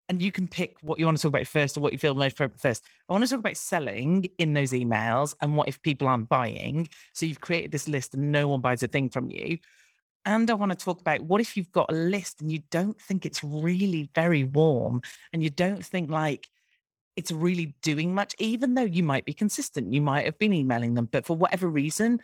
and 0.09 0.21
you 0.21 0.31
can 0.31 0.47
pick 0.47 0.75
what 0.81 0.99
you 0.99 1.05
want 1.05 1.17
to 1.17 1.21
talk 1.21 1.29
about 1.29 1.47
first 1.47 1.77
or 1.77 1.79
what 1.79 1.93
you 1.93 1.97
feel 1.97 2.13
most 2.13 2.33
appropriate 2.33 2.59
first. 2.59 2.83
I 3.07 3.13
want 3.13 3.23
to 3.23 3.29
talk 3.29 3.39
about 3.39 3.55
selling 3.55 4.27
in 4.37 4.53
those 4.53 4.73
emails 4.73 5.35
and 5.41 5.55
what 5.55 5.69
if 5.69 5.81
people 5.81 6.07
aren't 6.07 6.27
buying. 6.27 6.89
So 7.13 7.25
you've 7.25 7.39
created 7.39 7.71
this 7.71 7.87
list 7.87 8.13
and 8.13 8.29
no 8.29 8.49
one 8.49 8.59
buys 8.59 8.83
a 8.83 8.87
thing 8.87 9.09
from 9.09 9.29
you. 9.31 9.59
And 10.25 10.51
I 10.51 10.53
want 10.53 10.71
to 10.71 10.77
talk 10.77 10.99
about 10.99 11.21
what 11.21 11.39
if 11.39 11.55
you've 11.55 11.71
got 11.71 11.89
a 11.89 11.95
list 11.95 12.41
and 12.41 12.51
you 12.51 12.59
don't 12.71 12.99
think 12.99 13.25
it's 13.25 13.41
really 13.41 14.09
very 14.13 14.43
warm 14.43 15.01
and 15.31 15.41
you 15.41 15.49
don't 15.49 15.83
think 15.83 16.11
like 16.11 16.47
it's 17.15 17.31
really 17.31 17.75
doing 17.81 18.13
much, 18.15 18.35
even 18.39 18.73
though 18.73 18.83
you 18.83 19.03
might 19.03 19.25
be 19.25 19.33
consistent. 19.33 19.93
You 19.93 20.01
might 20.01 20.25
have 20.25 20.39
been 20.39 20.53
emailing 20.53 20.93
them, 20.93 21.09
but 21.11 21.25
for 21.25 21.35
whatever 21.35 21.67
reason, 21.67 22.21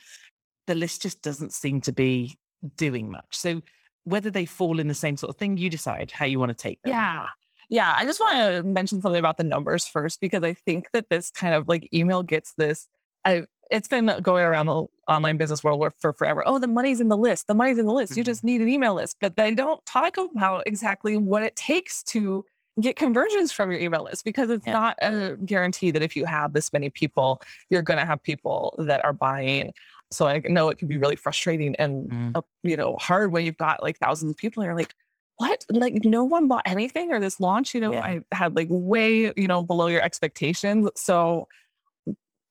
the 0.66 0.76
list 0.76 1.02
just 1.02 1.22
doesn't 1.22 1.54
seem 1.54 1.82
to 1.82 1.92
be 1.92 2.38
doing 2.76 3.12
much. 3.12 3.26
So 3.32 3.62
whether 4.06 4.30
they 4.30 4.46
fall 4.46 4.80
in 4.80 4.88
the 4.88 4.94
same 4.94 5.18
sort 5.18 5.30
of 5.30 5.38
thing, 5.38 5.58
you 5.58 5.70
decide 5.70 6.12
how 6.12 6.26
you 6.26 6.40
want 6.40 6.50
to 6.50 6.56
take 6.56 6.82
them. 6.82 6.92
Yeah. 6.92 7.26
Yeah. 7.70 7.94
I 7.96 8.06
just 8.06 8.20
want 8.20 8.36
to 8.36 8.64
mention 8.64 9.02
something 9.02 9.20
about 9.20 9.38
the 9.38 9.44
numbers 9.44 9.86
first, 9.86 10.22
because 10.22 10.44
I 10.44 10.54
think 10.54 10.90
that 10.94 11.10
this 11.10 11.30
kind 11.30 11.54
of 11.54 11.68
like 11.68 11.90
email 11.94 12.24
gets 12.24 12.54
this. 12.54 12.88
I, 13.26 13.44
it's 13.70 13.90
been 13.90 14.10
going 14.22 14.46
around 14.46 14.68
the 14.68 14.86
online 15.10 15.36
business 15.36 15.62
world 15.62 15.86
for 16.00 16.14
forever. 16.14 16.42
Oh, 16.46 16.60
the 16.60 16.68
money's 16.68 17.02
in 17.02 17.10
the 17.10 17.18
list. 17.18 17.48
The 17.48 17.54
money's 17.54 17.78
in 17.78 17.86
the 17.86 17.92
list. 17.92 18.16
You 18.16 18.24
mm-hmm. 18.24 18.28
just 18.28 18.46
need 18.46 18.62
an 18.62 18.70
email 18.70 18.94
list. 18.94 19.18
But 19.20 19.36
they 19.36 19.54
don't 19.54 19.86
talk 19.86 20.16
about 20.16 20.64
exactly 20.66 21.18
what 21.18 21.44
it 21.44 21.58
takes 21.58 22.02
to 22.04 22.46
get 22.80 22.96
conversions 22.96 23.52
from 23.52 23.72
your 23.72 23.80
email 23.80 24.04
list 24.04 24.24
because 24.24 24.50
it's 24.50 24.66
yeah. 24.66 24.74
not 24.74 24.98
a 25.02 25.36
guarantee 25.46 25.92
that 25.92 26.02
if 26.02 26.16
you 26.16 26.26
have 26.26 26.54
this 26.54 26.72
many 26.72 26.90
people, 26.90 27.42
you're 27.70 27.82
going 27.82 28.00
to 28.00 28.06
have 28.06 28.22
people 28.22 28.76
that 28.80 29.04
are 29.04 29.14
buying. 29.14 29.74
So 30.12 30.28
I 30.28 30.42
know 30.46 30.70
it 30.70 30.78
can 30.78 30.88
be 30.88 30.98
really 30.98 31.16
frustrating 31.16 31.76
and 31.76 32.10
mm. 32.10 32.32
uh, 32.36 32.42
you 32.64 32.78
know 32.78 32.96
hard 32.98 33.32
when 33.32 33.46
you've 33.46 33.58
got 33.58 33.84
like 33.84 33.98
thousands 33.98 34.32
of 34.32 34.38
people 34.38 34.62
and 34.64 34.68
you're 34.68 34.78
like, 34.78 34.94
what? 35.38 35.66
Like 35.70 36.06
no 36.06 36.24
one 36.24 36.48
bought 36.48 36.64
anything 36.66 37.12
or 37.12 37.20
this 37.20 37.40
launch, 37.40 37.76
you 37.76 37.82
know, 37.82 37.92
yeah. 37.92 38.02
I 38.02 38.22
had 38.32 38.56
like 38.56 38.68
way 38.70 39.34
you 39.36 39.48
know 39.48 39.64
below 39.64 39.88
your 39.88 40.02
expectations. 40.02 40.90
So 40.96 41.48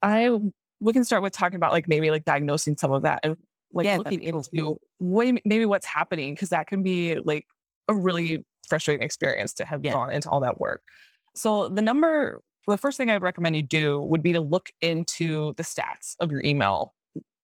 I 0.03 0.39
we 0.81 0.93
can 0.93 1.05
start 1.05 1.23
with 1.23 1.33
talking 1.33 1.57
about 1.57 1.73
like 1.73 1.89
maybe 1.89 2.11
like 2.11 2.25
diagnosing 2.25 2.77
some 2.77 2.93
of 2.93 3.03
that 3.03 3.21
and 3.23 3.37
like 3.73 3.87
yeah, 3.87 3.97
looking 3.97 4.23
into 4.23 4.79
what 4.99 5.35
maybe 5.45 5.65
what's 5.65 5.87
happening 5.87 6.35
because 6.35 6.51
that 6.51 6.67
can 6.67 6.83
be 6.83 7.19
like 7.21 7.47
a 7.89 7.95
really 7.95 8.45
frustrating 8.69 9.05
experience 9.05 9.53
to 9.55 9.65
have 9.65 9.85
yeah. 9.85 9.93
gone 9.93 10.13
into 10.13 10.29
all 10.29 10.41
that 10.41 10.61
work. 10.61 10.83
So 11.35 11.69
the 11.69 11.83
number, 11.83 12.41
the 12.67 12.79
first 12.79 12.97
thing 12.97 13.11
I'd 13.11 13.23
recommend 13.23 13.57
you 13.57 13.63
do 13.63 14.01
would 14.01 14.23
be 14.23 14.33
to 14.33 14.41
look 14.41 14.71
into 14.81 15.55
the 15.57 15.63
stats 15.63 16.17
of 16.21 16.31
your 16.31 16.43
email 16.45 16.95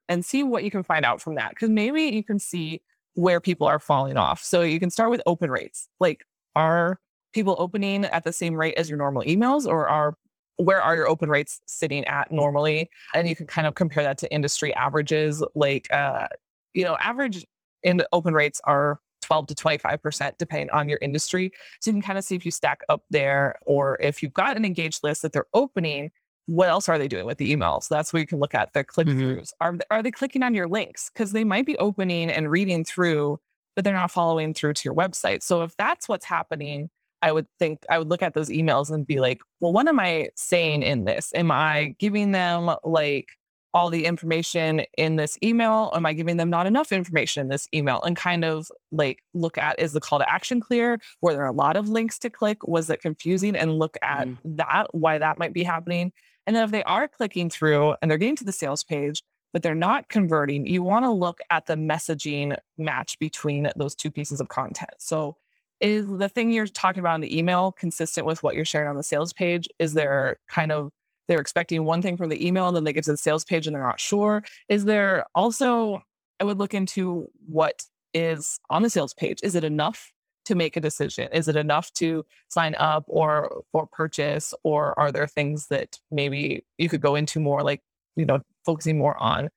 and 0.08 0.24
see 0.24 0.42
what 0.42 0.64
you 0.64 0.70
can 0.70 0.82
find 0.82 1.04
out 1.04 1.20
from 1.20 1.36
that. 1.36 1.50
Because 1.50 1.70
maybe 1.70 2.02
you 2.02 2.24
can 2.24 2.38
see 2.38 2.82
where 3.14 3.40
people 3.40 3.66
are 3.66 3.78
falling 3.78 4.16
off. 4.16 4.42
So 4.42 4.62
you 4.62 4.80
can 4.80 4.90
start 4.90 5.10
with 5.10 5.22
open 5.26 5.50
rates. 5.50 5.88
Like, 6.00 6.24
are 6.56 6.98
people 7.32 7.56
opening 7.58 8.04
at 8.04 8.24
the 8.24 8.32
same 8.32 8.54
rate 8.54 8.74
as 8.76 8.88
your 8.88 8.98
normal 8.98 9.22
emails, 9.22 9.66
or 9.66 9.88
are 9.88 10.16
where 10.56 10.82
are 10.82 10.94
your 10.94 11.08
open 11.08 11.28
rates 11.28 11.60
sitting 11.66 12.04
at 12.04 12.30
normally? 12.30 12.90
And 13.14 13.28
you 13.28 13.34
can 13.34 13.46
kind 13.46 13.66
of 13.66 13.74
compare 13.74 14.02
that 14.02 14.18
to 14.18 14.32
industry 14.32 14.74
averages. 14.74 15.42
Like, 15.54 15.92
uh, 15.92 16.28
you 16.74 16.84
know, 16.84 16.96
average 17.00 17.46
in 17.82 18.02
open 18.12 18.34
rates 18.34 18.60
are 18.64 19.00
12 19.22 19.48
to 19.48 19.54
25%, 19.54 20.32
depending 20.38 20.70
on 20.70 20.88
your 20.88 20.98
industry. 21.00 21.50
So 21.80 21.90
you 21.90 21.94
can 21.94 22.02
kind 22.02 22.18
of 22.18 22.24
see 22.24 22.36
if 22.36 22.44
you 22.44 22.50
stack 22.50 22.80
up 22.88 23.02
there 23.10 23.56
or 23.64 23.98
if 24.00 24.22
you've 24.22 24.34
got 24.34 24.56
an 24.56 24.64
engaged 24.64 25.02
list 25.02 25.22
that 25.22 25.32
they're 25.32 25.46
opening, 25.54 26.10
what 26.46 26.68
else 26.68 26.88
are 26.88 26.98
they 26.98 27.08
doing 27.08 27.24
with 27.24 27.38
the 27.38 27.54
emails? 27.54 27.88
That's 27.88 28.12
where 28.12 28.20
you 28.20 28.26
can 28.26 28.40
look 28.40 28.54
at 28.54 28.72
their 28.72 28.84
click 28.84 29.06
throughs. 29.06 29.52
Mm-hmm. 29.62 29.76
Are, 29.76 29.78
are 29.90 30.02
they 30.02 30.10
clicking 30.10 30.42
on 30.42 30.54
your 30.54 30.68
links? 30.68 31.10
Because 31.12 31.32
they 31.32 31.44
might 31.44 31.66
be 31.66 31.78
opening 31.78 32.30
and 32.30 32.50
reading 32.50 32.84
through, 32.84 33.38
but 33.74 33.84
they're 33.84 33.94
not 33.94 34.10
following 34.10 34.52
through 34.52 34.74
to 34.74 34.82
your 34.84 34.94
website. 34.94 35.42
So 35.42 35.62
if 35.62 35.76
that's 35.76 36.08
what's 36.08 36.24
happening, 36.24 36.90
I 37.22 37.30
would 37.30 37.46
think 37.58 37.84
I 37.88 37.98
would 37.98 38.08
look 38.08 38.22
at 38.22 38.34
those 38.34 38.48
emails 38.48 38.90
and 38.90 39.06
be 39.06 39.20
like, 39.20 39.40
well, 39.60 39.72
what 39.72 39.86
am 39.86 40.00
I 40.00 40.28
saying 40.34 40.82
in 40.82 41.04
this? 41.04 41.32
Am 41.34 41.52
I 41.52 41.94
giving 41.98 42.32
them 42.32 42.74
like 42.82 43.28
all 43.74 43.90
the 43.90 44.04
information 44.04 44.82
in 44.98 45.16
this 45.16 45.38
email? 45.42 45.90
Am 45.94 46.04
I 46.04 46.12
giving 46.12 46.36
them 46.36 46.50
not 46.50 46.66
enough 46.66 46.92
information 46.92 47.42
in 47.42 47.48
this 47.48 47.68
email? 47.74 48.02
And 48.02 48.16
kind 48.16 48.44
of 48.44 48.70
like 48.90 49.22
look 49.34 49.58
at 49.58 49.78
is 49.78 49.92
the 49.92 50.00
call 50.00 50.18
to 50.18 50.30
action 50.30 50.60
clear? 50.60 51.00
Were 51.20 51.32
there 51.32 51.46
a 51.46 51.52
lot 51.52 51.76
of 51.76 51.88
links 51.88 52.18
to 52.20 52.30
click? 52.30 52.66
Was 52.66 52.90
it 52.90 53.00
confusing? 53.00 53.56
And 53.56 53.78
look 53.78 53.96
at 54.02 54.28
mm. 54.28 54.36
that, 54.44 54.88
why 54.92 55.18
that 55.18 55.38
might 55.38 55.52
be 55.52 55.62
happening. 55.62 56.12
And 56.46 56.56
then 56.56 56.64
if 56.64 56.70
they 56.70 56.82
are 56.84 57.08
clicking 57.08 57.50
through 57.50 57.94
and 58.02 58.10
they're 58.10 58.18
getting 58.18 58.36
to 58.36 58.44
the 58.44 58.52
sales 58.52 58.84
page, 58.84 59.22
but 59.52 59.62
they're 59.62 59.74
not 59.74 60.08
converting, 60.08 60.66
you 60.66 60.82
want 60.82 61.04
to 61.04 61.10
look 61.10 61.40
at 61.50 61.66
the 61.66 61.74
messaging 61.74 62.56
match 62.78 63.18
between 63.18 63.70
those 63.76 63.94
two 63.94 64.10
pieces 64.10 64.40
of 64.40 64.48
content. 64.48 64.90
So 64.98 65.36
is 65.80 66.06
the 66.06 66.28
thing 66.28 66.50
you're 66.50 66.66
talking 66.66 67.00
about 67.00 67.16
in 67.16 67.20
the 67.20 67.38
email 67.38 67.72
consistent 67.72 68.26
with 68.26 68.42
what 68.42 68.54
you're 68.54 68.64
sharing 68.64 68.88
on 68.88 68.96
the 68.96 69.02
sales 69.02 69.32
page? 69.32 69.68
Is 69.78 69.94
there 69.94 70.38
kind 70.48 70.72
of 70.72 70.90
they're 71.28 71.40
expecting 71.40 71.84
one 71.84 72.02
thing 72.02 72.16
from 72.16 72.28
the 72.28 72.46
email 72.46 72.68
and 72.68 72.76
then 72.76 72.84
they 72.84 72.92
get 72.92 73.04
to 73.04 73.12
the 73.12 73.16
sales 73.16 73.44
page 73.44 73.66
and 73.66 73.74
they're 73.74 73.82
not 73.82 74.00
sure. 74.00 74.42
Is 74.68 74.84
there 74.84 75.24
also, 75.34 76.02
I 76.40 76.44
would 76.44 76.58
look 76.58 76.74
into 76.74 77.28
what 77.46 77.82
is 78.14 78.58
on 78.70 78.82
the 78.82 78.90
sales 78.90 79.14
page. 79.14 79.38
Is 79.42 79.54
it 79.54 79.64
enough 79.64 80.12
to 80.44 80.54
make 80.54 80.76
a 80.76 80.80
decision? 80.80 81.28
Is 81.32 81.48
it 81.48 81.56
enough 81.56 81.92
to 81.94 82.24
sign 82.48 82.74
up 82.76 83.04
or 83.06 83.62
or 83.72 83.86
purchase? 83.86 84.52
Or 84.64 84.98
are 84.98 85.12
there 85.12 85.26
things 85.26 85.68
that 85.68 85.98
maybe 86.10 86.64
you 86.78 86.88
could 86.88 87.00
go 87.00 87.14
into 87.14 87.40
more 87.40 87.62
like, 87.62 87.80
you 88.16 88.26
know, 88.26 88.40
focusing 88.66 88.98
more 88.98 89.16
on 89.22 89.50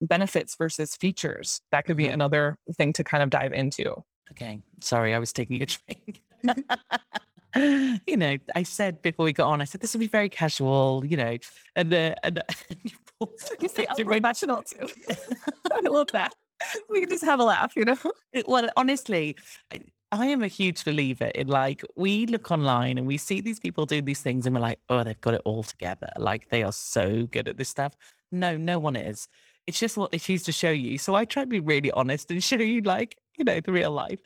benefits 0.00 0.56
versus 0.56 0.96
features? 0.96 1.60
That 1.72 1.86
could 1.86 1.96
be 1.96 2.04
mm-hmm. 2.04 2.14
another 2.14 2.58
thing 2.76 2.92
to 2.94 3.04
kind 3.04 3.22
of 3.22 3.30
dive 3.30 3.52
into. 3.52 4.02
Okay. 4.32 4.60
Sorry, 4.80 5.14
I 5.14 5.18
was 5.18 5.32
taking 5.32 5.62
a 5.62 5.66
drink. 5.86 6.22
you 8.06 8.16
know, 8.16 8.36
I 8.54 8.62
said 8.62 9.02
before 9.02 9.24
we 9.24 9.32
got 9.32 9.48
on, 9.48 9.60
I 9.60 9.64
said 9.64 9.80
this 9.80 9.94
will 9.94 10.00
be 10.00 10.08
very 10.08 10.28
casual, 10.28 11.04
you 11.04 11.16
know, 11.16 11.36
and 11.76 11.92
uh, 11.92 12.14
and, 12.22 12.42
you 13.60 13.68
say 13.68 13.86
professional 14.04 14.62
too. 14.62 14.88
I 15.72 15.80
love 15.80 16.08
that. 16.12 16.34
We 16.88 17.00
can 17.00 17.08
just 17.08 17.24
have 17.24 17.40
a 17.40 17.44
laugh, 17.44 17.74
you 17.76 17.84
know. 17.84 17.96
well, 18.46 18.68
honestly, 18.76 19.36
I, 19.72 19.80
I 20.10 20.26
am 20.26 20.42
a 20.42 20.48
huge 20.48 20.84
believer 20.84 21.26
in 21.26 21.46
like 21.48 21.84
we 21.96 22.26
look 22.26 22.50
online 22.50 22.98
and 22.98 23.06
we 23.06 23.16
see 23.16 23.40
these 23.40 23.60
people 23.60 23.86
do 23.86 24.02
these 24.02 24.20
things 24.20 24.46
and 24.46 24.54
we're 24.54 24.62
like, 24.62 24.80
oh, 24.88 25.04
they've 25.04 25.20
got 25.20 25.34
it 25.34 25.42
all 25.44 25.62
together. 25.62 26.08
Like 26.16 26.48
they 26.50 26.62
are 26.62 26.72
so 26.72 27.26
good 27.26 27.48
at 27.48 27.58
this 27.58 27.68
stuff. 27.68 27.94
No, 28.32 28.56
no 28.56 28.78
one 28.78 28.96
is. 28.96 29.28
It's 29.66 29.78
just 29.78 29.96
what 29.96 30.10
they 30.10 30.18
choose 30.18 30.44
to 30.44 30.52
show 30.52 30.70
you. 30.70 30.98
So 30.98 31.14
I 31.14 31.24
try 31.24 31.42
to 31.42 31.48
be 31.48 31.60
really 31.60 31.90
honest 31.92 32.30
and 32.30 32.42
show 32.42 32.56
you 32.56 32.80
like 32.80 33.16
you 33.38 33.44
know, 33.44 33.60
the 33.60 33.72
real 33.72 33.92
life. 33.92 34.18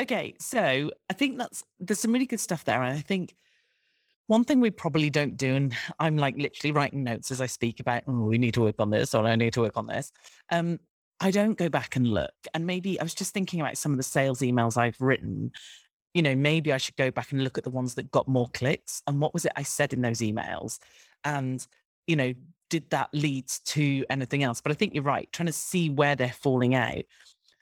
Okay, 0.00 0.34
so 0.38 0.90
I 1.10 1.12
think 1.12 1.38
that's 1.38 1.64
there's 1.80 2.00
some 2.00 2.12
really 2.12 2.26
good 2.26 2.40
stuff 2.40 2.64
there. 2.64 2.82
And 2.82 2.96
I 2.96 3.00
think 3.00 3.34
one 4.26 4.44
thing 4.44 4.60
we 4.60 4.70
probably 4.70 5.10
don't 5.10 5.36
do, 5.36 5.54
and 5.54 5.74
I'm 5.98 6.16
like 6.16 6.36
literally 6.36 6.72
writing 6.72 7.02
notes 7.02 7.30
as 7.30 7.40
I 7.40 7.46
speak 7.46 7.80
about, 7.80 8.02
oh, 8.06 8.24
we 8.24 8.38
need 8.38 8.54
to 8.54 8.60
work 8.60 8.76
on 8.78 8.90
this 8.90 9.14
or 9.14 9.26
I 9.26 9.36
need 9.36 9.54
to 9.54 9.62
work 9.62 9.76
on 9.76 9.86
this. 9.86 10.12
Um, 10.50 10.78
I 11.20 11.30
don't 11.30 11.58
go 11.58 11.68
back 11.68 11.96
and 11.96 12.06
look. 12.06 12.34
And 12.54 12.66
maybe 12.66 13.00
I 13.00 13.02
was 13.02 13.14
just 13.14 13.34
thinking 13.34 13.60
about 13.60 13.78
some 13.78 13.90
of 13.92 13.96
the 13.96 14.04
sales 14.04 14.40
emails 14.40 14.76
I've 14.76 15.00
written. 15.00 15.52
You 16.14 16.22
know, 16.22 16.36
maybe 16.36 16.72
I 16.72 16.76
should 16.76 16.96
go 16.96 17.10
back 17.10 17.32
and 17.32 17.42
look 17.42 17.58
at 17.58 17.64
the 17.64 17.70
ones 17.70 17.94
that 17.94 18.10
got 18.10 18.28
more 18.28 18.48
clicks 18.52 19.02
and 19.06 19.20
what 19.20 19.34
was 19.34 19.44
it 19.44 19.52
I 19.56 19.62
said 19.62 19.92
in 19.92 20.02
those 20.02 20.18
emails? 20.18 20.78
And, 21.24 21.66
you 22.06 22.16
know, 22.16 22.34
did 22.70 22.90
that 22.90 23.08
lead 23.12 23.48
to 23.48 24.04
anything 24.10 24.42
else? 24.42 24.60
But 24.60 24.72
I 24.72 24.74
think 24.74 24.94
you're 24.94 25.02
right, 25.02 25.28
trying 25.32 25.46
to 25.46 25.52
see 25.52 25.90
where 25.90 26.14
they're 26.14 26.28
falling 26.28 26.74
out. 26.74 27.04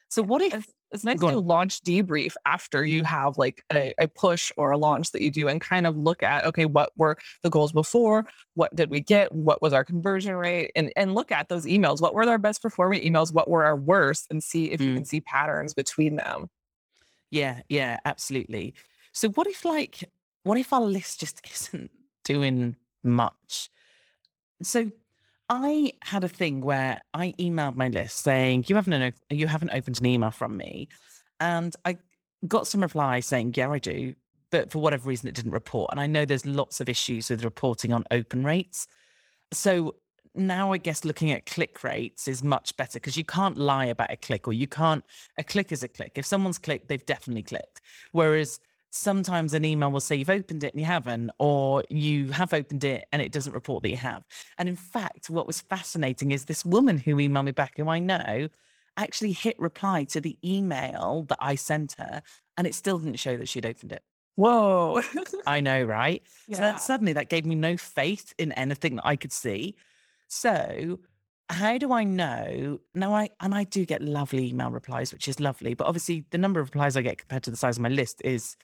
So 0.08 0.22
what 0.22 0.40
if 0.40 0.66
it's 0.92 1.04
nice 1.04 1.18
to 1.18 1.38
launch 1.38 1.82
debrief 1.82 2.34
after 2.46 2.84
you 2.84 3.02
have 3.02 3.36
like 3.38 3.64
a, 3.72 3.92
a, 3.98 4.06
push 4.06 4.52
or 4.56 4.70
a 4.70 4.78
launch 4.78 5.10
that 5.12 5.20
you 5.20 5.30
do 5.30 5.48
and 5.48 5.60
kind 5.60 5.86
of 5.86 5.96
look 5.96 6.22
at 6.22 6.44
okay 6.46 6.64
what 6.64 6.92
were 6.96 7.18
the 7.42 7.50
goals 7.50 7.72
before? 7.72 8.24
What 8.54 8.74
did 8.74 8.90
we 8.90 9.00
get? 9.00 9.32
What 9.32 9.60
was 9.60 9.72
our 9.72 9.84
conversion 9.84 10.34
rate? 10.36 10.70
And 10.76 10.92
and 10.96 11.14
look 11.14 11.32
at 11.32 11.48
those 11.48 11.66
emails. 11.66 12.00
What 12.00 12.14
were 12.14 12.28
our 12.28 12.38
best 12.38 12.62
performing 12.62 13.02
emails? 13.02 13.32
What 13.32 13.50
were 13.50 13.64
our 13.64 13.76
worst? 13.76 14.28
And 14.30 14.42
see 14.42 14.70
if 14.70 14.80
mm. 14.80 14.86
you 14.86 14.94
can 14.94 15.04
see 15.04 15.20
patterns 15.20 15.74
between 15.74 16.16
them. 16.16 16.48
Yeah 17.30 17.60
yeah 17.68 17.98
absolutely. 18.04 18.74
So 19.12 19.28
what 19.30 19.48
if 19.48 19.64
like 19.64 20.08
what 20.44 20.58
if 20.58 20.72
our 20.72 20.82
list 20.82 21.20
just 21.20 21.40
isn't 21.52 21.90
doing 22.24 22.76
much? 23.02 23.70
So 24.62 24.92
I 25.48 25.92
had 26.02 26.24
a 26.24 26.28
thing 26.28 26.60
where 26.60 27.00
I 27.14 27.34
emailed 27.38 27.76
my 27.76 27.88
list 27.88 28.18
saying 28.18 28.64
you 28.68 28.74
haven't 28.74 29.14
you 29.30 29.46
haven't 29.46 29.70
opened 29.70 30.00
an 30.00 30.06
email 30.06 30.30
from 30.30 30.56
me, 30.56 30.88
and 31.40 31.74
I 31.84 31.98
got 32.46 32.66
some 32.66 32.82
replies 32.82 33.26
saying 33.26 33.54
yeah 33.56 33.70
I 33.70 33.78
do, 33.78 34.14
but 34.50 34.70
for 34.70 34.80
whatever 34.80 35.08
reason 35.08 35.28
it 35.28 35.34
didn't 35.34 35.52
report. 35.52 35.90
And 35.92 36.00
I 36.00 36.06
know 36.06 36.24
there's 36.24 36.46
lots 36.46 36.80
of 36.80 36.88
issues 36.88 37.30
with 37.30 37.44
reporting 37.44 37.92
on 37.92 38.04
open 38.10 38.44
rates, 38.44 38.88
so 39.52 39.94
now 40.34 40.72
I 40.72 40.78
guess 40.78 41.04
looking 41.04 41.30
at 41.30 41.46
click 41.46 41.82
rates 41.82 42.28
is 42.28 42.42
much 42.42 42.76
better 42.76 43.00
because 43.00 43.16
you 43.16 43.24
can't 43.24 43.56
lie 43.56 43.86
about 43.86 44.12
a 44.12 44.16
click 44.16 44.46
or 44.46 44.52
you 44.52 44.66
can't 44.66 45.04
a 45.38 45.44
click 45.44 45.72
is 45.72 45.82
a 45.82 45.88
click. 45.88 46.12
If 46.16 46.26
someone's 46.26 46.58
clicked, 46.58 46.88
they've 46.88 47.06
definitely 47.06 47.44
clicked. 47.44 47.80
Whereas 48.12 48.60
sometimes 48.96 49.54
an 49.54 49.64
email 49.64 49.90
will 49.90 50.00
say 50.00 50.16
you've 50.16 50.30
opened 50.30 50.64
it 50.64 50.72
and 50.72 50.80
you 50.80 50.86
haven't, 50.86 51.30
or 51.38 51.84
you 51.88 52.32
have 52.32 52.52
opened 52.52 52.84
it 52.84 53.06
and 53.12 53.22
it 53.22 53.32
doesn't 53.32 53.52
report 53.52 53.82
that 53.82 53.90
you 53.90 53.96
have. 53.96 54.24
And 54.58 54.68
in 54.68 54.76
fact, 54.76 55.30
what 55.30 55.46
was 55.46 55.60
fascinating 55.60 56.30
is 56.32 56.44
this 56.44 56.64
woman 56.64 56.98
who 56.98 57.16
emailed 57.16 57.44
me 57.44 57.52
back, 57.52 57.74
who 57.76 57.88
I 57.88 57.98
know, 57.98 58.48
actually 58.96 59.32
hit 59.32 59.58
reply 59.58 60.04
to 60.04 60.20
the 60.20 60.38
email 60.44 61.26
that 61.28 61.38
I 61.40 61.54
sent 61.54 61.94
her, 61.98 62.22
and 62.56 62.66
it 62.66 62.74
still 62.74 62.98
didn't 62.98 63.18
show 63.18 63.36
that 63.36 63.48
she'd 63.48 63.66
opened 63.66 63.92
it. 63.92 64.02
Whoa. 64.36 65.02
I 65.46 65.60
know, 65.60 65.82
right? 65.82 66.22
Yeah. 66.46 66.56
So 66.56 66.62
that 66.62 66.80
suddenly 66.80 67.12
that 67.14 67.28
gave 67.28 67.46
me 67.46 67.54
no 67.54 67.76
faith 67.76 68.34
in 68.38 68.52
anything 68.52 68.96
that 68.96 69.06
I 69.06 69.16
could 69.16 69.32
see. 69.32 69.76
So 70.28 70.98
how 71.48 71.78
do 71.78 71.92
I 71.92 72.04
know? 72.04 72.80
Now 72.94 73.14
I 73.14 73.30
and 73.40 73.54
I 73.54 73.64
do 73.64 73.86
get 73.86 74.02
lovely 74.02 74.48
email 74.48 74.70
replies, 74.70 75.12
which 75.12 75.28
is 75.28 75.40
lovely, 75.40 75.74
but 75.74 75.86
obviously 75.86 76.24
the 76.30 76.38
number 76.38 76.60
of 76.60 76.68
replies 76.68 76.96
I 76.96 77.02
get 77.02 77.18
compared 77.18 77.44
to 77.44 77.50
the 77.50 77.56
size 77.56 77.76
of 77.76 77.82
my 77.82 77.88
list 77.88 78.20
is 78.24 78.56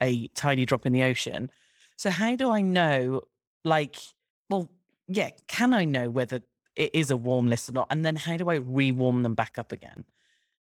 a 0.00 0.28
tiny 0.28 0.66
drop 0.66 0.86
in 0.86 0.92
the 0.92 1.02
ocean. 1.02 1.50
So 1.96 2.10
how 2.10 2.36
do 2.36 2.50
I 2.50 2.60
know 2.60 3.22
like 3.64 3.96
well, 4.50 4.70
yeah, 5.08 5.30
can 5.48 5.72
I 5.74 5.84
know 5.84 6.10
whether 6.10 6.42
it 6.76 6.94
is 6.94 7.10
a 7.10 7.16
warm 7.16 7.48
list 7.48 7.68
or 7.68 7.72
not? 7.72 7.86
And 7.90 8.04
then 8.04 8.16
how 8.16 8.36
do 8.36 8.50
I 8.50 8.56
rewarm 8.56 9.22
them 9.22 9.34
back 9.34 9.58
up 9.58 9.72
again? 9.72 10.04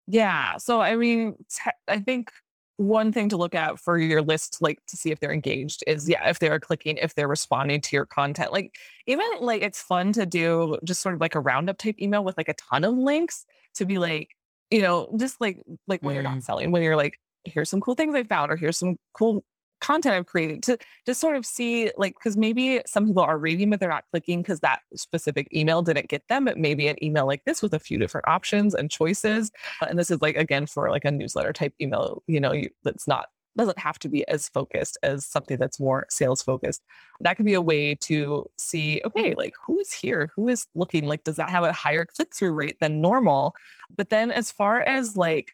Yeah. 0.07 0.57
So, 0.57 0.81
I 0.81 0.95
mean, 0.95 1.35
te- 1.49 1.71
I 1.87 1.99
think 1.99 2.31
one 2.77 3.11
thing 3.11 3.29
to 3.29 3.37
look 3.37 3.53
at 3.53 3.79
for 3.79 3.97
your 3.97 4.21
list, 4.21 4.57
like 4.61 4.79
to 4.87 4.97
see 4.97 5.11
if 5.11 5.19
they're 5.19 5.31
engaged, 5.33 5.83
is 5.85 6.07
yeah, 6.09 6.29
if 6.29 6.39
they're 6.39 6.59
clicking, 6.59 6.97
if 6.97 7.15
they're 7.15 7.27
responding 7.27 7.81
to 7.81 7.95
your 7.95 8.05
content. 8.05 8.51
Like, 8.51 8.75
even 9.05 9.25
like 9.41 9.61
it's 9.61 9.81
fun 9.81 10.13
to 10.13 10.25
do 10.25 10.77
just 10.83 11.01
sort 11.01 11.15
of 11.15 11.21
like 11.21 11.35
a 11.35 11.39
roundup 11.39 11.77
type 11.77 11.95
email 12.01 12.23
with 12.23 12.37
like 12.37 12.49
a 12.49 12.53
ton 12.55 12.83
of 12.83 12.95
links 12.97 13.45
to 13.75 13.85
be 13.85 13.97
like, 13.97 14.29
you 14.71 14.81
know, 14.81 15.13
just 15.17 15.39
like 15.41 15.61
like 15.87 16.01
when 16.01 16.13
you're 16.15 16.23
not 16.23 16.39
Mm. 16.39 16.43
selling, 16.43 16.71
when 16.71 16.81
you're 16.83 16.95
like, 16.95 17.19
here's 17.45 17.69
some 17.69 17.81
cool 17.81 17.95
things 17.95 18.15
I 18.15 18.23
found, 18.23 18.51
or 18.51 18.55
here's 18.55 18.77
some 18.77 18.97
cool 19.13 19.43
content 19.79 20.15
I've 20.15 20.25
created 20.25 20.63
to 20.63 20.77
just 21.05 21.21
sort 21.21 21.35
of 21.35 21.45
see 21.45 21.91
like 21.97 22.15
because 22.15 22.37
maybe 22.37 22.81
some 22.85 23.07
people 23.07 23.23
are 23.23 23.37
reading 23.37 23.69
but 23.69 23.79
they're 23.79 23.89
not 23.89 24.05
clicking 24.11 24.41
because 24.41 24.59
that 24.59 24.81
specific 24.95 25.47
email 25.53 25.81
didn't 25.81 26.09
get 26.09 26.27
them, 26.27 26.45
but 26.45 26.57
maybe 26.57 26.87
an 26.87 27.01
email 27.03 27.25
like 27.25 27.43
this 27.45 27.61
with 27.61 27.73
a 27.73 27.79
few 27.79 27.97
different 27.97 28.27
options 28.27 28.73
and 28.73 28.91
choices. 28.91 29.51
Uh, 29.81 29.87
and 29.89 29.97
this 29.97 30.11
is 30.11 30.21
like 30.21 30.35
again 30.35 30.65
for 30.65 30.89
like 30.89 31.05
a 31.05 31.11
newsletter 31.11 31.53
type 31.53 31.73
email 31.81 32.23
you 32.27 32.39
know 32.39 32.51
you, 32.51 32.69
that's 32.83 33.07
not 33.07 33.27
doesn't 33.57 33.79
have 33.79 33.99
to 33.99 34.07
be 34.07 34.25
as 34.29 34.47
focused 34.47 34.97
as 35.03 35.25
something 35.25 35.57
that's 35.57 35.79
more 35.81 36.05
sales 36.09 36.41
focused. 36.41 36.81
That 37.19 37.35
could 37.35 37.45
be 37.45 37.55
a 37.55 37.61
way 37.61 37.95
to 37.95 38.45
see 38.57 39.01
okay 39.05 39.33
like 39.35 39.53
who 39.65 39.79
is 39.79 39.91
here? 39.91 40.31
Who 40.35 40.49
is 40.49 40.67
looking? 40.75 41.07
Like 41.07 41.23
does 41.23 41.37
that 41.37 41.49
have 41.49 41.63
a 41.63 41.73
higher 41.73 42.05
click-through 42.05 42.51
rate 42.51 42.77
than 42.79 43.01
normal? 43.01 43.55
But 43.95 44.09
then 44.09 44.31
as 44.31 44.51
far 44.51 44.81
as 44.81 45.17
like 45.17 45.53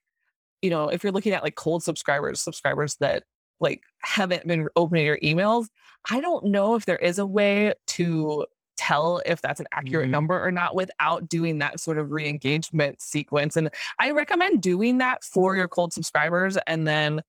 you 0.65 0.71
know 0.71 0.89
if 0.89 1.03
you're 1.03 1.13
looking 1.13 1.33
at 1.33 1.43
like 1.43 1.55
cold 1.55 1.83
subscribers 1.83 2.41
subscribers 2.41 2.95
that 2.95 3.23
like 3.59 3.81
haven't 4.01 4.45
been 4.47 4.67
opening 4.75 5.05
your 5.05 5.19
emails 5.19 5.67
i 6.09 6.19
don't 6.19 6.43
know 6.45 6.75
if 6.75 6.85
there 6.85 6.97
is 6.97 7.19
a 7.19 7.25
way 7.25 7.73
to 7.87 8.45
tell 8.77 9.21
if 9.25 9.41
that's 9.41 9.61
an 9.61 9.67
accurate 9.71 10.07
Mhm. 10.07 10.11
number 10.11 10.43
or 10.45 10.51
not 10.51 10.75
without 10.75 11.29
doing 11.29 11.59
that 11.59 11.79
sort 11.79 11.97
of 11.97 12.11
re-engagement 12.11 13.01
sequence 13.01 13.55
and 13.55 13.69
I 13.99 14.11
recommend 14.11 14.61
doing 14.61 14.97
that 14.97 15.23
for 15.23 15.55
your 15.55 15.69
cold 15.69 15.93
subscribers 15.93 16.57
and 16.67 16.85
then 16.85 17.21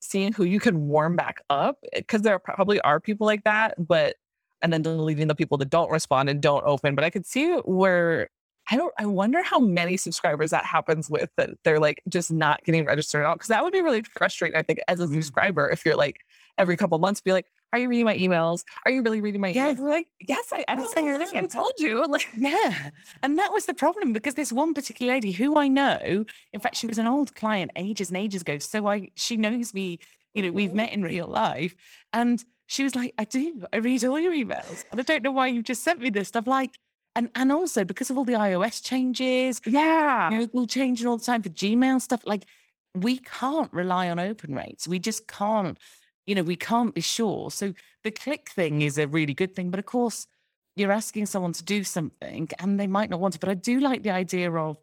seeing 0.00 0.32
who 0.32 0.44
you 0.44 0.60
can 0.60 0.86
warm 0.86 1.16
back 1.16 1.42
up 1.50 1.78
because 1.92 2.22
there 2.22 2.38
probably 2.38 2.80
are 2.82 3.00
people 3.00 3.26
like 3.26 3.42
that, 3.44 3.74
but 3.78 4.14
and 4.62 4.72
then 4.72 4.82
deleting 4.82 5.26
the 5.26 5.34
people 5.34 5.58
that 5.58 5.70
don't 5.70 5.90
respond 5.90 6.28
and 6.28 6.40
don't 6.40 6.64
open. 6.64 6.94
But 6.94 7.02
I 7.04 7.10
could 7.10 7.26
see 7.26 7.52
where 7.64 8.28
I 8.72 8.76
don't 8.76 8.94
I 8.98 9.04
wonder 9.04 9.42
how 9.42 9.60
many 9.60 9.98
subscribers 9.98 10.50
that 10.50 10.64
happens 10.64 11.10
with 11.10 11.28
that 11.36 11.50
they're 11.62 11.78
like 11.78 12.02
just 12.08 12.32
not 12.32 12.64
getting 12.64 12.86
registered 12.86 13.20
at 13.22 13.26
all. 13.28 13.36
Cause 13.36 13.48
that 13.48 13.62
would 13.62 13.72
be 13.72 13.82
really 13.82 14.02
frustrating, 14.02 14.56
I 14.58 14.62
think, 14.62 14.80
as 14.88 14.98
a 14.98 15.06
Mhm. 15.06 15.14
subscriber, 15.14 15.68
if 15.68 15.84
you're 15.84 15.94
like 15.96 16.20
every 16.56 16.76
couple 16.76 16.98
months 16.98 17.20
be 17.20 17.32
like, 17.32 17.46
Are 17.74 17.78
you 17.78 17.88
reading 17.88 18.06
my 18.06 18.16
emails? 18.16 18.64
Are 18.86 18.90
you 18.90 19.02
really 19.02 19.20
reading 19.20 19.42
my 19.42 19.52
emails? 19.52 19.78
We're 19.78 19.90
like, 19.90 20.08
yes, 20.20 20.46
I, 20.52 20.64
I 20.68 20.74
don't 20.74 20.90
think 20.92 21.34
I 21.34 21.46
told 21.46 21.72
you. 21.78 22.02
Like 22.08 22.26
Yeah. 22.36 22.90
And 23.22 23.38
that 23.38 23.52
was 23.52 23.66
the 23.66 23.74
problem 23.74 24.14
because 24.14 24.34
this 24.34 24.52
one 24.52 24.72
particular 24.72 25.12
lady 25.12 25.32
who 25.32 25.58
I 25.58 25.68
know, 25.68 26.24
in 26.54 26.60
fact, 26.60 26.76
she 26.76 26.86
was 26.86 26.96
an 26.98 27.06
old 27.06 27.34
client 27.34 27.72
ages 27.76 28.08
and 28.08 28.16
ages 28.16 28.40
ago. 28.40 28.56
So 28.58 28.86
I 28.86 29.08
she 29.16 29.36
knows 29.36 29.74
me, 29.74 29.98
you 30.34 30.42
know, 30.42 30.50
we've 30.50 30.72
met 30.72 30.92
in 30.92 31.02
real 31.02 31.26
life. 31.26 31.74
And 32.14 32.42
she 32.66 32.84
was 32.84 32.94
like, 32.94 33.12
I 33.18 33.24
do, 33.24 33.66
I 33.70 33.76
read 33.78 34.02
all 34.04 34.18
your 34.18 34.32
emails. 34.32 34.84
And 34.90 34.98
I 34.98 35.02
don't 35.02 35.22
know 35.22 35.32
why 35.32 35.48
you 35.48 35.62
just 35.62 35.82
sent 35.82 36.00
me 36.00 36.08
this 36.08 36.28
stuff. 36.28 36.46
Like, 36.46 36.70
and 37.14 37.30
and 37.34 37.52
also 37.52 37.84
because 37.84 38.10
of 38.10 38.18
all 38.18 38.24
the 38.24 38.32
iOS 38.32 38.82
changes, 38.82 39.60
Yeah. 39.66 40.30
Google 40.30 40.66
changing 40.66 41.06
all 41.06 41.18
the 41.18 41.24
time 41.24 41.42
for 41.42 41.50
Gmail 41.50 42.00
stuff, 42.00 42.22
like 42.26 42.46
we 42.94 43.18
can't 43.18 43.72
rely 43.72 44.10
on 44.10 44.18
open 44.18 44.54
rates. 44.54 44.86
We 44.86 44.98
just 44.98 45.26
can't, 45.26 45.78
you 46.26 46.34
know, 46.34 46.42
we 46.42 46.56
can't 46.56 46.94
be 46.94 47.00
sure. 47.00 47.50
So 47.50 47.72
the 48.04 48.10
click 48.10 48.50
thing 48.50 48.82
is 48.82 48.98
a 48.98 49.06
really 49.06 49.34
good 49.34 49.54
thing. 49.54 49.70
But 49.70 49.78
of 49.78 49.86
course, 49.86 50.26
you're 50.76 50.92
asking 50.92 51.26
someone 51.26 51.52
to 51.54 51.64
do 51.64 51.84
something 51.84 52.48
and 52.58 52.78
they 52.78 52.86
might 52.86 53.10
not 53.10 53.20
want 53.20 53.34
to. 53.34 53.40
But 53.40 53.48
I 53.48 53.54
do 53.54 53.80
like 53.80 54.02
the 54.02 54.10
idea 54.10 54.52
of, 54.52 54.78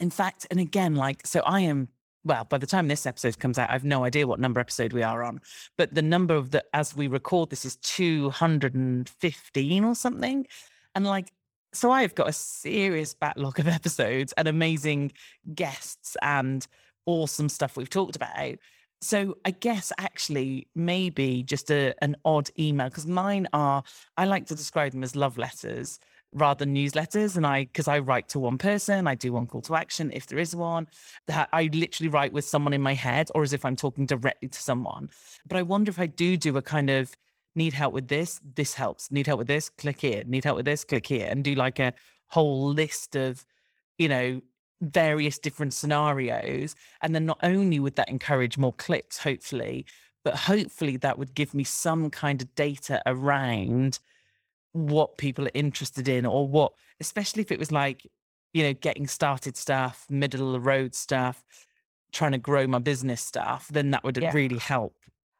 in 0.00 0.10
fact, 0.10 0.46
and 0.50 0.60
again, 0.60 0.94
like, 0.94 1.26
so 1.26 1.40
I 1.40 1.60
am, 1.60 1.88
well, 2.24 2.44
by 2.44 2.58
the 2.58 2.66
time 2.66 2.88
this 2.88 3.06
episode 3.06 3.38
comes 3.38 3.58
out, 3.58 3.70
I've 3.70 3.84
no 3.84 4.04
idea 4.04 4.26
what 4.26 4.40
number 4.40 4.60
episode 4.60 4.92
we 4.92 5.02
are 5.02 5.22
on. 5.22 5.40
But 5.76 5.94
the 5.94 6.02
number 6.02 6.34
of 6.34 6.50
the, 6.52 6.64
as 6.72 6.96
we 6.96 7.06
record 7.06 7.50
this 7.50 7.64
is 7.64 7.76
215 7.76 9.84
or 9.84 9.94
something. 9.94 10.46
And 10.94 11.06
like, 11.06 11.32
so 11.72 11.90
I've 11.90 12.14
got 12.14 12.28
a 12.28 12.32
serious 12.32 13.14
backlog 13.14 13.58
of 13.58 13.68
episodes 13.78 14.32
and 14.36 14.48
amazing 14.48 15.12
guests 15.54 16.16
and 16.22 16.66
awesome 17.06 17.48
stuff 17.48 17.76
we've 17.76 17.90
talked 17.90 18.16
about. 18.16 18.56
So 19.00 19.36
I 19.44 19.50
guess 19.50 19.92
actually 19.98 20.68
maybe 20.76 21.42
just 21.42 21.70
a, 21.70 21.94
an 22.02 22.16
odd 22.24 22.50
email 22.56 22.88
because 22.88 23.06
mine 23.06 23.48
are 23.52 23.82
I 24.16 24.26
like 24.26 24.46
to 24.46 24.54
describe 24.54 24.92
them 24.92 25.02
as 25.02 25.16
love 25.16 25.38
letters 25.38 25.98
rather 26.32 26.64
than 26.64 26.74
newsletters. 26.74 27.36
And 27.36 27.44
I 27.44 27.64
because 27.64 27.88
I 27.88 27.98
write 27.98 28.28
to 28.28 28.38
one 28.38 28.58
person, 28.58 29.08
I 29.08 29.16
do 29.16 29.32
one 29.32 29.46
call 29.48 29.60
to 29.62 29.74
action 29.74 30.12
if 30.14 30.26
there 30.26 30.38
is 30.38 30.54
one. 30.54 30.86
That 31.26 31.48
I 31.52 31.68
literally 31.72 32.10
write 32.10 32.32
with 32.32 32.44
someone 32.44 32.72
in 32.72 32.80
my 32.80 32.94
head 32.94 33.28
or 33.34 33.42
as 33.42 33.52
if 33.52 33.64
I'm 33.64 33.76
talking 33.76 34.06
directly 34.06 34.48
to 34.48 34.62
someone. 34.62 35.10
But 35.48 35.58
I 35.58 35.62
wonder 35.62 35.90
if 35.90 35.98
I 35.98 36.06
do 36.06 36.36
do 36.36 36.56
a 36.56 36.62
kind 36.62 36.88
of 36.88 37.12
need 37.54 37.72
help 37.72 37.92
with 37.92 38.08
this, 38.08 38.40
this 38.54 38.74
helps. 38.74 39.10
Need 39.10 39.26
help 39.26 39.38
with 39.38 39.48
this, 39.48 39.68
click 39.68 40.00
here. 40.00 40.22
Need 40.26 40.44
help 40.44 40.56
with 40.56 40.66
this, 40.66 40.84
click 40.84 41.06
here, 41.06 41.28
and 41.30 41.44
do 41.44 41.54
like 41.54 41.78
a 41.78 41.92
whole 42.28 42.68
list 42.68 43.16
of, 43.16 43.44
you 43.98 44.08
know, 44.08 44.40
various 44.80 45.38
different 45.38 45.74
scenarios. 45.74 46.74
And 47.02 47.14
then 47.14 47.26
not 47.26 47.38
only 47.42 47.78
would 47.78 47.96
that 47.96 48.08
encourage 48.08 48.58
more 48.58 48.72
clicks, 48.72 49.18
hopefully, 49.18 49.86
but 50.24 50.34
hopefully 50.36 50.96
that 50.98 51.18
would 51.18 51.34
give 51.34 51.54
me 51.54 51.64
some 51.64 52.10
kind 52.10 52.40
of 52.42 52.54
data 52.54 53.02
around 53.06 53.98
what 54.72 55.18
people 55.18 55.46
are 55.46 55.52
interested 55.54 56.08
in 56.08 56.24
or 56.24 56.48
what, 56.48 56.72
especially 57.00 57.42
if 57.42 57.52
it 57.52 57.58
was 57.58 57.70
like, 57.70 58.06
you 58.54 58.62
know, 58.62 58.72
getting 58.72 59.06
started 59.06 59.56
stuff, 59.56 60.06
middle 60.08 60.46
of 60.46 60.52
the 60.52 60.60
road 60.60 60.94
stuff, 60.94 61.44
trying 62.12 62.32
to 62.32 62.38
grow 62.38 62.66
my 62.66 62.78
business 62.78 63.20
stuff, 63.20 63.68
then 63.68 63.90
that 63.90 64.04
would 64.04 64.16
Yeah. 64.16 64.32
really 64.32 64.58
help. 64.58 64.94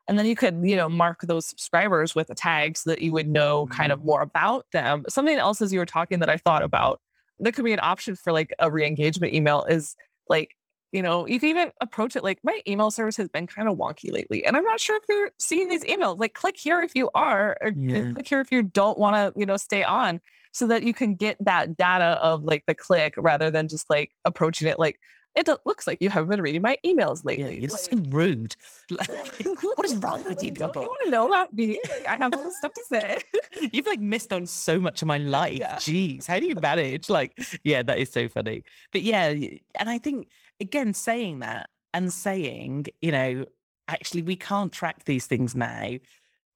And 0.08 0.18
then 0.18 0.26
you 0.26 0.34
could, 0.34 0.60
you 0.62 0.76
know, 0.76 0.88
mark 0.88 1.20
those 1.22 1.46
subscribers 1.46 2.14
with 2.14 2.28
a 2.30 2.34
tag 2.34 2.76
so 2.76 2.90
that 2.90 3.02
you 3.02 3.12
would 3.12 3.28
know 3.28 3.66
kind 3.68 3.92
of 3.92 4.00
mm-hmm. 4.00 4.08
more 4.08 4.22
about 4.22 4.66
them. 4.72 5.04
Something 5.08 5.38
else 5.38 5.62
as 5.62 5.72
you 5.72 5.78
were 5.78 5.86
talking 5.86 6.18
that 6.20 6.28
I 6.28 6.36
thought 6.36 6.62
about, 6.62 7.00
that 7.38 7.52
could 7.52 7.64
be 7.64 7.72
an 7.72 7.80
option 7.82 8.16
for 8.16 8.32
like 8.32 8.52
a 8.58 8.70
re-engagement 8.70 9.32
email 9.32 9.64
is 9.64 9.96
like, 10.28 10.56
you 10.92 11.02
know, 11.02 11.26
you 11.26 11.40
can 11.40 11.48
even 11.48 11.72
approach 11.80 12.16
it 12.16 12.22
like 12.22 12.38
my 12.42 12.60
email 12.68 12.90
service 12.90 13.16
has 13.16 13.28
been 13.28 13.46
kind 13.46 13.68
of 13.68 13.78
wonky 13.78 14.12
lately. 14.12 14.44
And 14.44 14.56
I'm 14.56 14.64
not 14.64 14.80
sure 14.80 14.96
if 14.96 15.04
you're 15.08 15.30
seeing 15.38 15.68
these 15.68 15.84
emails. 15.84 16.18
Like 16.18 16.34
click 16.34 16.56
here 16.58 16.80
if 16.80 16.94
you 16.94 17.08
are, 17.14 17.56
or 17.60 17.70
Yeah. 17.70 18.12
click 18.12 18.28
here 18.28 18.40
if 18.40 18.52
you 18.52 18.62
don't 18.62 18.98
want 18.98 19.16
to, 19.16 19.38
you 19.38 19.46
know, 19.46 19.56
stay 19.56 19.82
on 19.82 20.20
so 20.52 20.66
that 20.66 20.82
you 20.82 20.92
can 20.92 21.14
get 21.14 21.36
that 21.40 21.76
data 21.76 22.18
of 22.22 22.44
like 22.44 22.64
the 22.66 22.74
click 22.74 23.14
rather 23.16 23.50
than 23.50 23.68
just 23.68 23.88
like 23.88 24.12
approaching 24.24 24.68
it 24.68 24.78
like 24.78 25.00
it 25.34 25.48
looks 25.64 25.86
like 25.86 25.98
you 26.00 26.10
haven't 26.10 26.28
been 26.30 26.42
reading 26.42 26.62
my 26.62 26.76
emails 26.84 27.22
Yeah, 27.24 27.44
lately. 27.44 27.60
you're 27.60 27.70
Like- 27.70 27.80
so 27.80 27.96
rude. 28.08 28.56
Like, 28.90 29.08
what 29.62 29.84
is 29.86 29.96
wrong 29.96 30.22
with 30.24 30.42
you, 30.42 30.50
don't 30.50 30.74
you 30.74 30.82
want 30.82 31.04
to 31.04 31.10
know 31.10 31.26
about 31.26 31.52
me? 31.54 31.80
I 32.08 32.16
have 32.16 32.34
all 32.34 32.42
this 32.44 32.58
stuff 32.58 32.72
to 32.74 32.82
say. 32.88 33.18
You've 33.72 33.86
like 33.86 34.00
missed 34.00 34.32
on 34.32 34.46
so 34.46 34.78
much 34.78 35.00
of 35.02 35.08
my 35.08 35.18
life. 35.18 35.58
Yeah. 35.58 35.76
Jeez, 35.76 36.26
how 36.26 36.38
do 36.38 36.46
you 36.46 36.54
manage? 36.56 37.08
Like, 37.08 37.38
yeah, 37.64 37.82
that 37.82 37.98
is 37.98 38.10
so 38.10 38.28
funny. 38.28 38.64
But 38.92 39.02
yeah, 39.02 39.28
and 39.28 39.88
I 39.88 39.98
think 39.98 40.28
again, 40.60 40.92
saying 40.94 41.40
that 41.40 41.70
and 41.94 42.12
saying, 42.12 42.86
you 43.00 43.12
know, 43.12 43.44
actually 43.88 44.22
we 44.22 44.36
can't 44.36 44.72
track 44.72 45.04
these 45.04 45.26
things 45.26 45.54
now. 45.54 45.90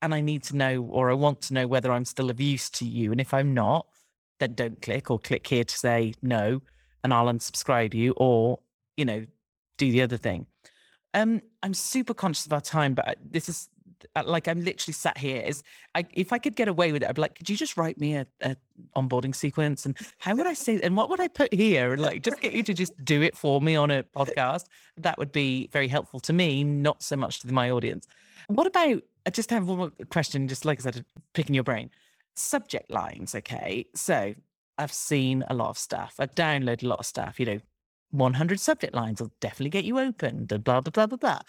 And 0.03 0.15
I 0.15 0.21
need 0.21 0.43
to 0.45 0.57
know 0.57 0.83
or 0.91 1.11
I 1.11 1.15
want 1.15 1.41
to 1.43 1.55
know 1.55 1.67
whether 1.67 1.91
I'm 1.91 2.05
still 2.05 2.29
of 2.31 2.39
use 2.41 2.69
to 2.71 2.85
you. 2.85 3.13
And 3.13 3.21
if 3.21 3.33
I'm 3.33 3.55
not, 3.55 3.87
then 4.39 4.53
don't 4.53 4.81
click 4.83 5.11
or 5.11 5.19
click 5.19 5.47
here 5.47 5.65
to 5.65 5.79
say 5.79 6.13
no, 6.21 6.61
and 7.03 7.15
I'll 7.15 7.27
unsubscribe 7.27 7.95
you, 7.95 8.13
or, 8.19 8.59
you 8.97 9.05
know, 9.05 9.27
do 9.79 9.91
the 9.91 10.03
other 10.03 10.17
thing. 10.17 10.47
Um, 11.15 11.41
I'm 11.63 11.75
super 11.75 12.15
conscious 12.15 12.47
of 12.47 12.53
our 12.53 12.61
time, 12.61 12.95
but 12.95 13.17
this 13.25 13.49
is 13.49 13.69
uh, 14.15 14.23
like 14.27 14.49
I'm 14.49 14.63
literally 14.63 14.93
sat 14.93 15.19
here. 15.19 15.43
Is 15.43 15.63
I, 15.95 16.05
if 16.13 16.33
I 16.33 16.39
could 16.39 16.57
get 16.57 16.69
away 16.69 16.93
with 16.93 17.03
it, 17.03 17.09
I'd 17.09 17.15
be 17.15 17.23
like, 17.23 17.35
could 17.35 17.49
you 17.49 17.57
just 17.57 17.77
write 17.77 17.99
me 17.99 18.17
a, 18.17 18.27
a 18.43 18.57
onboarding 18.95 19.35
sequence 19.35 19.87
and 19.87 19.97
how 20.19 20.35
would 20.35 20.47
I 20.47 20.55
say 20.55 20.81
and 20.83 20.97
what 20.97 21.09
would 21.11 21.21
I 21.21 21.29
put 21.29 21.53
here 21.53 21.93
and 21.93 22.03
like 22.03 22.23
just 22.23 22.41
get 22.41 22.53
you 22.53 22.63
to 22.65 22.75
just 22.75 22.93
do 23.05 23.23
it 23.23 23.37
for 23.37 23.61
me 23.61 23.77
on 23.77 23.91
a 23.91 24.03
podcast? 24.03 24.65
That 24.99 25.19
would 25.19 25.33
be 25.33 25.69
very 25.73 25.89
helpful 25.89 26.21
to 26.21 26.33
me, 26.33 26.65
not 26.65 27.03
so 27.03 27.17
much 27.17 27.41
to 27.41 27.53
my 27.53 27.71
audience. 27.71 28.07
What 28.49 28.67
about? 28.67 29.03
I 29.27 29.31
just 29.31 29.51
have 29.51 29.67
one 29.67 29.79
more 29.79 29.93
question, 30.11 30.47
just 30.47 30.65
like 30.65 30.81
I 30.81 30.83
said, 30.83 31.05
picking 31.35 31.55
your 31.55 31.65
brain. 31.65 31.91
Subject 32.37 32.91
lines, 32.91 33.35
okay. 33.35 33.87
So 33.95 34.35
I've 34.79 34.93
seen 34.93 35.45
a 35.49 35.55
lot 35.55 35.71
of 35.71 35.79
stuff. 35.79 36.15
I've 36.19 36.35
downloaded 36.35 36.85
a 36.85 36.89
lot 36.89 37.01
of 37.01 37.07
stuff. 37.07 37.41
You 37.41 37.47
know, 37.47 37.59
100 38.17 38.61
subject 38.61 38.95
lines 38.95 39.21
will 39.21 39.33
definitely 39.41 39.71
get 39.71 39.85
you 39.85 39.99
opened 39.99 40.53
and 40.53 40.65
blah 40.65 40.81
blah 40.81 40.91
blah 40.91 41.07
blah 41.07 41.19
blah. 41.19 41.41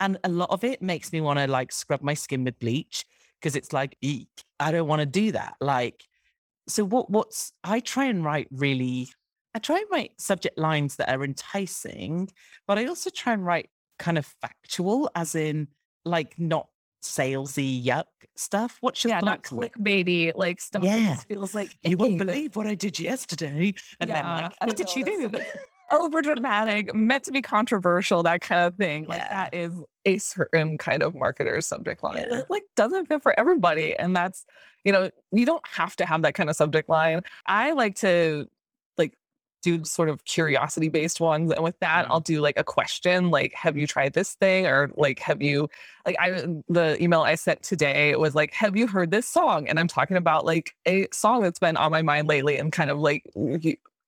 And 0.00 0.18
a 0.24 0.28
lot 0.28 0.50
of 0.50 0.64
it 0.64 0.82
makes 0.82 1.12
me 1.12 1.20
want 1.20 1.38
to 1.38 1.46
like 1.46 1.72
scrub 1.72 2.02
my 2.02 2.14
skin 2.14 2.44
with 2.44 2.58
bleach 2.58 3.06
because 3.40 3.56
it's 3.56 3.72
like, 3.72 3.96
eek, 4.02 4.28
I 4.60 4.72
don't 4.72 4.88
want 4.88 5.00
to 5.00 5.06
do 5.06 5.32
that. 5.32 5.54
Like, 5.60 6.04
so 6.68 6.84
what 6.84 7.10
what's 7.10 7.52
I 7.64 7.80
try 7.80 8.06
and 8.06 8.24
write 8.24 8.48
really 8.50 9.08
I 9.54 9.58
try 9.58 9.78
and 9.78 9.86
write 9.90 10.20
subject 10.20 10.58
lines 10.58 10.96
that 10.96 11.08
are 11.08 11.24
enticing, 11.24 12.28
but 12.66 12.78
I 12.78 12.86
also 12.86 13.08
try 13.08 13.32
and 13.32 13.44
write 13.44 13.70
kind 13.98 14.18
of 14.18 14.26
factual, 14.42 15.10
as 15.14 15.34
in 15.34 15.68
like 16.04 16.38
not 16.38 16.68
salesy 17.02 17.82
yuck 17.82 18.04
stuff. 18.36 18.76
What 18.80 18.98
should 18.98 19.12
yeah, 19.12 19.20
not 19.20 19.42
clickbaity 19.42 20.32
like 20.34 20.60
stuff. 20.60 20.82
Yeah, 20.82 21.14
feels 21.14 21.54
like 21.54 21.74
you 21.82 21.96
wouldn't 21.96 22.18
believe 22.18 22.54
what 22.54 22.66
I 22.66 22.74
did 22.74 22.98
yesterday, 22.98 23.72
and 23.98 24.10
yeah, 24.10 24.22
then 24.22 24.42
like, 24.42 24.52
what 24.60 24.76
did 24.76 24.94
you 24.94 25.04
do? 25.04 25.30
Over 25.90 26.22
dramatic, 26.22 26.94
meant 26.94 27.24
to 27.24 27.32
be 27.32 27.42
controversial, 27.42 28.22
that 28.24 28.40
kind 28.40 28.62
of 28.62 28.74
thing. 28.74 29.04
Yeah. 29.04 29.08
Like 29.08 29.30
that 29.30 29.54
is 29.54 29.72
a 30.04 30.18
certain 30.18 30.78
kind 30.78 31.02
of 31.02 31.14
marketer's 31.14 31.66
subject 31.66 32.02
line. 32.02 32.26
Yeah. 32.28 32.38
It 32.38 32.46
like 32.50 32.64
doesn't 32.74 33.06
fit 33.06 33.22
for 33.22 33.38
everybody. 33.38 33.96
And 33.96 34.14
that's, 34.14 34.46
you 34.84 34.92
know, 34.92 35.10
you 35.32 35.46
don't 35.46 35.66
have 35.66 35.96
to 35.96 36.06
have 36.06 36.22
that 36.22 36.34
kind 36.34 36.50
of 36.50 36.56
subject 36.56 36.88
line. 36.88 37.22
I 37.46 37.72
like 37.72 37.96
to 37.96 38.48
like 38.98 39.14
do 39.62 39.84
sort 39.84 40.08
of 40.08 40.24
curiosity 40.24 40.88
based 40.88 41.20
ones. 41.20 41.52
And 41.52 41.62
with 41.62 41.78
that, 41.80 42.04
mm-hmm. 42.04 42.12
I'll 42.12 42.20
do 42.20 42.40
like 42.40 42.58
a 42.58 42.64
question 42.64 43.30
like, 43.30 43.52
have 43.54 43.76
you 43.76 43.86
tried 43.86 44.12
this 44.12 44.34
thing? 44.34 44.66
Or 44.66 44.90
like, 44.96 45.18
have 45.20 45.42
you 45.42 45.68
like 46.04 46.16
I 46.20 46.46
the 46.68 46.96
email 47.02 47.22
I 47.22 47.34
sent 47.34 47.62
today 47.62 48.14
was 48.16 48.34
like, 48.34 48.52
have 48.54 48.76
you 48.76 48.86
heard 48.86 49.10
this 49.10 49.26
song? 49.28 49.68
And 49.68 49.78
I'm 49.78 49.88
talking 49.88 50.16
about 50.16 50.44
like 50.44 50.74
a 50.86 51.06
song 51.12 51.42
that's 51.42 51.58
been 51.58 51.76
on 51.76 51.90
my 51.90 52.02
mind 52.02 52.28
lately 52.28 52.56
and 52.58 52.72
kind 52.72 52.90
of 52.90 52.98
like 52.98 53.24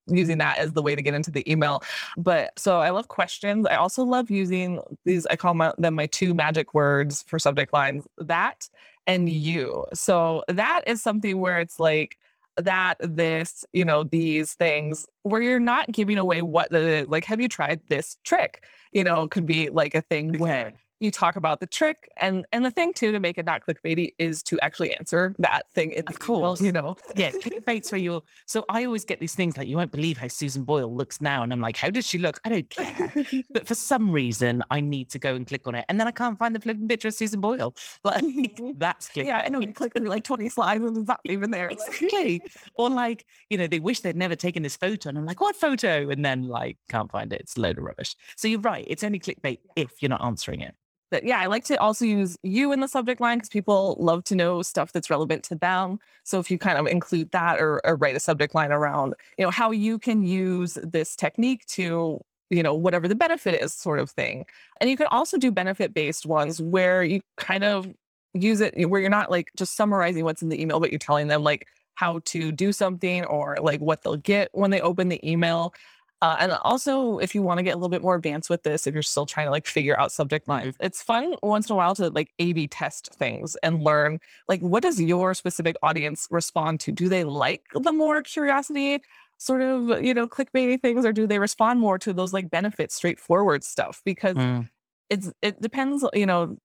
using 0.08 0.38
that 0.38 0.58
as 0.58 0.72
the 0.72 0.82
way 0.82 0.94
to 0.94 1.02
get 1.02 1.14
into 1.14 1.30
the 1.30 1.50
email. 1.50 1.82
But 2.16 2.58
so 2.58 2.80
I 2.80 2.90
love 2.90 3.08
questions. 3.08 3.66
I 3.66 3.76
also 3.76 4.04
love 4.04 4.30
using 4.30 4.80
these, 5.04 5.26
I 5.26 5.36
call 5.36 5.54
my, 5.54 5.72
them 5.78 5.94
my 5.94 6.06
two 6.06 6.34
magic 6.34 6.74
words 6.74 7.24
for 7.26 7.38
subject 7.38 7.72
lines 7.72 8.06
that 8.18 8.68
and 9.06 9.28
you. 9.28 9.86
So 9.94 10.44
that 10.48 10.82
is 10.86 11.02
something 11.02 11.38
where 11.38 11.60
it's 11.60 11.80
like, 11.80 12.18
that 12.58 12.96
this 13.00 13.64
you 13.72 13.84
know 13.84 14.02
these 14.02 14.54
things 14.54 15.06
where 15.22 15.40
you're 15.40 15.60
not 15.60 15.90
giving 15.92 16.18
away 16.18 16.42
what 16.42 16.68
the 16.70 17.06
like 17.08 17.24
have 17.24 17.40
you 17.40 17.48
tried 17.48 17.80
this 17.88 18.16
trick 18.24 18.64
you 18.92 19.04
know 19.04 19.28
could 19.28 19.46
be 19.46 19.70
like 19.70 19.94
a 19.94 20.02
thing 20.02 20.36
where 20.38 20.72
you 21.00 21.10
talk 21.10 21.36
about 21.36 21.60
the 21.60 21.66
trick 21.66 22.10
and 22.16 22.46
and 22.52 22.64
the 22.64 22.70
thing 22.70 22.92
too 22.92 23.12
to 23.12 23.20
make 23.20 23.38
it 23.38 23.46
not 23.46 23.62
clickbaity 23.66 24.14
is 24.18 24.42
to 24.42 24.58
actually 24.60 24.94
answer 24.96 25.34
that 25.38 25.70
thing 25.72 25.92
in 25.92 26.04
of 26.06 26.18
course. 26.18 26.60
you 26.60 26.72
know? 26.72 26.96
Yeah 27.14 27.30
clickbait's 27.30 27.92
where 27.92 28.00
you're 28.00 28.22
so 28.46 28.64
i 28.68 28.84
always 28.84 29.04
get 29.04 29.20
these 29.20 29.34
things 29.34 29.56
like 29.56 29.68
you 29.68 29.76
won't 29.76 29.92
believe 29.92 30.18
how 30.18 30.28
susan 30.28 30.64
boyle 30.64 30.94
looks 30.94 31.20
now 31.20 31.42
and 31.42 31.52
i'm 31.52 31.60
like 31.60 31.76
how 31.76 31.90
does 31.90 32.06
she 32.06 32.18
look? 32.18 32.40
I 32.44 32.48
don't 32.48 32.70
care. 32.70 33.12
But 33.50 33.66
for 33.66 33.74
some 33.74 34.10
reason 34.10 34.62
i 34.70 34.80
need 34.80 35.10
to 35.10 35.18
go 35.18 35.34
and 35.34 35.46
click 35.46 35.66
on 35.66 35.74
it 35.74 35.84
and 35.88 36.00
then 36.00 36.06
i 36.06 36.10
can't 36.10 36.38
find 36.38 36.54
the 36.54 36.60
flipping 36.60 36.88
picture 36.88 37.08
of 37.08 37.14
susan 37.14 37.40
boyle. 37.40 37.74
Like 38.04 38.24
mm-hmm. 38.24 38.70
that's 38.78 39.08
click 39.08 39.26
yeah 39.26 39.42
i 39.44 39.48
know 39.48 39.60
you 39.60 39.72
click 39.72 39.92
on 39.96 40.04
like 40.04 40.24
20 40.24 40.48
slides 40.48 40.82
and 40.82 40.96
it's 40.96 41.08
not 41.08 41.20
even 41.24 41.50
there. 41.50 41.70
Okay 41.88 42.40
or 42.74 42.88
like 42.88 43.26
you 43.50 43.58
know 43.58 43.66
they 43.66 43.80
wish 43.80 44.00
they'd 44.00 44.16
never 44.16 44.36
taken 44.36 44.62
this 44.62 44.76
photo 44.76 45.08
and 45.08 45.18
i'm 45.18 45.26
like 45.26 45.40
what 45.40 45.56
photo? 45.56 46.08
And 46.08 46.24
then 46.24 46.44
like 46.44 46.78
can't 46.88 47.10
find 47.10 47.32
it. 47.32 47.40
It's 47.40 47.56
a 47.56 47.60
load 47.60 47.78
of 47.78 47.84
rubbish. 47.84 48.16
So 48.36 48.48
you're 48.48 48.60
right 48.60 48.84
it's 48.88 49.04
only 49.04 49.20
clickbait 49.20 49.58
if 49.76 49.90
you're 50.00 50.08
not 50.08 50.24
answering 50.24 50.60
it 50.60 50.74
but 51.10 51.24
yeah, 51.24 51.38
I 51.38 51.46
like 51.46 51.64
to 51.64 51.80
also 51.80 52.04
use 52.04 52.36
you 52.42 52.72
in 52.72 52.80
the 52.80 52.88
subject 52.88 53.20
line 53.20 53.38
because 53.38 53.48
people 53.48 53.96
love 53.98 54.24
to 54.24 54.34
know 54.34 54.62
stuff 54.62 54.92
that's 54.92 55.10
relevant 55.10 55.42
to 55.44 55.54
them. 55.54 55.98
So 56.24 56.38
if 56.38 56.50
you 56.50 56.58
kind 56.58 56.78
of 56.78 56.86
include 56.86 57.30
that 57.32 57.60
or, 57.60 57.80
or 57.84 57.96
write 57.96 58.16
a 58.16 58.20
subject 58.20 58.54
line 58.54 58.72
around, 58.72 59.14
you 59.38 59.44
know, 59.44 59.50
how 59.50 59.70
you 59.70 59.98
can 59.98 60.22
use 60.22 60.78
this 60.82 61.16
technique 61.16 61.64
to, 61.66 62.20
you 62.50 62.62
know, 62.62 62.74
whatever 62.74 63.08
the 63.08 63.14
benefit 63.14 63.60
is, 63.60 63.72
sort 63.72 63.98
of 63.98 64.10
thing. 64.10 64.44
And 64.80 64.90
you 64.90 64.96
can 64.96 65.06
also 65.06 65.38
do 65.38 65.50
benefit 65.50 65.94
based 65.94 66.26
ones 66.26 66.60
where 66.60 67.02
you 67.02 67.20
kind 67.36 67.64
of 67.64 67.88
use 68.34 68.60
it 68.60 68.74
where 68.88 69.00
you're 69.00 69.10
not 69.10 69.30
like 69.30 69.50
just 69.56 69.76
summarizing 69.76 70.24
what's 70.24 70.42
in 70.42 70.48
the 70.48 70.60
email, 70.60 70.80
but 70.80 70.92
you're 70.92 70.98
telling 70.98 71.28
them 71.28 71.42
like 71.42 71.66
how 71.94 72.20
to 72.26 72.52
do 72.52 72.70
something 72.70 73.24
or 73.24 73.56
like 73.60 73.80
what 73.80 74.02
they'll 74.02 74.16
get 74.16 74.48
when 74.52 74.70
they 74.70 74.80
open 74.80 75.08
the 75.08 75.28
email. 75.28 75.74
Uh, 76.20 76.36
and 76.40 76.52
also, 76.62 77.18
if 77.18 77.34
you 77.34 77.42
want 77.42 77.58
to 77.58 77.62
get 77.62 77.74
a 77.74 77.76
little 77.76 77.88
bit 77.88 78.02
more 78.02 78.16
advanced 78.16 78.50
with 78.50 78.64
this, 78.64 78.86
if 78.86 78.94
you're 78.94 79.02
still 79.02 79.26
trying 79.26 79.46
to 79.46 79.52
like 79.52 79.66
figure 79.66 79.98
out 80.00 80.10
subject 80.10 80.48
lines, 80.48 80.74
it's 80.80 81.00
fun 81.00 81.36
once 81.42 81.68
in 81.68 81.74
a 81.74 81.76
while 81.76 81.94
to 81.94 82.10
like 82.10 82.32
A 82.40 82.52
B 82.52 82.66
test 82.66 83.14
things 83.14 83.56
and 83.62 83.82
learn 83.82 84.18
like 84.48 84.60
what 84.60 84.82
does 84.82 85.00
your 85.00 85.32
specific 85.34 85.76
audience 85.82 86.26
respond 86.30 86.80
to? 86.80 86.92
Do 86.92 87.08
they 87.08 87.22
like 87.22 87.62
the 87.72 87.92
more 87.92 88.20
curiosity 88.22 89.00
sort 89.36 89.62
of, 89.62 90.02
you 90.02 90.12
know, 90.12 90.26
clickbaity 90.26 90.82
things, 90.82 91.06
or 91.06 91.12
do 91.12 91.24
they 91.24 91.38
respond 91.38 91.78
more 91.78 91.98
to 92.00 92.12
those 92.12 92.32
like 92.32 92.50
benefits, 92.50 92.96
straightforward 92.96 93.62
stuff? 93.62 94.02
Because 94.04 94.34
mm. 94.34 94.68
it's 95.10 95.32
it 95.40 95.62
depends, 95.62 96.04
you 96.14 96.26
know, 96.26 96.56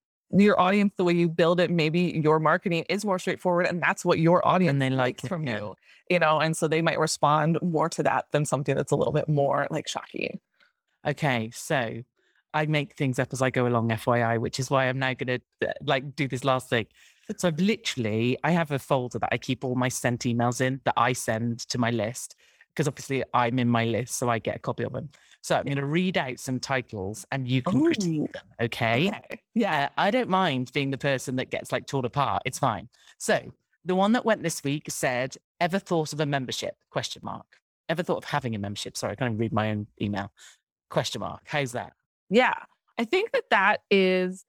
your 0.41 0.59
audience, 0.59 0.93
the 0.97 1.03
way 1.03 1.13
you 1.13 1.29
build 1.29 1.59
it, 1.59 1.69
maybe 1.69 2.21
your 2.23 2.39
marketing 2.39 2.85
is 2.89 3.05
more 3.05 3.19
straightforward 3.19 3.67
and 3.67 3.81
that's 3.81 4.03
what 4.03 4.19
your 4.19 4.45
audience 4.47 4.71
and 4.71 4.81
they 4.81 4.89
like 4.89 5.21
from 5.21 5.47
you, 5.47 5.75
you 6.09 6.19
know, 6.19 6.39
and 6.39 6.57
so 6.57 6.67
they 6.67 6.81
might 6.81 6.99
respond 6.99 7.59
more 7.61 7.89
to 7.89 8.03
that 8.03 8.25
than 8.31 8.45
something 8.45 8.75
that's 8.75 8.91
a 8.91 8.95
little 8.95 9.13
bit 9.13 9.29
more 9.29 9.67
like 9.69 9.87
shocking. 9.87 10.39
Okay. 11.05 11.51
So 11.53 12.03
I 12.53 12.65
make 12.65 12.95
things 12.95 13.19
up 13.19 13.33
as 13.33 13.41
I 13.41 13.49
go 13.49 13.67
along, 13.67 13.89
FYI, 13.89 14.39
which 14.39 14.59
is 14.59 14.69
why 14.69 14.87
I'm 14.87 14.99
now 14.99 15.13
going 15.13 15.39
to 15.61 15.69
uh, 15.69 15.73
like 15.81 16.15
do 16.15 16.27
this 16.27 16.43
last 16.43 16.69
thing. 16.69 16.87
So 17.37 17.47
I've 17.47 17.59
literally, 17.59 18.37
I 18.43 18.51
have 18.51 18.71
a 18.71 18.79
folder 18.79 19.19
that 19.19 19.29
I 19.31 19.37
keep 19.37 19.63
all 19.63 19.75
my 19.75 19.89
sent 19.89 20.21
emails 20.21 20.61
in 20.61 20.81
that 20.83 20.93
I 20.97 21.13
send 21.13 21.59
to 21.69 21.77
my 21.77 21.89
list 21.89 22.35
because 22.73 22.87
obviously 22.87 23.23
I'm 23.33 23.59
in 23.59 23.69
my 23.69 23.85
list, 23.85 24.15
so 24.15 24.29
I 24.29 24.39
get 24.39 24.55
a 24.55 24.59
copy 24.59 24.83
of 24.83 24.93
them. 24.93 25.09
So 25.43 25.57
I'm 25.57 25.65
going 25.65 25.75
to 25.75 25.85
read 25.85 26.17
out 26.17 26.39
some 26.39 26.57
titles 26.57 27.25
and 27.29 27.45
you 27.45 27.61
can 27.61 27.81
Ooh. 27.81 27.85
critique 27.85 28.31
them. 28.31 28.45
Okay? 28.61 29.09
okay? 29.09 29.41
Yeah, 29.53 29.89
I 29.97 30.09
don't 30.09 30.29
mind 30.29 30.71
being 30.73 30.89
the 30.89 30.97
person 30.97 31.35
that 31.35 31.51
gets 31.51 31.69
like 31.69 31.85
torn 31.85 32.05
apart. 32.05 32.43
It's 32.45 32.57
fine. 32.57 32.87
So 33.17 33.51
the 33.83 33.93
one 33.93 34.13
that 34.13 34.23
went 34.23 34.41
this 34.41 34.63
week 34.63 34.85
said, 34.87 35.35
"Ever 35.59 35.79
thought 35.79 36.13
of 36.13 36.21
a 36.21 36.25
membership?" 36.25 36.77
Question 36.89 37.23
mark. 37.25 37.59
Ever 37.89 38.03
thought 38.03 38.19
of 38.19 38.23
having 38.23 38.55
a 38.55 38.57
membership? 38.57 38.95
Sorry, 38.95 39.11
I 39.11 39.15
can't 39.15 39.33
even 39.33 39.37
read 39.37 39.51
my 39.51 39.71
own 39.71 39.87
email. 40.01 40.31
Question 40.89 41.19
mark. 41.19 41.41
How's 41.43 41.73
that? 41.73 41.91
Yeah, 42.29 42.55
I 42.97 43.03
think 43.03 43.33
that 43.33 43.49
that 43.49 43.81
is 43.91 44.45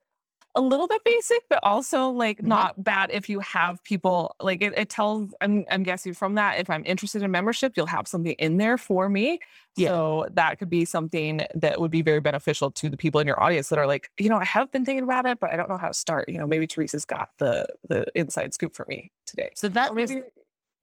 a 0.55 0.61
little 0.61 0.87
bit 0.87 1.03
basic, 1.03 1.43
but 1.49 1.59
also 1.63 2.09
like 2.09 2.37
mm-hmm. 2.37 2.47
not 2.47 2.83
bad 2.83 3.11
if 3.11 3.29
you 3.29 3.39
have 3.41 3.83
people 3.83 4.35
like 4.39 4.61
it, 4.61 4.73
it 4.77 4.89
tells 4.89 5.33
I'm 5.41 5.65
I'm 5.69 5.83
guessing 5.83 6.13
from 6.13 6.35
that 6.35 6.59
if 6.59 6.69
I'm 6.69 6.83
interested 6.85 7.21
in 7.21 7.31
membership, 7.31 7.73
you'll 7.75 7.85
have 7.87 8.07
something 8.07 8.33
in 8.33 8.57
there 8.57 8.77
for 8.77 9.09
me. 9.09 9.39
Yeah. 9.75 9.89
So 9.89 10.27
that 10.33 10.57
could 10.57 10.69
be 10.69 10.85
something 10.85 11.41
that 11.55 11.79
would 11.81 11.91
be 11.91 12.01
very 12.01 12.21
beneficial 12.21 12.71
to 12.71 12.89
the 12.89 12.95
people 12.95 13.19
in 13.19 13.27
your 13.27 13.41
audience 13.41 13.67
that 13.69 13.77
are 13.77 13.87
like, 13.87 14.09
you 14.17 14.29
know, 14.29 14.37
I 14.37 14.45
have 14.45 14.71
been 14.71 14.85
thinking 14.85 15.03
about 15.03 15.25
it, 15.25 15.39
but 15.39 15.51
I 15.51 15.57
don't 15.57 15.67
know 15.67 15.77
how 15.77 15.89
to 15.89 15.93
start. 15.93 16.29
You 16.29 16.37
know, 16.37 16.47
maybe 16.47 16.67
Teresa's 16.67 17.05
got 17.05 17.29
the 17.37 17.67
the 17.89 18.05
inside 18.15 18.53
scoop 18.53 18.75
for 18.75 18.85
me 18.87 19.11
today. 19.25 19.49
So 19.55 19.67
that 19.69 19.91
or 19.91 19.95
maybe 19.95 20.21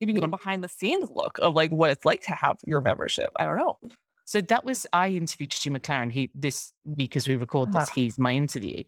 maybe 0.00 0.20
a 0.20 0.28
behind 0.28 0.62
the 0.62 0.68
scenes 0.68 1.08
look 1.14 1.38
of 1.40 1.54
like 1.54 1.70
what 1.70 1.90
it's 1.90 2.04
like 2.04 2.22
to 2.22 2.32
have 2.32 2.58
your 2.66 2.80
membership. 2.80 3.30
I 3.36 3.44
don't 3.44 3.56
know. 3.56 3.78
So 4.24 4.40
that 4.40 4.64
was 4.64 4.86
I 4.92 5.10
interviewed 5.10 5.52
Stu 5.52 5.70
McLaren. 5.70 6.10
He 6.10 6.30
this 6.34 6.72
because 6.96 7.28
we 7.28 7.36
record 7.36 7.70
this, 7.70 7.84
uh-huh. 7.84 7.92
he's 7.94 8.18
my 8.18 8.32
interview. 8.32 8.82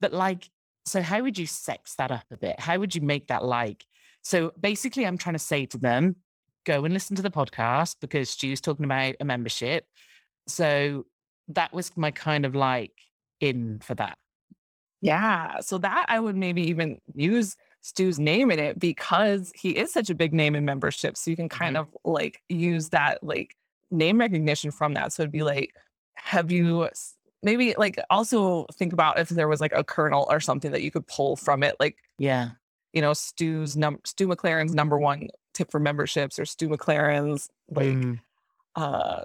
But 0.00 0.12
like, 0.12 0.50
so 0.86 1.02
how 1.02 1.22
would 1.22 1.38
you 1.38 1.46
sex 1.46 1.94
that 1.96 2.10
up 2.10 2.24
a 2.30 2.36
bit? 2.36 2.58
How 2.60 2.78
would 2.78 2.94
you 2.94 3.00
make 3.00 3.28
that 3.28 3.44
like? 3.44 3.84
So 4.22 4.52
basically, 4.58 5.06
I'm 5.06 5.18
trying 5.18 5.34
to 5.34 5.38
say 5.38 5.66
to 5.66 5.78
them, 5.78 6.16
go 6.64 6.84
and 6.84 6.92
listen 6.92 7.16
to 7.16 7.22
the 7.22 7.30
podcast 7.30 7.96
because 8.00 8.30
Stu's 8.30 8.60
talking 8.60 8.84
about 8.84 9.14
a 9.20 9.24
membership. 9.24 9.86
So 10.46 11.06
that 11.48 11.72
was 11.72 11.96
my 11.96 12.10
kind 12.10 12.44
of 12.44 12.54
like 12.54 12.92
in 13.40 13.80
for 13.80 13.94
that. 13.94 14.18
Yeah. 15.00 15.60
So 15.60 15.78
that 15.78 16.06
I 16.08 16.20
would 16.20 16.36
maybe 16.36 16.62
even 16.68 16.98
use 17.14 17.56
Stu's 17.80 18.18
name 18.18 18.50
in 18.50 18.58
it 18.58 18.78
because 18.78 19.52
he 19.54 19.70
is 19.70 19.92
such 19.92 20.10
a 20.10 20.14
big 20.14 20.34
name 20.34 20.54
in 20.54 20.64
membership. 20.64 21.16
So 21.16 21.30
you 21.30 21.36
can 21.36 21.48
kind 21.48 21.76
mm-hmm. 21.76 21.94
of 21.94 22.12
like 22.12 22.42
use 22.48 22.88
that 22.90 23.22
like 23.22 23.54
name 23.90 24.18
recognition 24.18 24.70
from 24.70 24.94
that. 24.94 25.12
So 25.12 25.22
it'd 25.22 25.32
be 25.32 25.42
like, 25.42 25.72
have 26.16 26.50
you 26.50 26.88
maybe 27.42 27.74
like 27.78 27.98
also 28.10 28.66
think 28.74 28.92
about 28.92 29.18
if 29.18 29.28
there 29.28 29.48
was 29.48 29.60
like 29.60 29.72
a 29.74 29.84
kernel 29.84 30.26
or 30.30 30.40
something 30.40 30.72
that 30.72 30.82
you 30.82 30.90
could 30.90 31.06
pull 31.06 31.36
from 31.36 31.62
it 31.62 31.76
like 31.78 31.96
yeah 32.18 32.50
you 32.92 33.00
know 33.00 33.12
stu's 33.12 33.76
num 33.76 33.98
stu 34.04 34.26
mclaren's 34.26 34.74
number 34.74 34.98
one 34.98 35.28
tip 35.54 35.70
for 35.70 35.80
memberships 35.80 36.38
or 36.38 36.44
stu 36.44 36.68
mclaren's 36.68 37.48
like 37.70 37.86
mm. 37.86 38.20
uh 38.76 39.22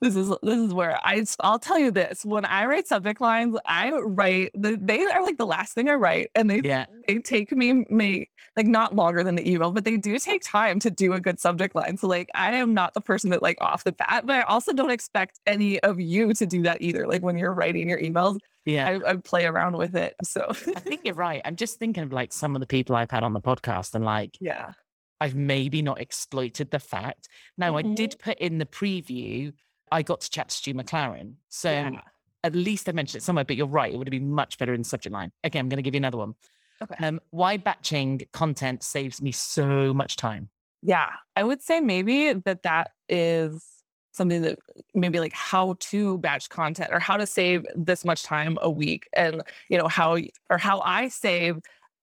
this 0.00 0.16
is 0.16 0.28
this 0.42 0.58
is 0.58 0.72
where 0.72 0.98
I 1.04 1.24
I'll 1.40 1.58
tell 1.58 1.78
you 1.78 1.90
this 1.90 2.24
when 2.24 2.44
I 2.44 2.66
write 2.66 2.86
subject 2.86 3.20
lines 3.20 3.56
I 3.66 3.90
write 3.90 4.50
they 4.54 5.04
are 5.04 5.22
like 5.22 5.38
the 5.38 5.46
last 5.46 5.74
thing 5.74 5.88
I 5.88 5.94
write 5.94 6.30
and 6.34 6.48
they 6.48 6.60
yeah. 6.62 6.86
they 7.06 7.18
take 7.18 7.50
me 7.52 7.84
may 7.90 8.28
like 8.56 8.66
not 8.66 8.94
longer 8.94 9.24
than 9.24 9.34
the 9.34 9.50
email 9.50 9.72
but 9.72 9.84
they 9.84 9.96
do 9.96 10.18
take 10.18 10.42
time 10.42 10.78
to 10.80 10.90
do 10.90 11.12
a 11.14 11.20
good 11.20 11.40
subject 11.40 11.74
line 11.74 11.96
so 11.96 12.06
like 12.06 12.28
I 12.34 12.54
am 12.54 12.74
not 12.74 12.94
the 12.94 13.00
person 13.00 13.30
that 13.30 13.42
like 13.42 13.58
off 13.60 13.84
the 13.84 13.92
bat 13.92 14.24
but 14.24 14.36
I 14.36 14.42
also 14.42 14.72
don't 14.72 14.90
expect 14.90 15.40
any 15.46 15.80
of 15.80 16.00
you 16.00 16.32
to 16.34 16.46
do 16.46 16.62
that 16.62 16.80
either 16.80 17.06
like 17.06 17.22
when 17.22 17.36
you're 17.36 17.54
writing 17.54 17.88
your 17.88 18.00
emails 18.00 18.38
yeah 18.64 18.88
I, 18.88 19.10
I 19.10 19.16
play 19.16 19.46
around 19.46 19.76
with 19.76 19.96
it 19.96 20.14
so 20.22 20.46
I 20.48 20.52
think 20.80 21.02
you're 21.04 21.14
right 21.14 21.42
I'm 21.44 21.56
just 21.56 21.78
thinking 21.78 22.04
of 22.04 22.12
like 22.12 22.32
some 22.32 22.54
of 22.54 22.60
the 22.60 22.66
people 22.66 22.94
I've 22.94 23.10
had 23.10 23.24
on 23.24 23.32
the 23.32 23.40
podcast 23.40 23.94
and 23.94 24.04
like 24.04 24.36
yeah 24.40 24.72
I've 25.20 25.34
maybe 25.34 25.82
not 25.82 26.00
exploited 26.00 26.70
the 26.70 26.78
fact 26.78 27.28
now 27.56 27.72
mm-hmm. 27.72 27.90
I 27.90 27.94
did 27.94 28.12
mm-hmm. 28.12 28.30
put 28.30 28.38
in 28.38 28.58
the 28.58 28.66
preview 28.66 29.52
I 29.90 30.02
got 30.02 30.20
to 30.22 30.30
chat 30.30 30.48
to 30.48 30.56
Stu 30.56 30.74
McLaren. 30.74 31.34
So 31.48 31.70
yeah. 31.70 32.00
at 32.44 32.54
least 32.54 32.88
I 32.88 32.92
mentioned 32.92 33.22
it 33.22 33.24
somewhere, 33.24 33.44
but 33.44 33.56
you're 33.56 33.66
right. 33.66 33.92
It 33.92 33.96
would 33.96 34.06
have 34.06 34.12
been 34.12 34.30
much 34.30 34.58
better 34.58 34.74
in 34.74 34.82
the 34.82 34.88
subject 34.88 35.12
line. 35.12 35.32
Okay, 35.44 35.58
I'm 35.58 35.68
going 35.68 35.78
to 35.78 35.82
give 35.82 35.94
you 35.94 35.98
another 35.98 36.18
one. 36.18 36.34
Okay. 36.82 37.06
Um, 37.06 37.20
why 37.30 37.56
batching 37.56 38.22
content 38.32 38.82
saves 38.82 39.20
me 39.20 39.32
so 39.32 39.92
much 39.92 40.16
time? 40.16 40.48
Yeah, 40.82 41.08
I 41.34 41.42
would 41.42 41.62
say 41.62 41.80
maybe 41.80 42.32
that 42.32 42.62
that 42.62 42.92
is 43.08 43.64
something 44.12 44.42
that 44.42 44.58
maybe 44.94 45.20
like 45.20 45.32
how 45.32 45.76
to 45.78 46.18
batch 46.18 46.48
content 46.48 46.90
or 46.92 47.00
how 47.00 47.16
to 47.16 47.26
save 47.26 47.64
this 47.74 48.04
much 48.04 48.22
time 48.22 48.58
a 48.62 48.70
week 48.70 49.08
and 49.12 49.42
you 49.68 49.78
know 49.78 49.88
how 49.88 50.18
or 50.50 50.58
how 50.58 50.80
I 50.80 51.08
save 51.08 51.58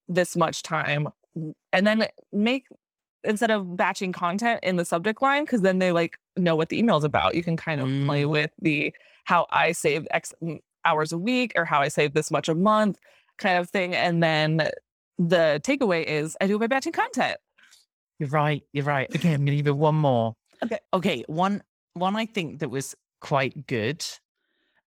this 0.08 0.36
much 0.36 0.64
time 0.64 1.10
and 1.74 1.86
then 1.86 2.08
make 2.32 2.68
instead 3.26 3.52
of 3.52 3.76
batching 3.76 4.12
content 4.12 4.60
in 4.64 4.76
the 4.78 4.86
subject 4.86 5.22
line 5.22 5.44
because 5.46 5.62
then 5.62 5.80
they 5.80 5.92
like 5.92 6.18
know 6.38 6.56
what 6.56 6.70
the 6.70 6.78
email's 6.80 7.04
about 7.04 7.36
you 7.36 7.44
can 7.44 7.58
kind 7.58 7.82
of 7.82 7.88
play 8.06 8.24
Mm. 8.24 8.30
with 8.30 8.52
the 8.62 8.94
how 9.26 9.46
i 9.52 9.72
save 9.72 10.08
X 10.12 10.34
hours 10.86 11.12
a 11.12 11.18
week 11.18 11.52
or 11.56 11.66
how 11.66 11.82
i 11.82 11.88
save 11.88 12.14
this 12.14 12.30
much 12.32 12.48
a 12.50 12.56
month 12.56 12.98
kind 13.38 13.58
of 13.58 13.70
thing 13.70 13.96
and 13.96 14.22
then 14.24 14.70
the 15.18 15.60
takeaway 15.64 16.04
is 16.04 16.38
i 16.42 16.48
do 16.48 16.56
it 16.56 16.60
by 16.60 16.68
batching 16.68 16.94
content 16.94 17.38
You're 18.20 18.30
right. 18.30 18.64
You're 18.72 18.86
right. 18.86 19.14
Okay, 19.16 19.34
I'm 19.34 19.42
going 19.44 19.58
to 19.58 19.64
give 19.64 19.68
you 19.68 19.76
one 19.76 19.96
more. 19.96 20.36
Okay. 20.64 20.80
Okay. 20.94 21.26
One 21.28 21.62
one 21.96 22.16
I 22.16 22.26
think 22.26 22.60
that 22.60 22.70
was 22.70 22.96
quite 23.20 23.68
good 23.68 24.06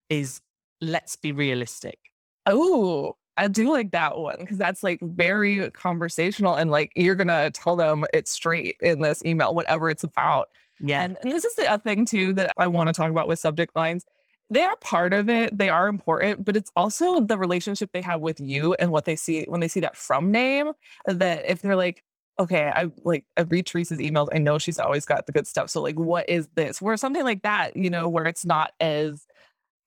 is 0.08 0.40
let's 0.80 1.16
be 1.16 1.32
realistic. 1.32 1.98
oh 2.46 3.16
i 3.38 3.48
do 3.48 3.72
like 3.72 3.90
that 3.92 4.18
one 4.18 4.36
because 4.40 4.58
that's 4.58 4.82
like 4.82 5.00
very 5.00 5.70
conversational 5.70 6.54
and 6.54 6.70
like 6.70 6.92
you're 6.96 7.14
gonna 7.14 7.50
tell 7.52 7.76
them 7.76 8.04
it's 8.12 8.30
straight 8.30 8.76
in 8.82 9.00
this 9.00 9.24
email 9.24 9.54
whatever 9.54 9.88
it's 9.88 10.04
about 10.04 10.48
Yeah. 10.80 11.02
And, 11.02 11.16
and 11.22 11.32
this 11.32 11.44
is 11.44 11.54
the 11.54 11.70
other 11.70 11.82
thing 11.82 12.04
too 12.04 12.32
that 12.34 12.52
I 12.56 12.66
want 12.68 12.88
to 12.88 12.92
talk 12.92 13.10
about 13.10 13.28
with 13.28 13.38
subject 13.38 13.74
lines. 13.74 14.04
They 14.50 14.62
are 14.62 14.76
part 14.76 15.12
of 15.12 15.28
it. 15.28 15.56
They 15.56 15.68
are 15.68 15.88
important, 15.88 16.44
but 16.44 16.56
it's 16.56 16.70
also 16.74 17.20
the 17.20 17.36
relationship 17.36 17.90
they 17.92 18.00
have 18.02 18.20
with 18.20 18.40
you 18.40 18.74
and 18.74 18.90
what 18.90 19.04
they 19.04 19.16
see 19.16 19.44
when 19.48 19.60
they 19.60 19.68
see 19.68 19.80
that 19.80 19.96
from 19.96 20.30
name. 20.30 20.72
That 21.06 21.44
if 21.50 21.60
they're 21.60 21.76
like, 21.76 22.02
okay, 22.38 22.72
I 22.74 22.90
like 23.04 23.24
I 23.36 23.42
read 23.42 23.66
Teresa's 23.66 23.98
emails. 23.98 24.28
I 24.32 24.38
know 24.38 24.58
she's 24.58 24.78
always 24.78 25.04
got 25.04 25.26
the 25.26 25.32
good 25.32 25.46
stuff. 25.46 25.68
So 25.68 25.82
like, 25.82 25.98
what 25.98 26.28
is 26.30 26.48
this? 26.54 26.80
Where 26.80 26.96
something 26.96 27.24
like 27.24 27.42
that, 27.42 27.76
you 27.76 27.90
know, 27.90 28.08
where 28.08 28.26
it's 28.26 28.46
not 28.46 28.72
as 28.80 29.26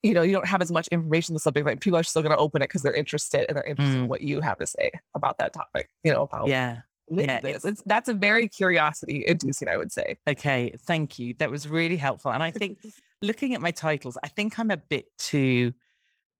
you 0.03 0.13
know, 0.13 0.21
you 0.21 0.33
don't 0.33 0.47
have 0.47 0.61
as 0.61 0.71
much 0.71 0.87
information 0.87 1.33
in 1.33 1.35
the 1.35 1.39
subject 1.39 1.65
line. 1.65 1.77
People 1.77 1.99
are 1.99 2.03
still 2.03 2.21
going 2.21 2.31
to 2.35 2.37
open 2.37 2.61
it 2.61 2.65
because 2.69 2.81
they're 2.81 2.93
interested 2.93 3.45
and 3.47 3.55
they're 3.57 3.63
interested 3.63 3.95
in 3.97 4.05
Mm. 4.05 4.07
what 4.07 4.21
you 4.21 4.41
have 4.41 4.57
to 4.57 4.65
say 4.65 4.91
about 5.13 5.37
that 5.37 5.53
topic. 5.53 5.89
You 6.03 6.13
know, 6.13 6.23
about 6.23 6.47
yeah. 6.47 6.79
yeah, 7.09 7.39
this. 7.41 7.63
It's, 7.65 7.83
that's 7.85 8.09
a 8.09 8.13
very 8.13 8.47
curiosity 8.47 9.23
inducing, 9.27 9.67
I 9.67 9.77
would 9.77 9.91
say. 9.91 10.17
Okay. 10.27 10.73
Thank 10.85 11.19
you. 11.19 11.35
That 11.37 11.51
was 11.51 11.67
really 11.67 11.97
helpful. 11.97 12.31
And 12.31 12.41
I 12.41 12.51
think 12.51 12.79
looking 13.21 13.53
at 13.53 13.61
my 13.61 13.71
titles, 13.71 14.17
I 14.23 14.27
think 14.27 14.57
I'm 14.57 14.71
a 14.71 14.77
bit 14.77 15.05
too 15.19 15.73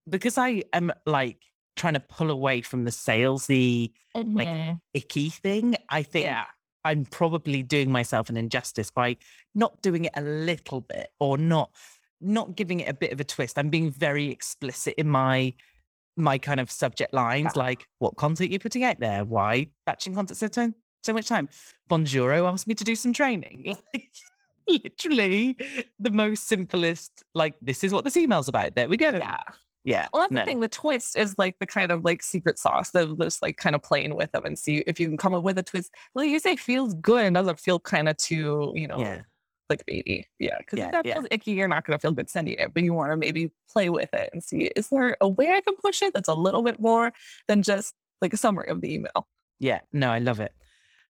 because 0.08 0.38
I 0.38 0.64
am 0.72 0.90
like 1.06 1.38
trying 1.76 1.94
to 1.94 2.00
pull 2.00 2.30
away 2.30 2.60
from 2.62 2.84
the 2.84 2.90
salesy, 2.90 3.92
like 4.14 4.76
icky 4.92 5.30
thing. 5.30 5.76
I 5.88 6.02
think 6.02 6.26
yeah. 6.26 6.44
I'm 6.84 7.04
probably 7.04 7.62
doing 7.62 7.90
myself 7.90 8.28
an 8.28 8.36
injustice 8.36 8.90
by 8.90 9.16
not 9.54 9.80
doing 9.82 10.06
it 10.06 10.12
a 10.16 10.22
little 10.22 10.80
bit 10.80 11.10
or 11.20 11.38
not 11.38 11.70
not 12.22 12.56
giving 12.56 12.80
it 12.80 12.88
a 12.88 12.94
bit 12.94 13.12
of 13.12 13.20
a 13.20 13.24
twist. 13.24 13.58
I'm 13.58 13.68
being 13.68 13.90
very 13.90 14.30
explicit 14.30 14.94
in 14.96 15.08
my 15.08 15.54
my 16.16 16.36
kind 16.36 16.60
of 16.60 16.70
subject 16.70 17.14
lines, 17.14 17.56
like 17.56 17.86
what 17.98 18.16
content 18.16 18.50
you're 18.50 18.58
putting 18.58 18.84
out 18.84 19.00
there, 19.00 19.24
why 19.24 19.68
batching 19.86 20.14
content 20.14 20.36
so 20.36 20.48
time 20.48 20.74
so 21.04 21.12
much 21.12 21.26
time. 21.26 21.48
Bonjoro 21.90 22.50
asked 22.50 22.66
me 22.66 22.74
to 22.74 22.84
do 22.84 22.96
some 22.96 23.12
training. 23.12 23.76
Like, 24.68 24.84
literally 24.84 25.56
the 25.98 26.12
most 26.12 26.46
simplest, 26.46 27.24
like 27.34 27.56
this 27.60 27.82
is 27.82 27.92
what 27.92 28.04
this 28.04 28.16
email's 28.16 28.46
about. 28.46 28.76
There 28.76 28.88
we 28.88 28.96
go. 28.96 29.10
Yeah. 29.10 29.40
Yeah. 29.82 30.06
Well, 30.12 30.22
that's 30.22 30.32
no. 30.32 30.40
the 30.40 30.44
thing. 30.44 30.60
The 30.60 30.68
twist 30.68 31.18
is 31.18 31.34
like 31.36 31.56
the 31.58 31.66
kind 31.66 31.90
of 31.90 32.04
like 32.04 32.22
secret 32.22 32.60
sauce 32.60 32.90
that 32.92 33.18
just 33.20 33.42
like 33.42 33.56
kind 33.56 33.74
of 33.74 33.82
playing 33.82 34.14
with 34.14 34.30
them 34.30 34.44
and 34.44 34.56
see 34.56 34.78
if 34.86 35.00
you 35.00 35.08
can 35.08 35.16
come 35.16 35.34
up 35.34 35.42
with 35.42 35.58
a 35.58 35.64
twist. 35.64 35.92
Well, 36.14 36.24
you 36.24 36.38
say 36.38 36.54
feels 36.54 36.94
good 36.94 37.24
and 37.24 37.34
doesn't 37.34 37.58
feel 37.58 37.80
kind 37.80 38.08
of 38.08 38.16
too, 38.18 38.72
you 38.76 38.86
know, 38.86 39.00
Yeah. 39.00 39.22
Clickbaity. 39.76 40.24
Yeah. 40.38 40.58
Because 40.58 40.78
Yeah, 40.78 40.86
if 40.86 40.92
that 40.92 41.06
yeah. 41.06 41.14
feels 41.14 41.26
icky, 41.30 41.52
you're 41.52 41.68
not 41.68 41.84
going 41.84 41.98
to 41.98 42.02
feel 42.02 42.12
good 42.12 42.30
sending 42.30 42.54
it, 42.54 42.72
but 42.74 42.82
you 42.82 42.92
want 42.92 43.12
to 43.12 43.16
maybe 43.16 43.50
play 43.70 43.88
with 43.88 44.12
it 44.12 44.30
and 44.32 44.42
see 44.42 44.70
is 44.76 44.88
there 44.88 45.16
a 45.20 45.28
way 45.28 45.50
I 45.50 45.60
can 45.60 45.74
push 45.76 46.02
it 46.02 46.14
that's 46.14 46.28
a 46.28 46.34
little 46.34 46.62
bit 46.62 46.80
more 46.80 47.12
than 47.48 47.62
just 47.62 47.94
like 48.20 48.32
a 48.32 48.36
summary 48.36 48.68
of 48.68 48.80
the 48.80 48.94
email? 48.94 49.28
Yeah, 49.58 49.80
no, 49.92 50.10
I 50.10 50.18
love 50.18 50.40
it. 50.40 50.52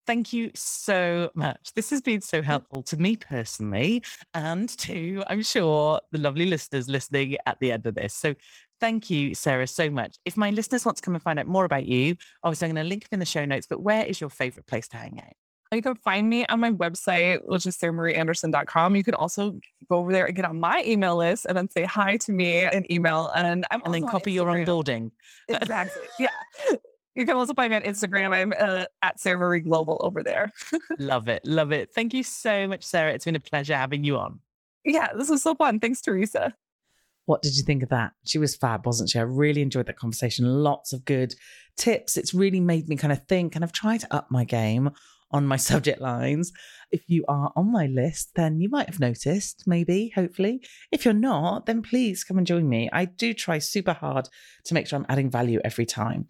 Thank 0.07 0.33
you 0.33 0.51
so 0.55 1.31
much. 1.35 1.73
This 1.75 1.91
has 1.91 2.01
been 2.01 2.21
so 2.21 2.41
mm. 2.41 2.45
helpful 2.45 2.83
to 2.85 2.97
me 2.97 3.17
personally, 3.17 4.03
and 4.35 4.69
to, 4.79 5.23
I'm 5.29 5.43
sure, 5.43 6.01
the 6.11 6.19
lovely 6.19 6.47
listeners 6.47 6.89
listening 6.89 7.37
at 7.47 7.61
the 7.61 7.71
end 7.71 7.87
of 7.87 7.95
this. 7.95 8.15
So, 8.15 8.35
thank 8.81 9.11
you, 9.11 9.35
Sarah, 9.35 9.67
so 9.67 9.91
much. 9.91 10.17
If 10.25 10.37
my 10.37 10.51
listeners 10.51 10.85
want 10.85 10.97
to 10.97 11.03
come 11.03 11.15
and 11.15 11.23
find 11.23 11.39
out 11.39 11.47
more 11.47 11.65
about 11.65 11.87
you, 11.87 12.17
obviously, 12.43 12.69
I'm 12.69 12.75
going 12.75 12.85
to 12.87 12.89
link 12.89 13.05
them 13.05 13.17
in 13.17 13.21
the 13.21 13.27
show 13.27 13.45
notes, 13.45 13.67
but 13.69 13.83
where 13.83 14.05
is 14.05 14.21
your 14.21 14.31
favorite 14.31 14.67
place 14.67 14.89
to 14.89 14.97
hang 14.97 15.21
out? 15.21 15.35
You 15.73 15.83
can 15.83 15.95
find 15.95 16.29
me 16.29 16.45
on 16.47 16.59
my 16.59 16.73
website, 16.73 17.47
which 17.47 17.65
is 17.65 17.77
sarahmarieanderson.com. 17.77 18.97
You 18.97 19.05
can 19.05 19.15
also 19.15 19.53
go 19.89 19.99
over 19.99 20.11
there 20.11 20.27
and 20.27 20.35
get 20.35 20.45
on 20.45 20.59
my 20.59 20.83
email 20.85 21.17
list 21.17 21.47
and 21.47 21.57
then 21.57 21.71
say 21.71 21.85
hi 21.85 22.17
to 22.17 22.33
me 22.33 22.65
in 22.65 22.91
email. 22.93 23.31
And 23.37 23.65
I'm 23.71 23.81
And 23.85 23.95
then 23.95 24.09
copy 24.09 24.33
your 24.33 24.51
own 24.51 24.65
building. 24.65 25.13
Exactly. 25.49 26.03
Yeah. 26.19 26.31
You 27.15 27.27
can 27.27 27.37
also 27.37 27.55
find 27.55 27.71
me 27.71 27.77
on 27.77 27.83
Instagram. 27.83 28.35
I'm 28.35 28.53
uh, 28.59 28.85
at 29.03 29.21
Sarah 29.21 29.39
Marie 29.39 29.61
Global 29.61 30.01
over 30.01 30.23
there. 30.23 30.53
love 30.99 31.29
it. 31.29 31.45
Love 31.45 31.71
it. 31.71 31.93
Thank 31.93 32.15
you 32.15 32.23
so 32.23 32.67
much, 32.67 32.83
Sarah. 32.83 33.13
It's 33.13 33.25
been 33.25 33.37
a 33.37 33.41
pleasure 33.41 33.77
having 33.77 34.03
you 34.05 34.17
on. 34.17 34.41
Yeah, 34.85 35.09
this 35.17 35.29
was 35.29 35.43
so 35.43 35.55
fun. 35.55 35.79
Thanks, 35.81 36.01
Teresa. 36.01 36.55
What 37.27 37.43
did 37.43 37.57
you 37.57 37.63
think 37.63 37.83
of 37.83 37.91
that? 37.91 38.13
She 38.25 38.39
was 38.39 38.57
fab, 38.57 38.87
wasn't 38.87 39.11
she? 39.11 39.19
I 39.19 39.23
really 39.23 39.63
enjoyed 39.63 39.87
that 39.87 39.99
conversation. 39.99 40.47
Lots 40.47 40.93
of 40.93 41.05
good 41.05 41.35
tips. 41.77 42.17
It's 42.17 42.35
really 42.35 42.61
made 42.61 42.89
me 42.89 42.97
kind 42.97 43.13
of 43.13 43.25
think, 43.27 43.55
and 43.55 43.65
I've 43.65 43.73
tried 43.73 44.01
to 44.01 44.15
up 44.15 44.31
my 44.31 44.45
game 44.45 44.91
on 45.31 45.47
my 45.47 45.57
subject 45.71 46.01
lines. 46.01 46.53
If 46.91 47.03
you 47.09 47.25
are 47.29 47.53
on 47.55 47.71
my 47.71 47.87
list, 47.87 48.31
then 48.35 48.61
you 48.61 48.69
might 48.69 48.89
have 48.89 49.01
noticed, 49.01 49.65
maybe, 49.67 50.13
hopefully. 50.15 50.65
If 50.91 51.05
you're 51.05 51.15
not, 51.15 51.67
then 51.67 51.83
please 51.83 52.25
come 52.25 52.39
and 52.39 52.47
join 52.47 52.69
me. 52.69 52.89
I 52.93 53.05
do 53.05 53.33
try 53.33 53.59
super 53.59 53.93
hard 53.93 54.29
to 54.65 54.75
make 54.75 54.87
sure 54.87 54.99
I'm 54.99 55.07
adding 55.09 55.31
value 55.31 55.61
every 55.65 55.87
time. 55.87 56.27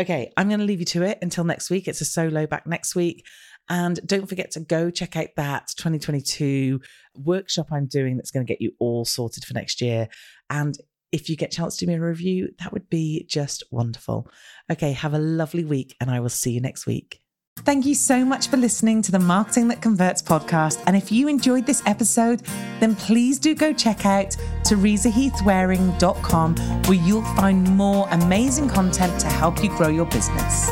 Okay, 0.00 0.32
I'm 0.36 0.48
going 0.48 0.60
to 0.60 0.66
leave 0.66 0.78
you 0.78 0.86
to 0.86 1.02
it 1.02 1.18
until 1.22 1.44
next 1.44 1.70
week. 1.70 1.88
It's 1.88 2.00
a 2.00 2.04
solo 2.04 2.46
back 2.46 2.66
next 2.66 2.94
week. 2.94 3.26
And 3.68 4.00
don't 4.06 4.28
forget 4.28 4.52
to 4.52 4.60
go 4.60 4.90
check 4.90 5.16
out 5.16 5.28
that 5.36 5.68
2022 5.76 6.80
workshop 7.16 7.68
I'm 7.70 7.86
doing 7.86 8.16
that's 8.16 8.30
going 8.30 8.46
to 8.46 8.50
get 8.50 8.62
you 8.62 8.72
all 8.78 9.04
sorted 9.04 9.44
for 9.44 9.54
next 9.54 9.80
year. 9.82 10.08
And 10.48 10.78
if 11.12 11.28
you 11.28 11.36
get 11.36 11.52
a 11.52 11.56
chance 11.56 11.76
to 11.76 11.84
do 11.84 11.90
me 11.90 11.98
a 11.98 12.00
review, 12.00 12.50
that 12.60 12.72
would 12.72 12.88
be 12.88 13.26
just 13.28 13.64
wonderful. 13.70 14.28
Okay, 14.70 14.92
have 14.92 15.14
a 15.14 15.18
lovely 15.18 15.64
week, 15.64 15.96
and 16.00 16.10
I 16.10 16.20
will 16.20 16.28
see 16.28 16.52
you 16.52 16.60
next 16.60 16.86
week. 16.86 17.20
Thank 17.64 17.86
you 17.86 17.94
so 17.94 18.24
much 18.24 18.48
for 18.48 18.56
listening 18.56 19.02
to 19.02 19.12
the 19.12 19.18
Marketing 19.18 19.68
That 19.68 19.82
Converts 19.82 20.22
podcast. 20.22 20.82
And 20.86 20.96
if 20.96 21.12
you 21.12 21.28
enjoyed 21.28 21.66
this 21.66 21.82
episode, 21.86 22.42
then 22.80 22.94
please 22.96 23.38
do 23.38 23.54
go 23.54 23.72
check 23.72 24.06
out 24.06 24.36
teresaheathwareing.com 24.62 26.56
where 26.56 26.98
you'll 26.98 27.22
find 27.34 27.68
more 27.76 28.08
amazing 28.10 28.68
content 28.68 29.20
to 29.20 29.26
help 29.26 29.62
you 29.62 29.68
grow 29.70 29.88
your 29.88 30.06
business. 30.06 30.70